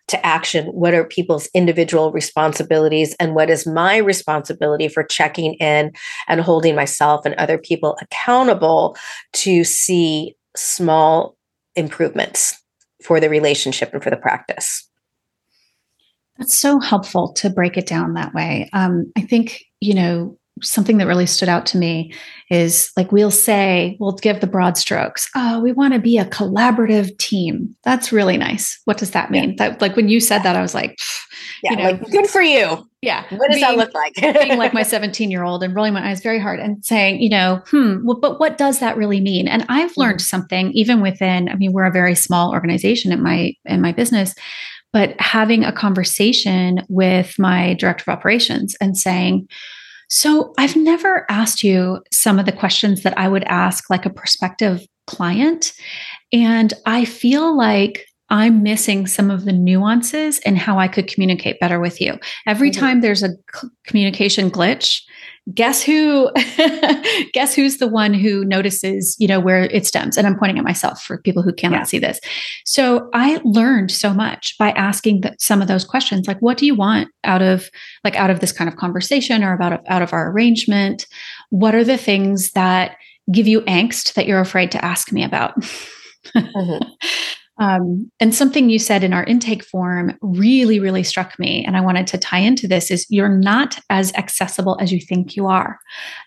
to 0.08 0.25
action? 0.25 0.67
What 0.67 0.93
are 0.93 1.04
people's 1.04 1.47
individual 1.54 2.12
responsibilities? 2.12 3.13
And 3.19 3.36
what 3.36 3.49
is 3.49 3.67
my 3.67 3.97
responsibility 3.97 4.88
for 4.88 5.04
checking 5.04 5.56
in 5.56 5.91
and 6.28 6.41
holding 6.41 6.75
myself 6.75 7.25
and 7.25 7.36
other 7.36 7.58
people 7.58 7.97
accountable 8.02 8.97
to 9.34 9.63
see 9.65 10.36
small 10.56 11.36
improvements 11.75 12.59
for 13.03 13.19
the 13.19 13.29
relationship 13.29 13.93
and 13.93 14.03
for 14.03 14.09
the 14.09 14.17
practice? 14.17 14.88
That's 16.38 16.57
so 16.57 16.79
helpful 16.79 17.33
to 17.33 17.49
break 17.49 17.77
it 17.77 17.85
down 17.85 18.13
that 18.13 18.33
way. 18.33 18.69
Um, 18.71 19.12
I 19.17 19.21
think, 19.21 19.62
you 19.81 19.93
know, 19.93 20.38
something 20.62 20.98
that 20.98 21.08
really 21.08 21.26
stood 21.26 21.50
out 21.50 21.65
to 21.67 21.78
me 21.78 22.13
is 22.50 22.91
like 22.98 23.12
we'll 23.12 23.32
say 23.32 23.95
we'll 24.00 24.13
give 24.13 24.41
the 24.41 24.48
broad 24.48 24.78
strokes 24.78 25.30
oh 25.36 25.62
we 25.62 25.72
want 25.72 25.93
to 25.93 26.00
be 26.00 26.17
a 26.17 26.26
collaborative 26.26 27.17
team. 27.17 27.76
That's 27.84 28.12
really 28.12 28.38
nice. 28.38 28.80
What 28.86 28.98
does 28.98 29.12
that 29.12 29.32
mean? 29.32 29.52
Yeah. 29.52 29.69
that 29.69 29.82
like 29.82 29.95
when 29.95 30.10
you 30.10 30.19
said 30.19 30.43
that 30.43 30.56
i 30.56 30.62
was 30.62 30.74
like 30.74 31.00
yeah, 31.63 31.72
you 31.72 31.78
know 31.78 31.84
like 31.84 32.12
good 32.12 32.28
for 32.28 32.41
you. 32.41 32.86
Yeah. 33.02 33.24
What 33.30 33.50
does 33.50 33.56
being, 33.56 33.62
that 33.62 33.78
look 33.78 33.93
like? 33.93 34.15
being 34.39 34.58
like 34.58 34.74
my 34.74 34.84
17 34.84 35.32
year 35.32 35.43
old 35.43 35.63
and 35.63 35.74
rolling 35.74 35.93
my 35.93 36.10
eyes 36.10 36.22
very 36.22 36.39
hard 36.39 36.60
and 36.60 36.84
saying 36.84 37.22
you 37.22 37.30
know 37.30 37.62
hmm 37.67 38.06
well, 38.06 38.19
but 38.19 38.39
what 38.39 38.58
does 38.58 38.80
that 38.80 38.98
really 38.98 39.22
mean? 39.22 39.48
And 39.48 39.65
i've 39.69 39.91
mm-hmm. 39.91 40.02
learned 40.02 40.22
something 40.22 40.72
even 40.72 41.02
within 41.02 41.50
i 41.50 41.56
mean 41.56 41.74
we're 41.74 41.86
a 41.86 41.91
very 41.91 42.15
small 42.15 42.52
organization 42.52 43.12
in 43.12 43.22
my 43.22 43.54
in 43.65 43.82
my 43.82 43.91
business 43.91 44.36
but 44.91 45.19
having 45.19 45.63
a 45.63 45.72
conversation 45.72 46.84
with 46.89 47.38
my 47.38 47.76
director 47.76 48.10
of 48.10 48.17
operations 48.17 48.76
and 48.82 48.98
saying 48.98 49.48
so 50.10 50.54
I've 50.58 50.76
never 50.76 51.26
asked 51.30 51.63
you 51.63 52.02
some 52.12 52.39
of 52.39 52.45
the 52.45 52.52
questions 52.52 53.04
that 53.04 53.17
I 53.17 53.28
would 53.28 53.43
ask 53.45 53.89
like 53.89 54.06
a 54.06 54.10
prospective 54.10 54.86
client. 55.08 55.72
And 56.34 56.74
I 56.86 57.06
feel 57.06 57.56
like 57.56 58.06
I'm 58.30 58.62
missing 58.62 59.08
some 59.08 59.32
of 59.32 59.45
the 59.45 59.52
nuances 59.52 60.39
and 60.39 60.58
how 60.58 60.78
I 60.78 60.88
could 60.88 61.08
communicate 61.08 61.60
better 61.60 61.80
with 61.80 62.00
you. 62.00 62.19
Every 62.45 62.69
mm-hmm. 62.69 62.80
time 62.80 63.02
there's 63.02 63.24
a 63.24 63.36
communication 63.86 64.52
glitch, 64.52 65.02
guess 65.53 65.81
who 65.81 66.29
guess 67.33 67.55
who's 67.55 67.77
the 67.77 67.88
one 67.88 68.13
who 68.13 68.43
notices 68.45 69.15
you 69.19 69.27
know 69.27 69.39
where 69.39 69.63
it 69.65 69.85
stems 69.85 70.17
and 70.17 70.27
i'm 70.27 70.38
pointing 70.38 70.57
at 70.57 70.63
myself 70.63 71.01
for 71.01 71.17
people 71.21 71.41
who 71.41 71.53
cannot 71.53 71.79
yeah. 71.79 71.83
see 71.83 71.99
this 71.99 72.19
so 72.65 73.09
i 73.13 73.39
learned 73.43 73.91
so 73.91 74.13
much 74.13 74.57
by 74.57 74.71
asking 74.71 75.21
the, 75.21 75.35
some 75.39 75.62
of 75.62 75.67
those 75.67 75.85
questions 75.85 76.27
like 76.27 76.39
what 76.39 76.57
do 76.57 76.65
you 76.65 76.75
want 76.75 77.09
out 77.23 77.41
of 77.41 77.69
like 78.03 78.15
out 78.15 78.29
of 78.29 78.39
this 78.41 78.51
kind 78.51 78.67
of 78.67 78.75
conversation 78.75 79.43
or 79.43 79.53
about 79.53 79.81
out 79.88 80.01
of 80.01 80.13
our 80.13 80.31
arrangement 80.31 81.07
what 81.49 81.73
are 81.73 81.83
the 81.83 81.97
things 81.97 82.52
that 82.52 82.97
give 83.31 83.47
you 83.47 83.62
angst 83.62 84.13
that 84.13 84.27
you're 84.27 84.39
afraid 84.39 84.71
to 84.71 84.83
ask 84.83 85.12
me 85.12 85.23
about 85.23 85.60
mm-hmm. 86.35 86.89
Um, 87.60 88.10
and 88.21 88.33
something 88.33 88.69
you 88.69 88.79
said 88.79 89.03
in 89.03 89.12
our 89.12 89.25
intake 89.25 89.65
form 89.65 90.17
really, 90.21 90.79
really 90.79 91.03
struck 91.03 91.37
me. 91.37 91.65
And 91.65 91.75
I 91.75 91.81
wanted 91.81 92.07
to 92.07 92.17
tie 92.17 92.39
into 92.39 92.67
this 92.67 92.89
is 92.89 93.05
you're 93.10 93.27
not 93.27 93.79
as 93.89 94.13
accessible 94.13 94.77
as 94.79 94.93
you 94.93 95.01
think 95.01 95.35
you 95.35 95.47
are. 95.47 95.77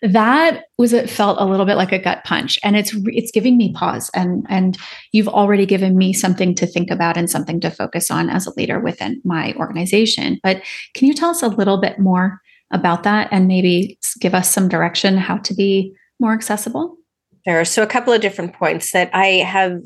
That 0.02 0.64
was 0.76 0.92
it 0.92 1.08
felt 1.08 1.40
a 1.40 1.46
little 1.46 1.64
bit 1.64 1.76
like 1.76 1.90
a 1.90 1.98
gut 1.98 2.22
punch. 2.24 2.58
And 2.62 2.76
it's 2.76 2.94
it's 3.06 3.30
giving 3.32 3.56
me 3.56 3.72
pause. 3.72 4.10
And 4.14 4.46
and 4.50 4.76
you've 5.12 5.28
already 5.28 5.64
given 5.64 5.96
me 5.96 6.12
something 6.12 6.54
to 6.56 6.66
think 6.66 6.90
about 6.90 7.16
and 7.16 7.30
something 7.30 7.60
to 7.60 7.70
focus 7.70 8.10
on 8.10 8.28
as 8.28 8.46
a 8.46 8.52
leader 8.56 8.78
within 8.78 9.20
my 9.24 9.54
organization. 9.56 10.38
But 10.42 10.62
can 10.94 11.08
you 11.08 11.14
tell 11.14 11.30
us 11.30 11.42
a 11.42 11.48
little 11.48 11.80
bit 11.80 11.98
more 11.98 12.40
about 12.72 13.04
that 13.04 13.28
and 13.30 13.48
maybe 13.48 13.98
give 14.20 14.34
us 14.34 14.52
some 14.52 14.68
direction 14.68 15.16
how 15.16 15.38
to 15.38 15.54
be 15.54 15.94
more 16.20 16.34
accessible? 16.34 16.98
Sure. 17.46 17.64
So 17.64 17.82
a 17.82 17.86
couple 17.86 18.12
of 18.12 18.20
different 18.20 18.54
points 18.54 18.92
that 18.92 19.10
I 19.14 19.26
have 19.26 19.80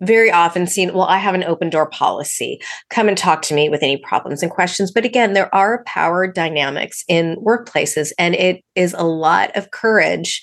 very 0.00 0.30
often 0.30 0.66
seen 0.66 0.92
well 0.92 1.06
i 1.06 1.18
have 1.18 1.34
an 1.34 1.44
open 1.44 1.70
door 1.70 1.88
policy. 1.88 2.60
Come 2.90 3.08
and 3.08 3.18
talk 3.18 3.42
to 3.42 3.54
me 3.54 3.68
with 3.68 3.82
any 3.82 3.96
problems 3.96 4.42
and 4.42 4.50
questions. 4.50 4.90
But 4.90 5.04
again 5.04 5.32
there 5.32 5.52
are 5.54 5.82
power 5.84 6.26
dynamics 6.26 7.04
in 7.08 7.36
workplaces 7.36 8.12
and 8.18 8.34
it 8.34 8.62
is 8.74 8.94
a 8.94 9.04
lot 9.04 9.54
of 9.56 9.70
courage 9.70 10.42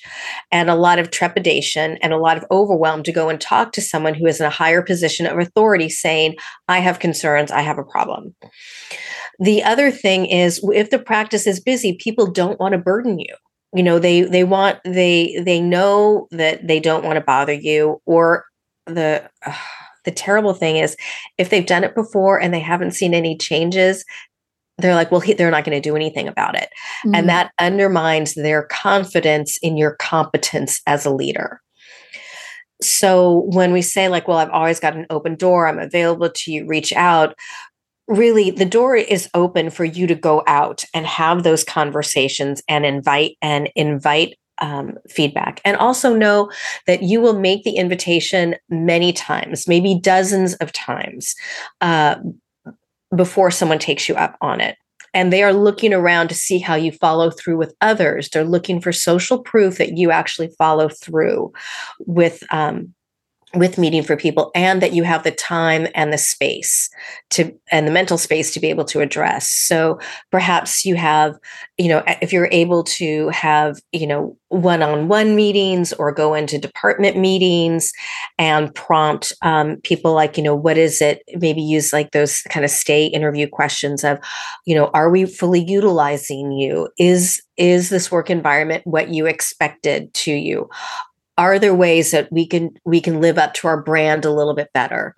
and 0.52 0.70
a 0.70 0.76
lot 0.76 1.00
of 1.00 1.12
trepidation 1.12 1.98
and 1.98 2.14
a 2.14 2.18
lot 2.18 2.38
of 2.38 2.46
overwhelm 2.52 3.04
to 3.04 3.12
go 3.12 3.30
and 3.30 3.40
talk 3.40 3.72
to 3.74 3.82
someone 3.82 4.14
who 4.14 4.26
is 4.26 4.40
in 4.40 4.46
a 4.46 4.50
higher 4.50 4.82
position 4.82 5.26
of 5.26 5.38
authority 5.38 5.90
saying 5.90 6.36
i 6.68 6.80
have 6.80 7.00
concerns 7.00 7.52
i 7.52 7.62
have 7.62 7.78
a 7.78 7.84
problem. 7.84 8.36
The 9.40 9.64
other 9.64 9.92
thing 9.92 10.26
is 10.26 10.62
if 10.74 10.90
the 10.90 11.00
practice 11.00 11.48
is 11.48 11.60
busy 11.60 11.94
people 11.94 12.28
don't 12.28 12.60
want 12.60 12.74
to 12.74 12.78
burden 12.78 13.20
you. 13.20 13.36
You 13.76 13.82
know 13.82 13.98
they 13.98 14.22
they 14.22 14.44
want 14.44 14.80
they 14.84 15.42
they 15.44 15.60
know 15.60 16.28
that 16.32 16.68
they 16.68 16.80
don't 16.80 17.04
want 17.04 17.16
to 17.16 17.24
bother 17.24 17.54
you 17.54 18.02
or 18.06 18.46
the 18.86 19.30
uh, 19.46 19.54
the 20.06 20.12
terrible 20.12 20.54
thing 20.54 20.78
is 20.78 20.98
if 21.38 21.50
they've 21.50 21.66
done 21.66 21.84
it 21.84 21.96
before 21.96 22.40
and 22.40 22.54
they 22.54 22.60
haven't 22.60 22.92
seen 22.92 23.14
any 23.14 23.38
changes 23.38 24.04
they're 24.78 24.96
like 24.96 25.12
well 25.12 25.22
he, 25.22 25.34
they're 25.34 25.52
not 25.52 25.64
going 25.64 25.76
to 25.76 25.90
do 25.90 25.96
anything 25.96 26.28
about 26.28 26.56
it 26.56 26.70
mm-hmm. 27.06 27.16
and 27.16 27.30
that 27.30 27.52
undermines 27.60 28.34
their 28.36 28.64
confidence 28.64 29.58
in 29.62 29.78
your 29.78 29.96
competence 29.96 30.82
as 30.88 31.06
a 31.06 31.14
leader 31.14 31.62
so 32.82 33.44
when 33.54 33.72
we 33.72 33.82
say 33.82 34.08
like 34.08 34.28
well 34.28 34.38
i've 34.38 34.50
always 34.50 34.80
got 34.80 34.96
an 34.96 35.06
open 35.10 35.36
door 35.36 35.68
i'm 35.68 35.80
available 35.80 36.30
to 36.30 36.52
you 36.52 36.66
reach 36.66 36.92
out 36.94 37.36
really 38.08 38.52
the 38.52 38.66
door 38.66 38.96
is 38.96 39.30
open 39.34 39.70
for 39.70 39.86
you 39.86 40.06
to 40.08 40.16
go 40.16 40.44
out 40.48 40.84
and 40.94 41.06
have 41.06 41.44
those 41.44 41.64
conversations 41.64 42.62
and 42.68 42.86
invite 42.86 43.38
and 43.42 43.70
invite 43.76 44.38
um, 44.60 44.98
feedback. 45.10 45.62
And 45.66 45.78
also 45.78 46.16
know 46.16 46.52
that 46.88 47.04
you 47.04 47.22
will 47.22 47.38
make 47.40 47.64
the 47.64 47.76
invitation 47.76 48.56
many 48.70 49.14
times 49.14 49.68
maybe 49.68 50.00
dozens 50.00 50.56
of 50.56 50.72
times 50.72 51.36
uh, 51.82 52.16
before 53.16 53.52
someone 53.52 53.80
takes 53.80 54.08
you 54.08 54.16
up 54.16 54.38
on 54.42 54.62
it. 54.62 54.78
And 55.16 55.32
they 55.32 55.44
are 55.44 55.54
looking 55.54 55.94
around 55.94 56.30
to 56.30 56.36
see 56.36 56.58
how 56.58 56.74
you 56.74 56.92
follow 56.92 57.30
through 57.30 57.58
with 57.58 57.76
others. 57.82 58.30
They're 58.30 58.44
looking 58.44 58.82
for 58.82 58.92
social 58.92 59.38
proof 59.38 59.78
that 59.78 59.96
you 59.96 60.10
actually 60.10 60.50
follow 60.58 60.90
through 60.90 61.54
with 62.00 62.44
um, 62.50 62.94
with 63.56 63.78
meeting 63.78 64.02
for 64.02 64.18
people 64.18 64.52
and 64.56 64.82
that 64.82 64.94
you 64.94 65.04
have 65.04 65.24
the 65.24 65.32
time 65.32 65.88
and 65.94 66.12
the 66.12 66.18
space 66.18 66.90
to 67.30 67.54
and 67.72 67.88
the 67.88 67.92
mental 67.92 68.18
space 68.18 68.52
to 68.54 68.60
be 68.60 68.70
able 68.70 68.86
to 68.86 69.00
address. 69.00 69.50
So 69.50 70.00
perhaps 70.32 70.84
you 70.86 70.96
have 70.96 71.36
you 71.78 71.88
know 71.88 72.04
if 72.22 72.34
you're 72.34 72.50
able 72.52 72.84
to 72.84 73.30
have 73.30 73.80
you 73.92 74.08
know 74.08 74.36
one-on-one 74.50 75.36
meetings 75.36 75.94
or 75.94 76.12
go 76.12 76.34
into 76.34 76.58
department 76.58 77.18
meetings 77.18 77.92
and 78.38 78.74
prompt 78.74 79.34
um, 79.42 79.78
people 79.78 80.14
like 80.14 80.36
you 80.38 80.44
know 80.44 80.56
what 80.56 80.78
is 80.78 81.02
it? 81.02 81.22
Maybe 81.36 81.62
use 81.62 81.94
like 81.94 82.12
those 82.12 82.42
kind 82.50 82.64
of 82.64 82.72
stay 82.72 83.06
interview 83.06 83.48
questions 83.48 84.04
of 84.04 84.18
you 84.66 84.74
know 84.74 84.88
are 84.94 85.12
we 85.12 85.26
fully 85.26 85.64
utilizing 85.64 86.52
you? 86.52 86.90
Is 86.98 87.42
is 87.58 87.90
this 87.90 88.12
work 88.12 88.32
environment 88.32 88.82
what 88.86 89.10
you 89.10 89.28
expected 89.28 90.12
to 90.16 90.32
you 90.32 90.68
are 91.38 91.58
there 91.58 91.74
ways 91.74 92.12
that 92.12 92.32
we 92.32 92.46
can 92.46 92.72
we 92.86 93.02
can 93.02 93.22
live 93.22 93.38
up 93.38 93.54
to 93.56 93.68
our 93.68 93.82
brand 93.82 94.26
a 94.26 94.32
little 94.32 94.54
bit 94.54 94.70
better? 94.74 95.16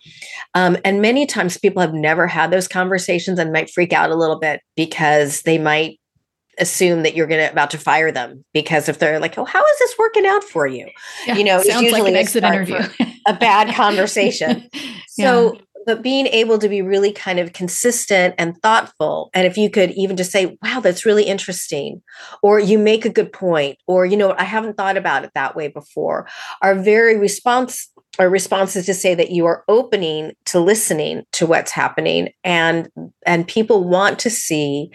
Um, 0.54 0.78
and 0.86 1.02
many 1.02 1.26
times 1.26 1.58
people 1.58 1.82
have 1.82 1.94
never 1.94 2.28
had 2.28 2.52
those 2.52 2.68
conversations 2.68 3.40
and 3.40 3.52
might 3.52 3.70
freak 3.70 3.94
out 3.94 4.12
a 4.12 4.16
little 4.16 4.40
bit 4.40 4.62
because 4.76 5.42
they 5.42 5.58
might 5.58 6.00
assume 6.58 7.04
that 7.04 7.16
you're 7.16 7.28
gonna 7.28 7.50
about 7.52 7.70
to 7.72 7.78
fire 7.78 8.14
them 8.14 8.46
because 8.54 8.88
if 8.88 8.98
they're 8.98 9.20
like 9.20 9.38
oh 9.38 9.44
how 9.44 9.62
is 9.62 9.80
this 9.80 9.96
working 9.98 10.26
out 10.26 10.44
for 10.44 10.66
you? 10.66 10.90
Yeah, 11.28 11.36
you 11.36 11.44
know 11.44 11.60
it's 11.60 11.68
usually 11.68 12.02
like 12.02 12.10
an 12.12 12.16
exit 12.16 12.44
interview. 12.44 12.82
a 13.28 13.34
bad 13.34 13.74
conversation. 13.76 14.70
So 15.10 15.58
but 15.86 16.02
being 16.02 16.28
able 16.28 16.58
to 16.60 16.70
be 16.70 16.82
really 16.82 17.12
kind 17.12 17.40
of 17.40 17.54
consistent 17.54 18.36
and 18.38 18.58
thoughtful. 18.62 19.30
And 19.34 19.46
if 19.46 19.58
you 19.58 19.70
could 19.70 19.92
even 19.92 20.18
just 20.18 20.32
say 20.32 20.58
wow 20.64 20.80
that's 20.80 21.06
really 21.06 21.24
interesting 21.24 22.02
or 22.42 22.60
you 22.60 22.78
make 22.78 23.06
a 23.06 23.10
good 23.10 23.32
point 23.32 23.78
or 23.88 24.06
you 24.06 24.18
know 24.18 24.34
i 24.38 24.44
haven't 24.44 24.78
thought 24.78 24.98
about 24.98 25.24
it 25.24 25.32
that 25.36 25.56
way 25.56 25.68
before 25.68 26.28
are 26.62 26.76
very 26.76 27.18
response 27.18 27.90
or 28.20 28.30
responses 28.30 28.86
to 28.86 28.94
say 28.94 29.16
that 29.16 29.32
you 29.32 29.46
are 29.46 29.64
opening 29.68 30.34
to 30.46 30.60
listening 30.60 31.24
to 31.34 31.46
what's 31.46 31.72
happening 31.72 32.30
and 32.44 32.90
and 33.26 33.48
people 33.48 33.88
want 33.88 34.20
to 34.20 34.30
see 34.30 34.92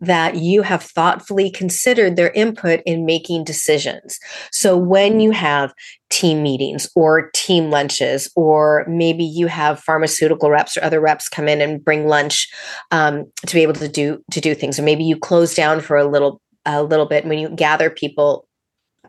that 0.00 0.36
you 0.36 0.62
have 0.62 0.82
thoughtfully 0.82 1.50
considered 1.50 2.16
their 2.16 2.30
input 2.30 2.80
in 2.86 3.04
making 3.04 3.44
decisions. 3.44 4.18
So 4.52 4.76
when 4.76 5.20
you 5.20 5.30
have 5.30 5.72
team 6.10 6.42
meetings 6.42 6.88
or 6.94 7.30
team 7.34 7.70
lunches 7.70 8.30
or 8.34 8.84
maybe 8.88 9.24
you 9.24 9.46
have 9.46 9.80
pharmaceutical 9.80 10.50
reps 10.50 10.76
or 10.76 10.84
other 10.84 11.00
reps 11.00 11.28
come 11.28 11.48
in 11.48 11.60
and 11.60 11.84
bring 11.84 12.06
lunch 12.06 12.48
um, 12.90 13.30
to 13.46 13.54
be 13.54 13.62
able 13.62 13.74
to 13.74 13.88
do 13.88 14.22
to 14.30 14.40
do 14.40 14.54
things 14.54 14.78
or 14.78 14.82
maybe 14.82 15.04
you 15.04 15.16
close 15.16 15.54
down 15.54 15.80
for 15.80 15.96
a 15.96 16.06
little 16.06 16.40
a 16.66 16.82
little 16.82 17.06
bit 17.06 17.24
when 17.24 17.38
you 17.38 17.48
gather 17.50 17.88
people 17.88 18.46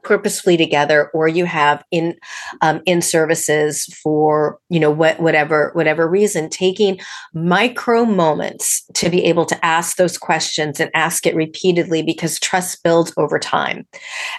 purposefully 0.04 0.58
together 0.58 1.10
or 1.14 1.28
you 1.28 1.46
have 1.46 1.84
in 1.92 2.16
um, 2.62 2.82
in 2.86 3.02
services 3.02 3.86
for 4.02 4.60
you 4.70 4.80
know 4.80 4.92
what 4.92 5.20
whatever 5.20 5.72
whatever 5.74 6.08
reason 6.08 6.50
taking 6.50 7.00
micro 7.34 8.06
moments 8.06 8.84
to 8.94 9.10
be 9.10 9.24
able 9.26 9.46
to 9.46 9.66
ask 9.66 9.98
those 9.98 10.18
questions 10.18 10.80
and 10.80 10.92
ask 10.94 11.26
it 11.26 11.36
repeatedly 11.36 12.02
because 12.02 12.40
trust 12.40 12.84
builds 12.84 13.14
over 13.18 13.40
time. 13.40 13.88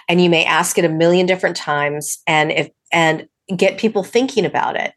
And 0.07 0.21
you 0.21 0.29
may 0.29 0.45
ask 0.45 0.77
it 0.77 0.85
a 0.85 0.89
million 0.89 1.25
different 1.25 1.55
times 1.55 2.19
and 2.27 2.51
if 2.51 2.69
and 2.91 3.27
get 3.55 3.77
people 3.77 4.03
thinking 4.03 4.45
about 4.45 4.75
it. 4.75 4.93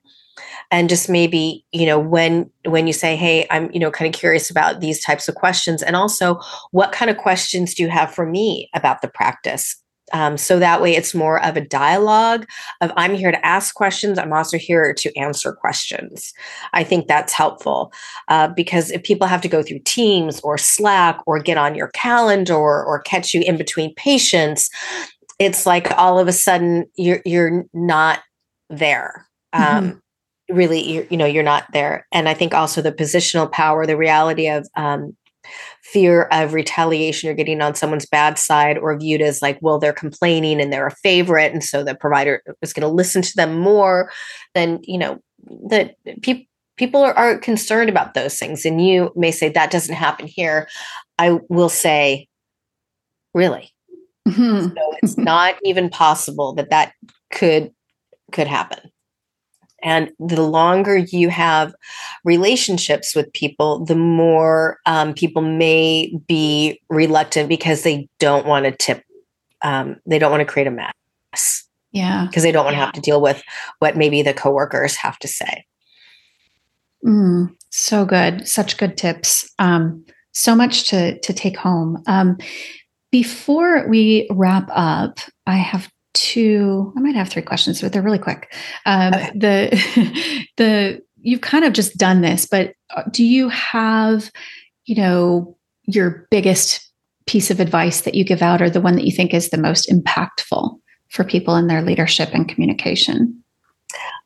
And 0.70 0.88
just 0.88 1.08
maybe 1.08 1.64
you 1.72 1.86
know 1.86 1.98
when 1.98 2.50
when 2.64 2.88
you 2.88 2.92
say 2.92 3.14
hey 3.14 3.46
i'm 3.50 3.70
you 3.72 3.78
know 3.78 3.90
kind 3.90 4.12
of 4.12 4.18
curious 4.18 4.50
about 4.50 4.80
these 4.80 5.00
types 5.00 5.28
of 5.28 5.36
questions 5.36 5.80
and 5.80 5.94
also 5.94 6.40
what 6.72 6.90
kind 6.90 7.08
of 7.08 7.16
questions 7.16 7.72
do 7.72 7.84
you 7.84 7.88
have 7.88 8.12
for 8.12 8.26
me 8.26 8.68
about 8.74 9.00
the 9.00 9.08
practice 9.08 9.80
um, 10.12 10.36
so 10.36 10.58
that 10.58 10.80
way 10.80 10.94
it's 10.94 11.14
more 11.14 11.42
of 11.44 11.56
a 11.56 11.60
dialogue 11.60 12.46
of 12.80 12.92
I'm 12.96 13.14
here 13.14 13.32
to 13.32 13.46
ask 13.46 13.74
questions. 13.74 14.18
I'm 14.18 14.32
also 14.32 14.56
here 14.56 14.94
to 14.94 15.16
answer 15.16 15.52
questions. 15.52 16.32
I 16.72 16.84
think 16.84 17.08
that's 17.08 17.32
helpful 17.32 17.92
uh, 18.28 18.48
because 18.48 18.90
if 18.90 19.02
people 19.02 19.26
have 19.26 19.40
to 19.42 19.48
go 19.48 19.62
through 19.62 19.80
Teams 19.80 20.40
or 20.40 20.58
Slack 20.58 21.18
or 21.26 21.40
get 21.40 21.58
on 21.58 21.74
your 21.74 21.88
calendar 21.88 22.54
or, 22.54 22.96
catch 23.06 23.34
you 23.34 23.42
in 23.42 23.56
between 23.56 23.94
patients, 23.94 24.68
it's 25.38 25.66
like 25.66 25.90
all 25.98 26.18
of 26.18 26.26
a 26.26 26.32
sudden 26.32 26.86
you're 26.96 27.20
you're 27.24 27.64
not 27.72 28.20
there. 28.70 29.28
Mm-hmm. 29.54 29.76
Um, 29.76 30.02
really, 30.48 30.80
you're, 30.80 31.06
you 31.10 31.16
know, 31.16 31.26
you're 31.26 31.42
not 31.42 31.66
there. 31.72 32.06
And 32.10 32.28
I 32.28 32.34
think 32.34 32.54
also 32.54 32.80
the 32.80 32.92
positional 32.92 33.50
power, 33.50 33.86
the 33.86 33.96
reality 33.96 34.48
of 34.48 34.66
um, 34.76 35.16
fear 35.82 36.22
of 36.32 36.52
retaliation 36.52 37.30
or 37.30 37.34
getting 37.34 37.60
on 37.60 37.74
someone's 37.74 38.06
bad 38.06 38.38
side 38.38 38.78
or 38.78 38.98
viewed 38.98 39.22
as 39.22 39.42
like, 39.42 39.58
well, 39.60 39.78
they're 39.78 39.92
complaining 39.92 40.60
and 40.60 40.72
they're 40.72 40.86
a 40.86 40.96
favorite. 40.96 41.52
And 41.52 41.62
so 41.62 41.84
the 41.84 41.94
provider 41.94 42.42
is 42.62 42.72
going 42.72 42.88
to 42.88 42.94
listen 42.94 43.22
to 43.22 43.36
them 43.36 43.58
more 43.58 44.10
than, 44.54 44.80
you 44.82 44.98
know, 44.98 45.20
that 45.68 45.96
people 46.22 46.44
people 46.76 47.02
are, 47.02 47.14
are 47.14 47.38
concerned 47.38 47.88
about 47.88 48.14
those 48.14 48.38
things. 48.38 48.64
And 48.64 48.84
you 48.84 49.12
may 49.16 49.30
say 49.30 49.48
that 49.48 49.70
doesn't 49.70 49.94
happen 49.94 50.26
here. 50.26 50.68
I 51.18 51.38
will 51.48 51.70
say, 51.70 52.28
really? 53.34 53.72
Mm-hmm. 54.28 54.74
So 54.74 54.94
it's 55.02 55.16
not 55.16 55.54
even 55.64 55.88
possible 55.88 56.54
that 56.54 56.70
that 56.70 56.92
could 57.32 57.72
could 58.32 58.46
happen. 58.46 58.90
And 59.86 60.10
the 60.18 60.42
longer 60.42 60.96
you 60.96 61.28
have 61.28 61.72
relationships 62.24 63.14
with 63.14 63.32
people, 63.32 63.84
the 63.84 63.94
more 63.94 64.80
um, 64.84 65.14
people 65.14 65.42
may 65.42 66.12
be 66.26 66.80
reluctant 66.88 67.48
because 67.48 67.84
they 67.84 68.08
don't 68.18 68.46
want 68.46 68.64
to 68.64 68.72
tip, 68.72 69.04
um, 69.62 69.96
they 70.04 70.18
don't 70.18 70.32
want 70.32 70.40
to 70.40 70.52
create 70.52 70.66
a 70.66 70.72
mess. 70.72 71.68
Yeah. 71.92 72.26
Because 72.26 72.42
they 72.42 72.50
don't 72.50 72.64
want 72.64 72.74
to 72.74 72.78
yeah. 72.78 72.84
have 72.86 72.94
to 72.94 73.00
deal 73.00 73.20
with 73.20 73.44
what 73.78 73.96
maybe 73.96 74.22
the 74.22 74.34
coworkers 74.34 74.96
have 74.96 75.20
to 75.20 75.28
say. 75.28 75.64
Mm, 77.04 77.54
so 77.70 78.04
good. 78.04 78.48
Such 78.48 78.78
good 78.78 78.96
tips. 78.96 79.48
Um, 79.60 80.04
so 80.32 80.56
much 80.56 80.90
to, 80.90 81.16
to 81.20 81.32
take 81.32 81.56
home. 81.56 82.02
Um, 82.08 82.38
before 83.12 83.86
we 83.88 84.26
wrap 84.32 84.68
up, 84.72 85.20
I 85.46 85.58
have 85.58 85.88
two, 86.16 86.92
I 86.96 87.00
might 87.00 87.14
have 87.14 87.28
three 87.28 87.42
questions, 87.42 87.82
but 87.82 87.92
they're 87.92 88.02
really 88.02 88.18
quick. 88.18 88.54
Um, 88.86 89.14
okay. 89.14 89.30
The, 89.34 90.46
the, 90.56 91.02
you've 91.20 91.42
kind 91.42 91.64
of 91.64 91.74
just 91.74 91.96
done 91.98 92.22
this, 92.22 92.46
but 92.46 92.72
uh, 92.96 93.02
do 93.10 93.22
you 93.22 93.50
have, 93.50 94.30
you 94.86 94.96
know, 94.96 95.56
your 95.84 96.26
biggest 96.30 96.90
piece 97.26 97.50
of 97.50 97.60
advice 97.60 98.00
that 98.02 98.14
you 98.14 98.24
give 98.24 98.40
out 98.40 98.62
or 98.62 98.70
the 98.70 98.80
one 98.80 98.96
that 98.96 99.04
you 99.04 99.14
think 99.14 99.34
is 99.34 99.50
the 99.50 99.58
most 99.58 99.90
impactful 99.90 100.78
for 101.08 101.24
people 101.24 101.54
in 101.54 101.66
their 101.66 101.82
leadership 101.82 102.30
and 102.32 102.48
communication? 102.48 103.42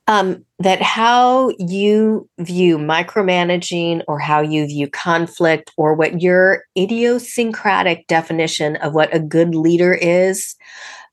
Um, 0.06 0.44
that 0.58 0.82
how 0.82 1.52
you 1.58 2.28
view 2.38 2.78
micromanaging 2.78 4.02
or 4.08 4.18
how 4.18 4.40
you 4.40 4.66
view 4.66 4.88
conflict 4.88 5.70
or 5.76 5.94
what 5.94 6.20
your 6.20 6.64
idiosyncratic 6.76 8.06
definition 8.06 8.76
of 8.76 8.92
what 8.92 9.14
a 9.14 9.20
good 9.20 9.54
leader 9.54 9.94
is 9.94 10.56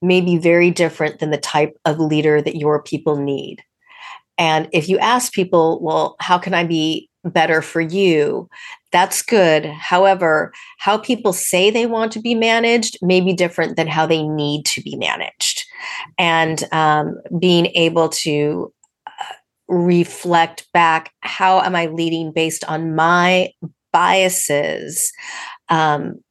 may 0.01 0.21
be 0.21 0.37
very 0.37 0.71
different 0.71 1.19
than 1.19 1.31
the 1.31 1.37
type 1.37 1.75
of 1.85 1.99
leader 1.99 2.41
that 2.41 2.55
your 2.55 2.81
people 2.81 3.17
need. 3.17 3.63
And 4.37 4.69
if 4.71 4.87
you 4.87 4.99
ask 4.99 5.33
people, 5.33 5.79
well, 5.81 6.15
how 6.19 6.37
can 6.37 6.53
I 6.53 6.63
be 6.63 7.09
better 7.23 7.61
for 7.61 7.81
you? 7.81 8.47
That's 8.91 9.21
good. 9.21 9.65
However, 9.65 10.53
how 10.77 10.97
people 10.97 11.33
say 11.33 11.69
they 11.69 11.85
want 11.85 12.11
to 12.13 12.19
be 12.19 12.35
managed 12.35 12.97
may 13.01 13.19
be 13.19 13.33
different 13.33 13.75
than 13.75 13.87
how 13.87 14.05
they 14.05 14.23
need 14.23 14.65
to 14.67 14.81
be 14.81 14.95
managed. 14.95 15.65
And 16.17 16.63
um, 16.71 17.19
being 17.39 17.67
able 17.67 18.09
to 18.09 18.71
uh, 19.07 19.33
reflect 19.67 20.67
back 20.71 21.11
how 21.21 21.61
am 21.61 21.75
I 21.75 21.87
leading 21.87 22.31
based 22.31 22.63
on 22.65 22.95
my 22.95 23.51
biases? 23.91 25.11
Um, 25.69 26.23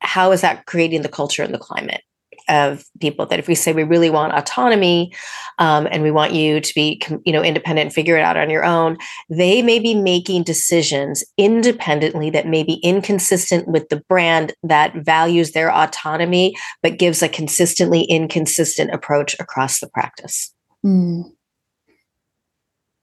how 0.00 0.32
is 0.32 0.40
that 0.40 0.66
creating 0.66 1.02
the 1.02 1.08
culture 1.08 1.42
and 1.42 1.54
the 1.54 1.58
climate? 1.58 2.02
Of 2.48 2.84
people 3.00 3.26
that 3.26 3.38
if 3.38 3.48
we 3.48 3.54
say 3.54 3.72
we 3.72 3.82
really 3.82 4.10
want 4.10 4.32
autonomy 4.32 5.12
um, 5.58 5.86
and 5.90 6.02
we 6.02 6.10
want 6.10 6.32
you 6.32 6.60
to 6.60 6.74
be 6.74 7.00
you 7.24 7.32
know 7.32 7.42
independent 7.42 7.86
and 7.86 7.94
figure 7.94 8.16
it 8.16 8.22
out 8.22 8.36
on 8.36 8.50
your 8.50 8.64
own 8.64 8.96
they 9.28 9.62
may 9.62 9.78
be 9.78 9.94
making 9.94 10.42
decisions 10.42 11.24
independently 11.36 12.30
that 12.30 12.46
may 12.46 12.62
be 12.62 12.74
inconsistent 12.82 13.68
with 13.68 13.88
the 13.88 14.02
brand 14.08 14.52
that 14.62 14.94
values 14.96 15.52
their 15.52 15.72
autonomy 15.72 16.54
but 16.82 16.98
gives 16.98 17.22
a 17.22 17.28
consistently 17.28 18.02
inconsistent 18.04 18.92
approach 18.92 19.34
across 19.38 19.80
the 19.80 19.88
practice 19.88 20.52
mm. 20.84 21.22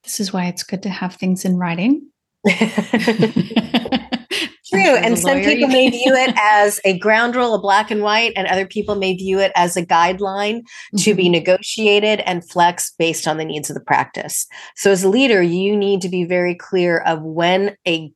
this 0.04 0.20
is 0.20 0.34
why 0.34 0.46
it's 0.46 0.64
good 0.64 0.84
to 0.84 0.90
have 0.90 1.16
things 1.16 1.46
in 1.46 1.58
writing 1.58 2.08
true. 4.70 4.95
And 4.95 5.17
some 5.17 5.41
people 5.41 5.67
may 5.67 5.89
view 5.89 6.13
it 6.13 6.34
as 6.38 6.80
a 6.86 6.97
ground 6.97 7.36
rule, 7.36 7.53
a 7.53 7.59
black 7.59 7.91
and 7.91 8.01
white, 8.01 8.34
and 8.36 8.47
other 8.47 8.65
people 8.65 8.95
may 8.95 9.15
view 9.15 9.39
it 9.39 9.51
as 9.55 9.76
a 9.76 9.86
guideline 9.86 10.59
mm-hmm. 10.59 10.97
to 10.97 11.13
be 11.13 11.24
mm-hmm. 11.24 11.34
negotiated 11.34 12.22
and 12.22 12.47
flexed 12.47 12.97
based 12.97 13.28
on 13.28 13.38
the 13.38 13.45
needs 13.45 13.70
of 13.70 13.74
the 13.74 13.84
practice. 13.84 14.47
So, 14.76 14.91
as 14.91 15.03
a 15.03 15.09
leader, 15.09 15.41
you 15.41 15.76
need 15.76 16.01
to 16.01 16.09
be 16.09 16.24
very 16.24 16.55
clear 16.55 16.99
of 16.99 17.22
when 17.22 17.76
a 17.88 18.11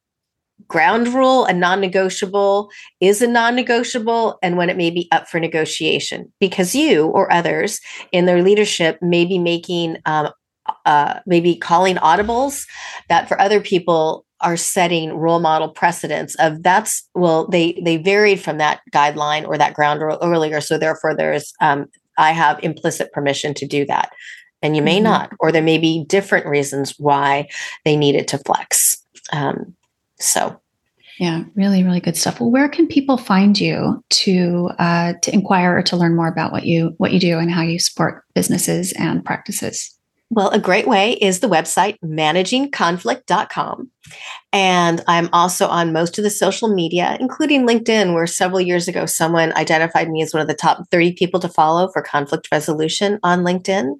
ground 0.67 1.09
rule, 1.09 1.45
a 1.45 1.53
non 1.53 1.81
negotiable, 1.81 2.69
is 2.99 3.21
a 3.21 3.27
non 3.27 3.55
negotiable, 3.55 4.37
and 4.41 4.57
when 4.57 4.69
it 4.69 4.77
may 4.77 4.89
be 4.89 5.07
up 5.11 5.27
for 5.27 5.39
negotiation 5.39 6.31
because 6.39 6.75
you 6.75 7.07
or 7.07 7.31
others 7.31 7.79
in 8.11 8.25
their 8.25 8.41
leadership 8.41 8.97
may 9.01 9.25
be 9.25 9.37
making 9.37 9.97
um, 10.05 10.29
uh, 10.85 11.19
maybe 11.25 11.55
calling 11.55 11.97
audibles 11.97 12.65
that 13.09 13.27
for 13.27 13.39
other 13.39 13.59
people 13.59 14.25
are 14.43 14.57
setting 14.57 15.13
role 15.13 15.39
model 15.39 15.69
precedents 15.69 16.35
of 16.35 16.61
that's 16.63 17.07
well 17.15 17.47
they 17.47 17.79
they 17.83 17.97
varied 17.97 18.39
from 18.39 18.57
that 18.57 18.81
guideline 18.91 19.47
or 19.47 19.57
that 19.57 19.73
ground 19.73 20.01
rule 20.01 20.19
earlier. 20.21 20.61
So 20.61 20.77
therefore 20.77 21.15
there's 21.15 21.53
um, 21.61 21.87
i 22.17 22.31
have 22.31 22.59
implicit 22.63 23.11
permission 23.11 23.53
to 23.55 23.65
do 23.65 23.85
that. 23.85 24.11
And 24.61 24.75
you 24.75 24.81
may 24.81 24.95
mm-hmm. 24.95 25.05
not 25.05 25.31
or 25.39 25.51
there 25.51 25.61
may 25.61 25.77
be 25.77 26.05
different 26.05 26.45
reasons 26.45 26.95
why 26.97 27.47
they 27.85 27.95
needed 27.95 28.27
to 28.29 28.37
flex. 28.39 28.97
Um, 29.31 29.75
so. 30.19 30.59
Yeah 31.19 31.43
really 31.55 31.83
really 31.83 31.99
good 31.99 32.17
stuff. 32.17 32.39
Well 32.39 32.51
where 32.51 32.67
can 32.67 32.87
people 32.87 33.17
find 33.17 33.59
you 33.59 34.03
to 34.09 34.71
uh, 34.79 35.13
to 35.21 35.33
inquire 35.33 35.77
or 35.77 35.83
to 35.83 35.95
learn 35.95 36.15
more 36.15 36.27
about 36.27 36.51
what 36.51 36.65
you 36.65 36.95
what 36.97 37.13
you 37.13 37.19
do 37.19 37.37
and 37.37 37.51
how 37.51 37.61
you 37.61 37.79
support 37.79 38.23
businesses 38.33 38.93
and 38.93 39.23
practices? 39.23 39.93
Well, 40.33 40.49
a 40.49 40.59
great 40.59 40.87
way 40.87 41.13
is 41.13 41.41
the 41.41 41.47
website 41.47 41.99
managingconflict.com. 42.03 43.91
And 44.51 45.03
I'm 45.07 45.29
also 45.33 45.67
on 45.67 45.93
most 45.93 46.17
of 46.17 46.23
the 46.23 46.29
social 46.29 46.73
media, 46.73 47.17
including 47.19 47.67
LinkedIn, 47.67 48.13
where 48.13 48.27
several 48.27 48.61
years 48.61 48.87
ago 48.87 49.07
someone 49.07 49.51
identified 49.53 50.09
me 50.09 50.21
as 50.21 50.33
one 50.33 50.41
of 50.41 50.47
the 50.47 50.53
top 50.53 50.83
30 50.91 51.13
people 51.13 51.39
to 51.39 51.49
follow 51.49 51.89
for 51.91 52.03
conflict 52.03 52.49
resolution 52.51 53.19
on 53.23 53.43
LinkedIn. 53.43 53.95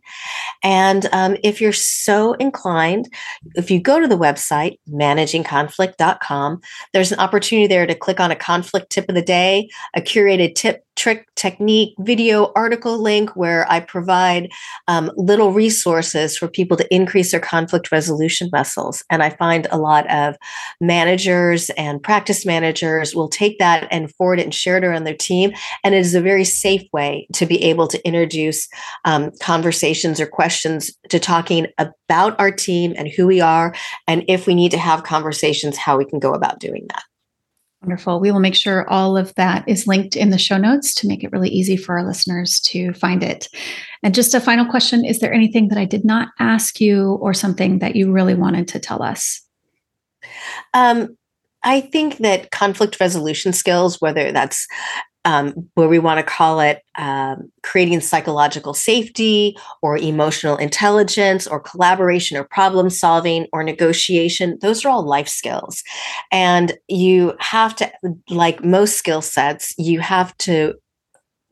And 0.63 1.07
um, 1.11 1.37
if 1.43 1.59
you're 1.59 1.73
so 1.73 2.33
inclined, 2.33 3.11
if 3.55 3.71
you 3.71 3.81
go 3.81 3.99
to 3.99 4.07
the 4.07 4.17
website, 4.17 4.77
managingconflict.com, 4.89 6.61
there's 6.93 7.11
an 7.11 7.19
opportunity 7.19 7.67
there 7.67 7.87
to 7.87 7.95
click 7.95 8.19
on 8.19 8.29
a 8.29 8.35
conflict 8.35 8.91
tip 8.91 9.09
of 9.09 9.15
the 9.15 9.21
day, 9.21 9.69
a 9.95 10.01
curated 10.01 10.53
tip 10.53 10.85
trick, 10.95 11.27
technique, 11.35 11.95
video, 11.99 12.51
article 12.55 13.01
link 13.01 13.35
where 13.35 13.69
I 13.71 13.79
provide 13.79 14.51
um, 14.87 15.11
little 15.15 15.51
resources 15.51 16.37
for 16.37 16.47
people 16.47 16.77
to 16.77 16.93
increase 16.93 17.31
their 17.31 17.39
conflict 17.39 17.91
resolution 17.91 18.49
muscles. 18.51 19.03
And 19.09 19.23
I 19.23 19.31
find 19.31 19.67
a 19.71 19.77
lot 19.93 20.09
of 20.09 20.35
managers 20.81 21.69
and 21.71 22.01
practice 22.01 22.45
managers 22.45 23.15
will 23.15 23.29
take 23.29 23.59
that 23.59 23.87
and 23.91 24.13
forward 24.15 24.39
it 24.39 24.43
and 24.43 24.53
share 24.53 24.77
it 24.77 24.83
around 24.83 25.03
their 25.03 25.15
team. 25.15 25.51
And 25.83 25.93
it 25.95 25.99
is 25.99 26.15
a 26.15 26.21
very 26.21 26.45
safe 26.45 26.83
way 26.91 27.27
to 27.33 27.45
be 27.45 27.63
able 27.63 27.87
to 27.87 28.05
introduce 28.07 28.67
um, 29.05 29.31
conversations 29.41 30.19
or 30.19 30.25
questions 30.25 30.91
to 31.09 31.19
talking 31.19 31.67
about 31.77 32.39
our 32.39 32.51
team 32.51 32.93
and 32.97 33.07
who 33.07 33.27
we 33.27 33.41
are. 33.41 33.73
And 34.07 34.23
if 34.27 34.47
we 34.47 34.55
need 34.55 34.71
to 34.71 34.77
have 34.77 35.03
conversations, 35.03 35.77
how 35.77 35.97
we 35.97 36.05
can 36.05 36.19
go 36.19 36.33
about 36.33 36.59
doing 36.59 36.85
that. 36.89 37.03
Wonderful. 37.83 38.21
We 38.21 38.31
will 38.31 38.39
make 38.39 38.55
sure 38.55 38.89
all 38.89 39.17
of 39.17 39.35
that 39.35 39.65
is 39.67 39.87
linked 39.87 40.15
in 40.15 40.29
the 40.29 40.37
show 40.37 40.57
notes 40.57 40.93
to 40.95 41.07
make 41.07 41.21
it 41.21 41.33
really 41.33 41.49
easy 41.49 41.75
for 41.75 41.97
our 41.97 42.05
listeners 42.05 42.61
to 42.61 42.93
find 42.93 43.21
it. 43.21 43.49
And 44.03 44.15
just 44.15 44.33
a 44.33 44.39
final 44.39 44.65
question 44.65 45.03
Is 45.03 45.19
there 45.19 45.33
anything 45.33 45.67
that 45.67 45.77
I 45.77 45.83
did 45.83 46.05
not 46.05 46.29
ask 46.39 46.79
you 46.79 47.15
or 47.21 47.33
something 47.33 47.79
that 47.79 47.97
you 47.97 48.09
really 48.09 48.35
wanted 48.35 48.69
to 48.69 48.79
tell 48.79 49.03
us? 49.03 49.41
Um, 50.73 51.17
I 51.63 51.81
think 51.81 52.17
that 52.17 52.51
conflict 52.51 52.99
resolution 52.99 53.53
skills, 53.53 54.01
whether 54.01 54.31
that's 54.31 54.67
um, 55.25 55.69
where 55.75 55.87
we 55.87 55.99
want 55.99 56.19
to 56.19 56.23
call 56.23 56.59
it 56.59 56.81
um, 56.95 57.49
creating 57.61 58.01
psychological 58.01 58.73
safety 58.73 59.55
or 59.81 59.97
emotional 59.97 60.57
intelligence 60.57 61.47
or 61.47 61.61
collaboration 61.61 62.37
or 62.37 62.43
problem 62.43 62.89
solving 62.89 63.47
or 63.53 63.63
negotiation. 63.63 64.57
Those 64.61 64.83
are 64.83 64.89
all 64.89 65.03
life 65.03 65.29
skills. 65.29 65.81
And 66.31 66.73
you 66.89 67.35
have 67.39 67.75
to, 67.77 67.91
like 68.29 68.65
most 68.65 68.97
skill 68.97 69.21
sets, 69.21 69.73
you 69.77 70.01
have 70.01 70.35
to 70.39 70.75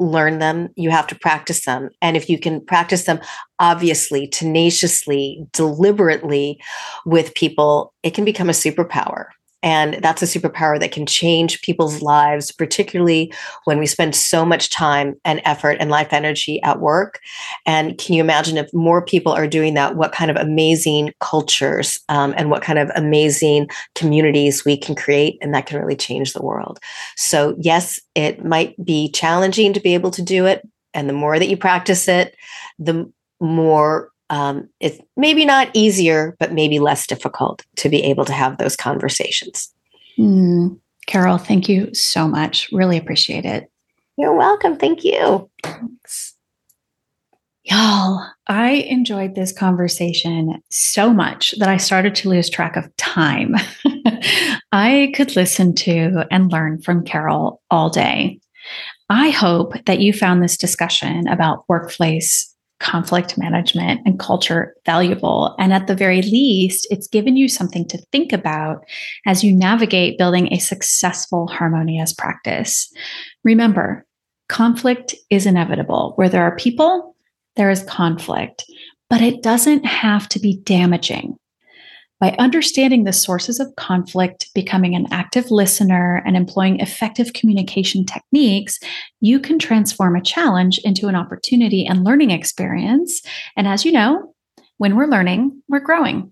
learn 0.02 0.40
them, 0.40 0.70
you 0.76 0.90
have 0.90 1.08
to 1.08 1.16
practice 1.16 1.66
them. 1.66 1.90
And 2.02 2.18
if 2.18 2.30
you 2.30 2.40
can 2.40 2.64
practice 2.66 3.04
them 3.04 3.20
obviously, 3.60 4.28
tenaciously, 4.28 5.46
deliberately 5.54 6.60
with 7.06 7.36
people, 7.36 7.94
it 8.02 8.16
can 8.16 8.26
become 8.26 8.50
a 8.50 8.54
superpower. 8.54 9.28
And 9.64 9.96
that's 9.96 10.22
a 10.22 10.26
superpower 10.26 10.80
that 10.80 10.92
can 10.92 11.06
change 11.06 11.62
people's 11.62 12.02
lives, 12.02 12.52
particularly 12.52 13.34
when 13.66 13.80
we 13.80 13.86
spend 13.86 14.16
so 14.16 14.46
much 14.46 14.70
time 14.70 15.16
and 15.24 15.42
effort 15.46 15.78
and 15.80 15.90
life 15.90 16.12
energy 16.12 16.62
at 16.64 16.80
work. 16.80 17.20
And 17.66 17.98
can 17.98 18.16
you 18.16 18.22
imagine 18.22 18.58
if 18.58 18.74
more 18.74 19.04
people 19.04 19.32
are 19.32 19.48
doing 19.48 19.74
that, 19.76 19.96
what 19.96 20.12
kind 20.12 20.32
of 20.32 20.38
amazing 20.38 21.14
cultures 21.20 22.00
um, 22.10 22.34
and 22.38 22.50
what 22.50 22.64
kind 22.64 22.80
of 22.80 22.92
amazing 22.96 23.70
communities 23.96 24.66
we 24.66 24.78
can 24.78 24.96
create? 24.96 25.38
And 25.42 25.54
that 25.54 25.66
can 25.66 25.80
really 25.80 25.96
change 25.96 26.34
the 26.34 26.44
world. 26.44 26.80
So, 27.16 27.56
yes, 27.60 28.00
it 28.16 28.44
might 28.44 28.84
be 28.84 29.12
challenging 29.12 29.74
to 29.74 29.80
be 29.80 29.94
able 29.94 30.12
to 30.12 30.22
do 30.22 30.46
it. 30.46 30.68
And 30.94 31.08
the 31.08 31.14
more 31.14 31.40
that 31.40 31.50
you 31.50 31.58
practice 31.58 32.08
it, 32.08 32.36
the 32.80 33.12
more 33.40 34.11
um, 34.32 34.70
it's 34.80 34.98
maybe 35.18 35.46
not 35.46 35.70
easier, 35.74 36.36
but 36.40 36.54
maybe 36.54 36.80
less 36.80 37.06
difficult 37.06 37.64
to 37.76 37.90
be 37.90 38.02
able 38.04 38.26
to 38.26 38.34
have 38.34 38.58
those 38.58 38.78
conversations. 38.78 39.72
Mm. 40.18 40.80
Carol, 41.06 41.38
thank 41.38 41.68
you 41.68 41.94
so 41.94 42.28
much. 42.28 42.70
Really 42.72 42.98
appreciate 42.98 43.44
it. 43.44 43.70
You're 44.18 44.36
welcome. 44.36 44.78
Thank 44.78 45.04
you. 45.04 45.50
Thanks. 45.64 46.36
Y'all, 47.64 48.26
I 48.48 48.72
enjoyed 48.90 49.36
this 49.36 49.52
conversation 49.52 50.62
so 50.70 51.14
much 51.14 51.54
that 51.60 51.70
I 51.70 51.78
started 51.78 52.16
to 52.16 52.30
lose 52.30 52.50
track 52.50 52.76
of 52.78 52.96
time. 52.96 53.56
I 54.72 55.12
could 55.14 55.36
listen 55.36 55.76
to 55.76 56.26
and 56.32 56.52
learn 56.52 56.82
from 56.82 57.04
Carol 57.04 57.62
all 57.70 57.90
day. 57.90 58.40
I 59.10 59.30
hope 59.30 59.74
that 59.86 60.00
you 60.00 60.14
found 60.14 60.42
this 60.42 60.58
discussion 60.58 61.28
about 61.28 61.66
workplace 61.68 62.51
conflict 62.82 63.38
management 63.38 64.02
and 64.06 64.20
culture 64.20 64.76
valuable. 64.86 65.56
And 65.60 65.72
at 65.72 65.88
the 65.88 65.96
very 65.96 66.22
least, 66.24 66.88
it's 66.90 67.08
given 67.08 67.38
you 67.38 67.48
something 67.48 67.88
to 67.88 67.98
think 68.12 68.34
about 68.34 68.84
as 69.26 69.44
you 69.44 69.56
navigate 69.56 70.18
building 70.18 70.52
a 70.52 70.58
successful, 70.58 71.48
harmonious 71.48 72.12
practice. 72.12 72.92
Remember, 73.44 74.06
conflict 74.50 75.16
is 75.30 75.46
inevitable. 75.46 76.14
Where 76.16 76.30
there 76.30 76.44
are 76.44 76.56
people, 76.56 77.16
there 77.56 77.70
is 77.70 77.84
conflict, 77.84 78.66
but 79.10 79.22
it 79.22 79.44
doesn't 79.44 79.86
have 79.86 80.28
to 80.30 80.40
be 80.40 80.58
damaging. 80.64 81.38
By 82.22 82.36
understanding 82.38 83.04
the 83.04 83.14
sources 83.14 83.60
of 83.60 83.76
conflict, 83.78 84.54
becoming 84.54 84.94
an 84.94 85.08
active 85.10 85.50
listener, 85.50 86.22
and 86.24 86.38
employing 86.38 86.80
effective 86.80 87.34
communication 87.34 88.06
techniques, 88.06 88.80
you 89.22 89.40
can 89.40 89.58
transform 89.58 90.16
a 90.16 90.22
challenge 90.22 90.78
into 90.84 91.08
an 91.08 91.16
opportunity 91.16 91.84
and 91.84 92.04
learning 92.04 92.30
experience. 92.30 93.24
And 93.58 93.68
as 93.68 93.86
you 93.86 93.92
know, 93.92 94.36
when 94.78 94.96
we're 94.96 95.08
learning, 95.08 95.64
we're 95.68 95.80
growing. 95.80 96.32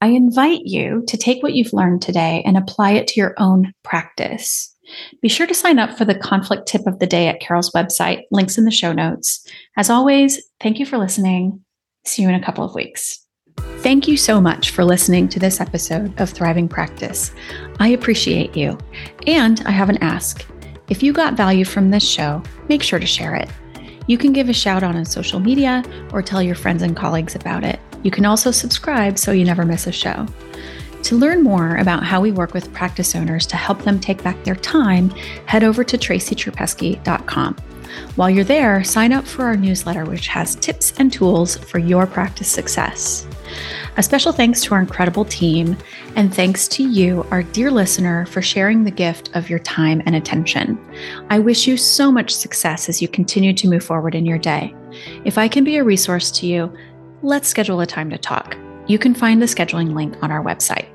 I 0.00 0.06
invite 0.08 0.62
you 0.64 1.04
to 1.06 1.18
take 1.18 1.42
what 1.42 1.52
you've 1.52 1.74
learned 1.74 2.00
today 2.00 2.42
and 2.46 2.56
apply 2.56 2.92
it 2.92 3.06
to 3.08 3.20
your 3.20 3.34
own 3.36 3.74
practice. 3.82 4.74
Be 5.20 5.28
sure 5.28 5.46
to 5.46 5.52
sign 5.52 5.78
up 5.78 5.98
for 5.98 6.06
the 6.06 6.14
conflict 6.14 6.66
tip 6.66 6.86
of 6.86 6.98
the 6.98 7.06
day 7.06 7.28
at 7.28 7.40
Carol's 7.40 7.72
website, 7.72 8.22
links 8.30 8.56
in 8.56 8.64
the 8.64 8.70
show 8.70 8.94
notes. 8.94 9.46
As 9.76 9.90
always, 9.90 10.40
thank 10.60 10.78
you 10.78 10.86
for 10.86 10.96
listening. 10.96 11.62
See 12.06 12.22
you 12.22 12.28
in 12.30 12.34
a 12.34 12.42
couple 12.42 12.64
of 12.64 12.74
weeks. 12.74 13.27
Thank 13.82 14.08
you 14.08 14.16
so 14.16 14.40
much 14.40 14.70
for 14.70 14.84
listening 14.84 15.28
to 15.28 15.38
this 15.38 15.60
episode 15.60 16.18
of 16.20 16.30
Thriving 16.30 16.68
Practice. 16.68 17.32
I 17.78 17.88
appreciate 17.88 18.56
you. 18.56 18.76
And 19.26 19.62
I 19.66 19.70
have 19.70 19.88
an 19.88 20.02
ask. 20.02 20.44
If 20.88 21.02
you 21.02 21.12
got 21.12 21.34
value 21.34 21.64
from 21.64 21.90
this 21.90 22.06
show, 22.06 22.42
make 22.68 22.82
sure 22.82 22.98
to 22.98 23.06
share 23.06 23.34
it. 23.34 23.48
You 24.06 24.16
can 24.16 24.32
give 24.32 24.48
a 24.48 24.54
shout 24.54 24.82
out 24.82 24.96
on 24.96 25.04
social 25.04 25.38
media 25.38 25.84
or 26.12 26.22
tell 26.22 26.42
your 26.42 26.54
friends 26.54 26.82
and 26.82 26.96
colleagues 26.96 27.34
about 27.34 27.62
it. 27.62 27.78
You 28.02 28.10
can 28.10 28.24
also 28.24 28.50
subscribe 28.50 29.18
so 29.18 29.32
you 29.32 29.44
never 29.44 29.66
miss 29.66 29.86
a 29.86 29.92
show. 29.92 30.26
To 31.04 31.16
learn 31.16 31.42
more 31.42 31.76
about 31.76 32.04
how 32.04 32.20
we 32.20 32.32
work 32.32 32.54
with 32.54 32.72
practice 32.72 33.14
owners 33.14 33.46
to 33.48 33.56
help 33.56 33.82
them 33.82 34.00
take 34.00 34.24
back 34.24 34.42
their 34.44 34.56
time, 34.56 35.10
head 35.46 35.62
over 35.62 35.84
to 35.84 35.98
tracytrupesky.com. 35.98 37.56
While 38.16 38.30
you're 38.30 38.44
there, 38.44 38.82
sign 38.82 39.12
up 39.12 39.26
for 39.26 39.44
our 39.44 39.56
newsletter, 39.56 40.04
which 40.04 40.26
has 40.28 40.56
tips 40.56 40.94
and 40.98 41.12
tools 41.12 41.56
for 41.56 41.78
your 41.78 42.06
practice 42.06 42.48
success. 42.48 43.27
A 43.96 44.02
special 44.02 44.32
thanks 44.32 44.62
to 44.62 44.74
our 44.74 44.80
incredible 44.80 45.24
team, 45.24 45.76
and 46.16 46.34
thanks 46.34 46.68
to 46.68 46.82
you, 46.82 47.26
our 47.30 47.42
dear 47.42 47.70
listener, 47.70 48.26
for 48.26 48.42
sharing 48.42 48.84
the 48.84 48.90
gift 48.90 49.30
of 49.34 49.50
your 49.50 49.58
time 49.60 50.02
and 50.06 50.14
attention. 50.14 50.78
I 51.30 51.38
wish 51.38 51.66
you 51.66 51.76
so 51.76 52.12
much 52.12 52.34
success 52.34 52.88
as 52.88 53.02
you 53.02 53.08
continue 53.08 53.52
to 53.54 53.68
move 53.68 53.84
forward 53.84 54.14
in 54.14 54.26
your 54.26 54.38
day. 54.38 54.74
If 55.24 55.38
I 55.38 55.48
can 55.48 55.64
be 55.64 55.76
a 55.76 55.84
resource 55.84 56.30
to 56.32 56.46
you, 56.46 56.72
let's 57.22 57.48
schedule 57.48 57.80
a 57.80 57.86
time 57.86 58.10
to 58.10 58.18
talk. 58.18 58.56
You 58.86 58.98
can 58.98 59.14
find 59.14 59.42
the 59.42 59.46
scheduling 59.46 59.94
link 59.94 60.16
on 60.22 60.30
our 60.30 60.42
website. 60.42 60.88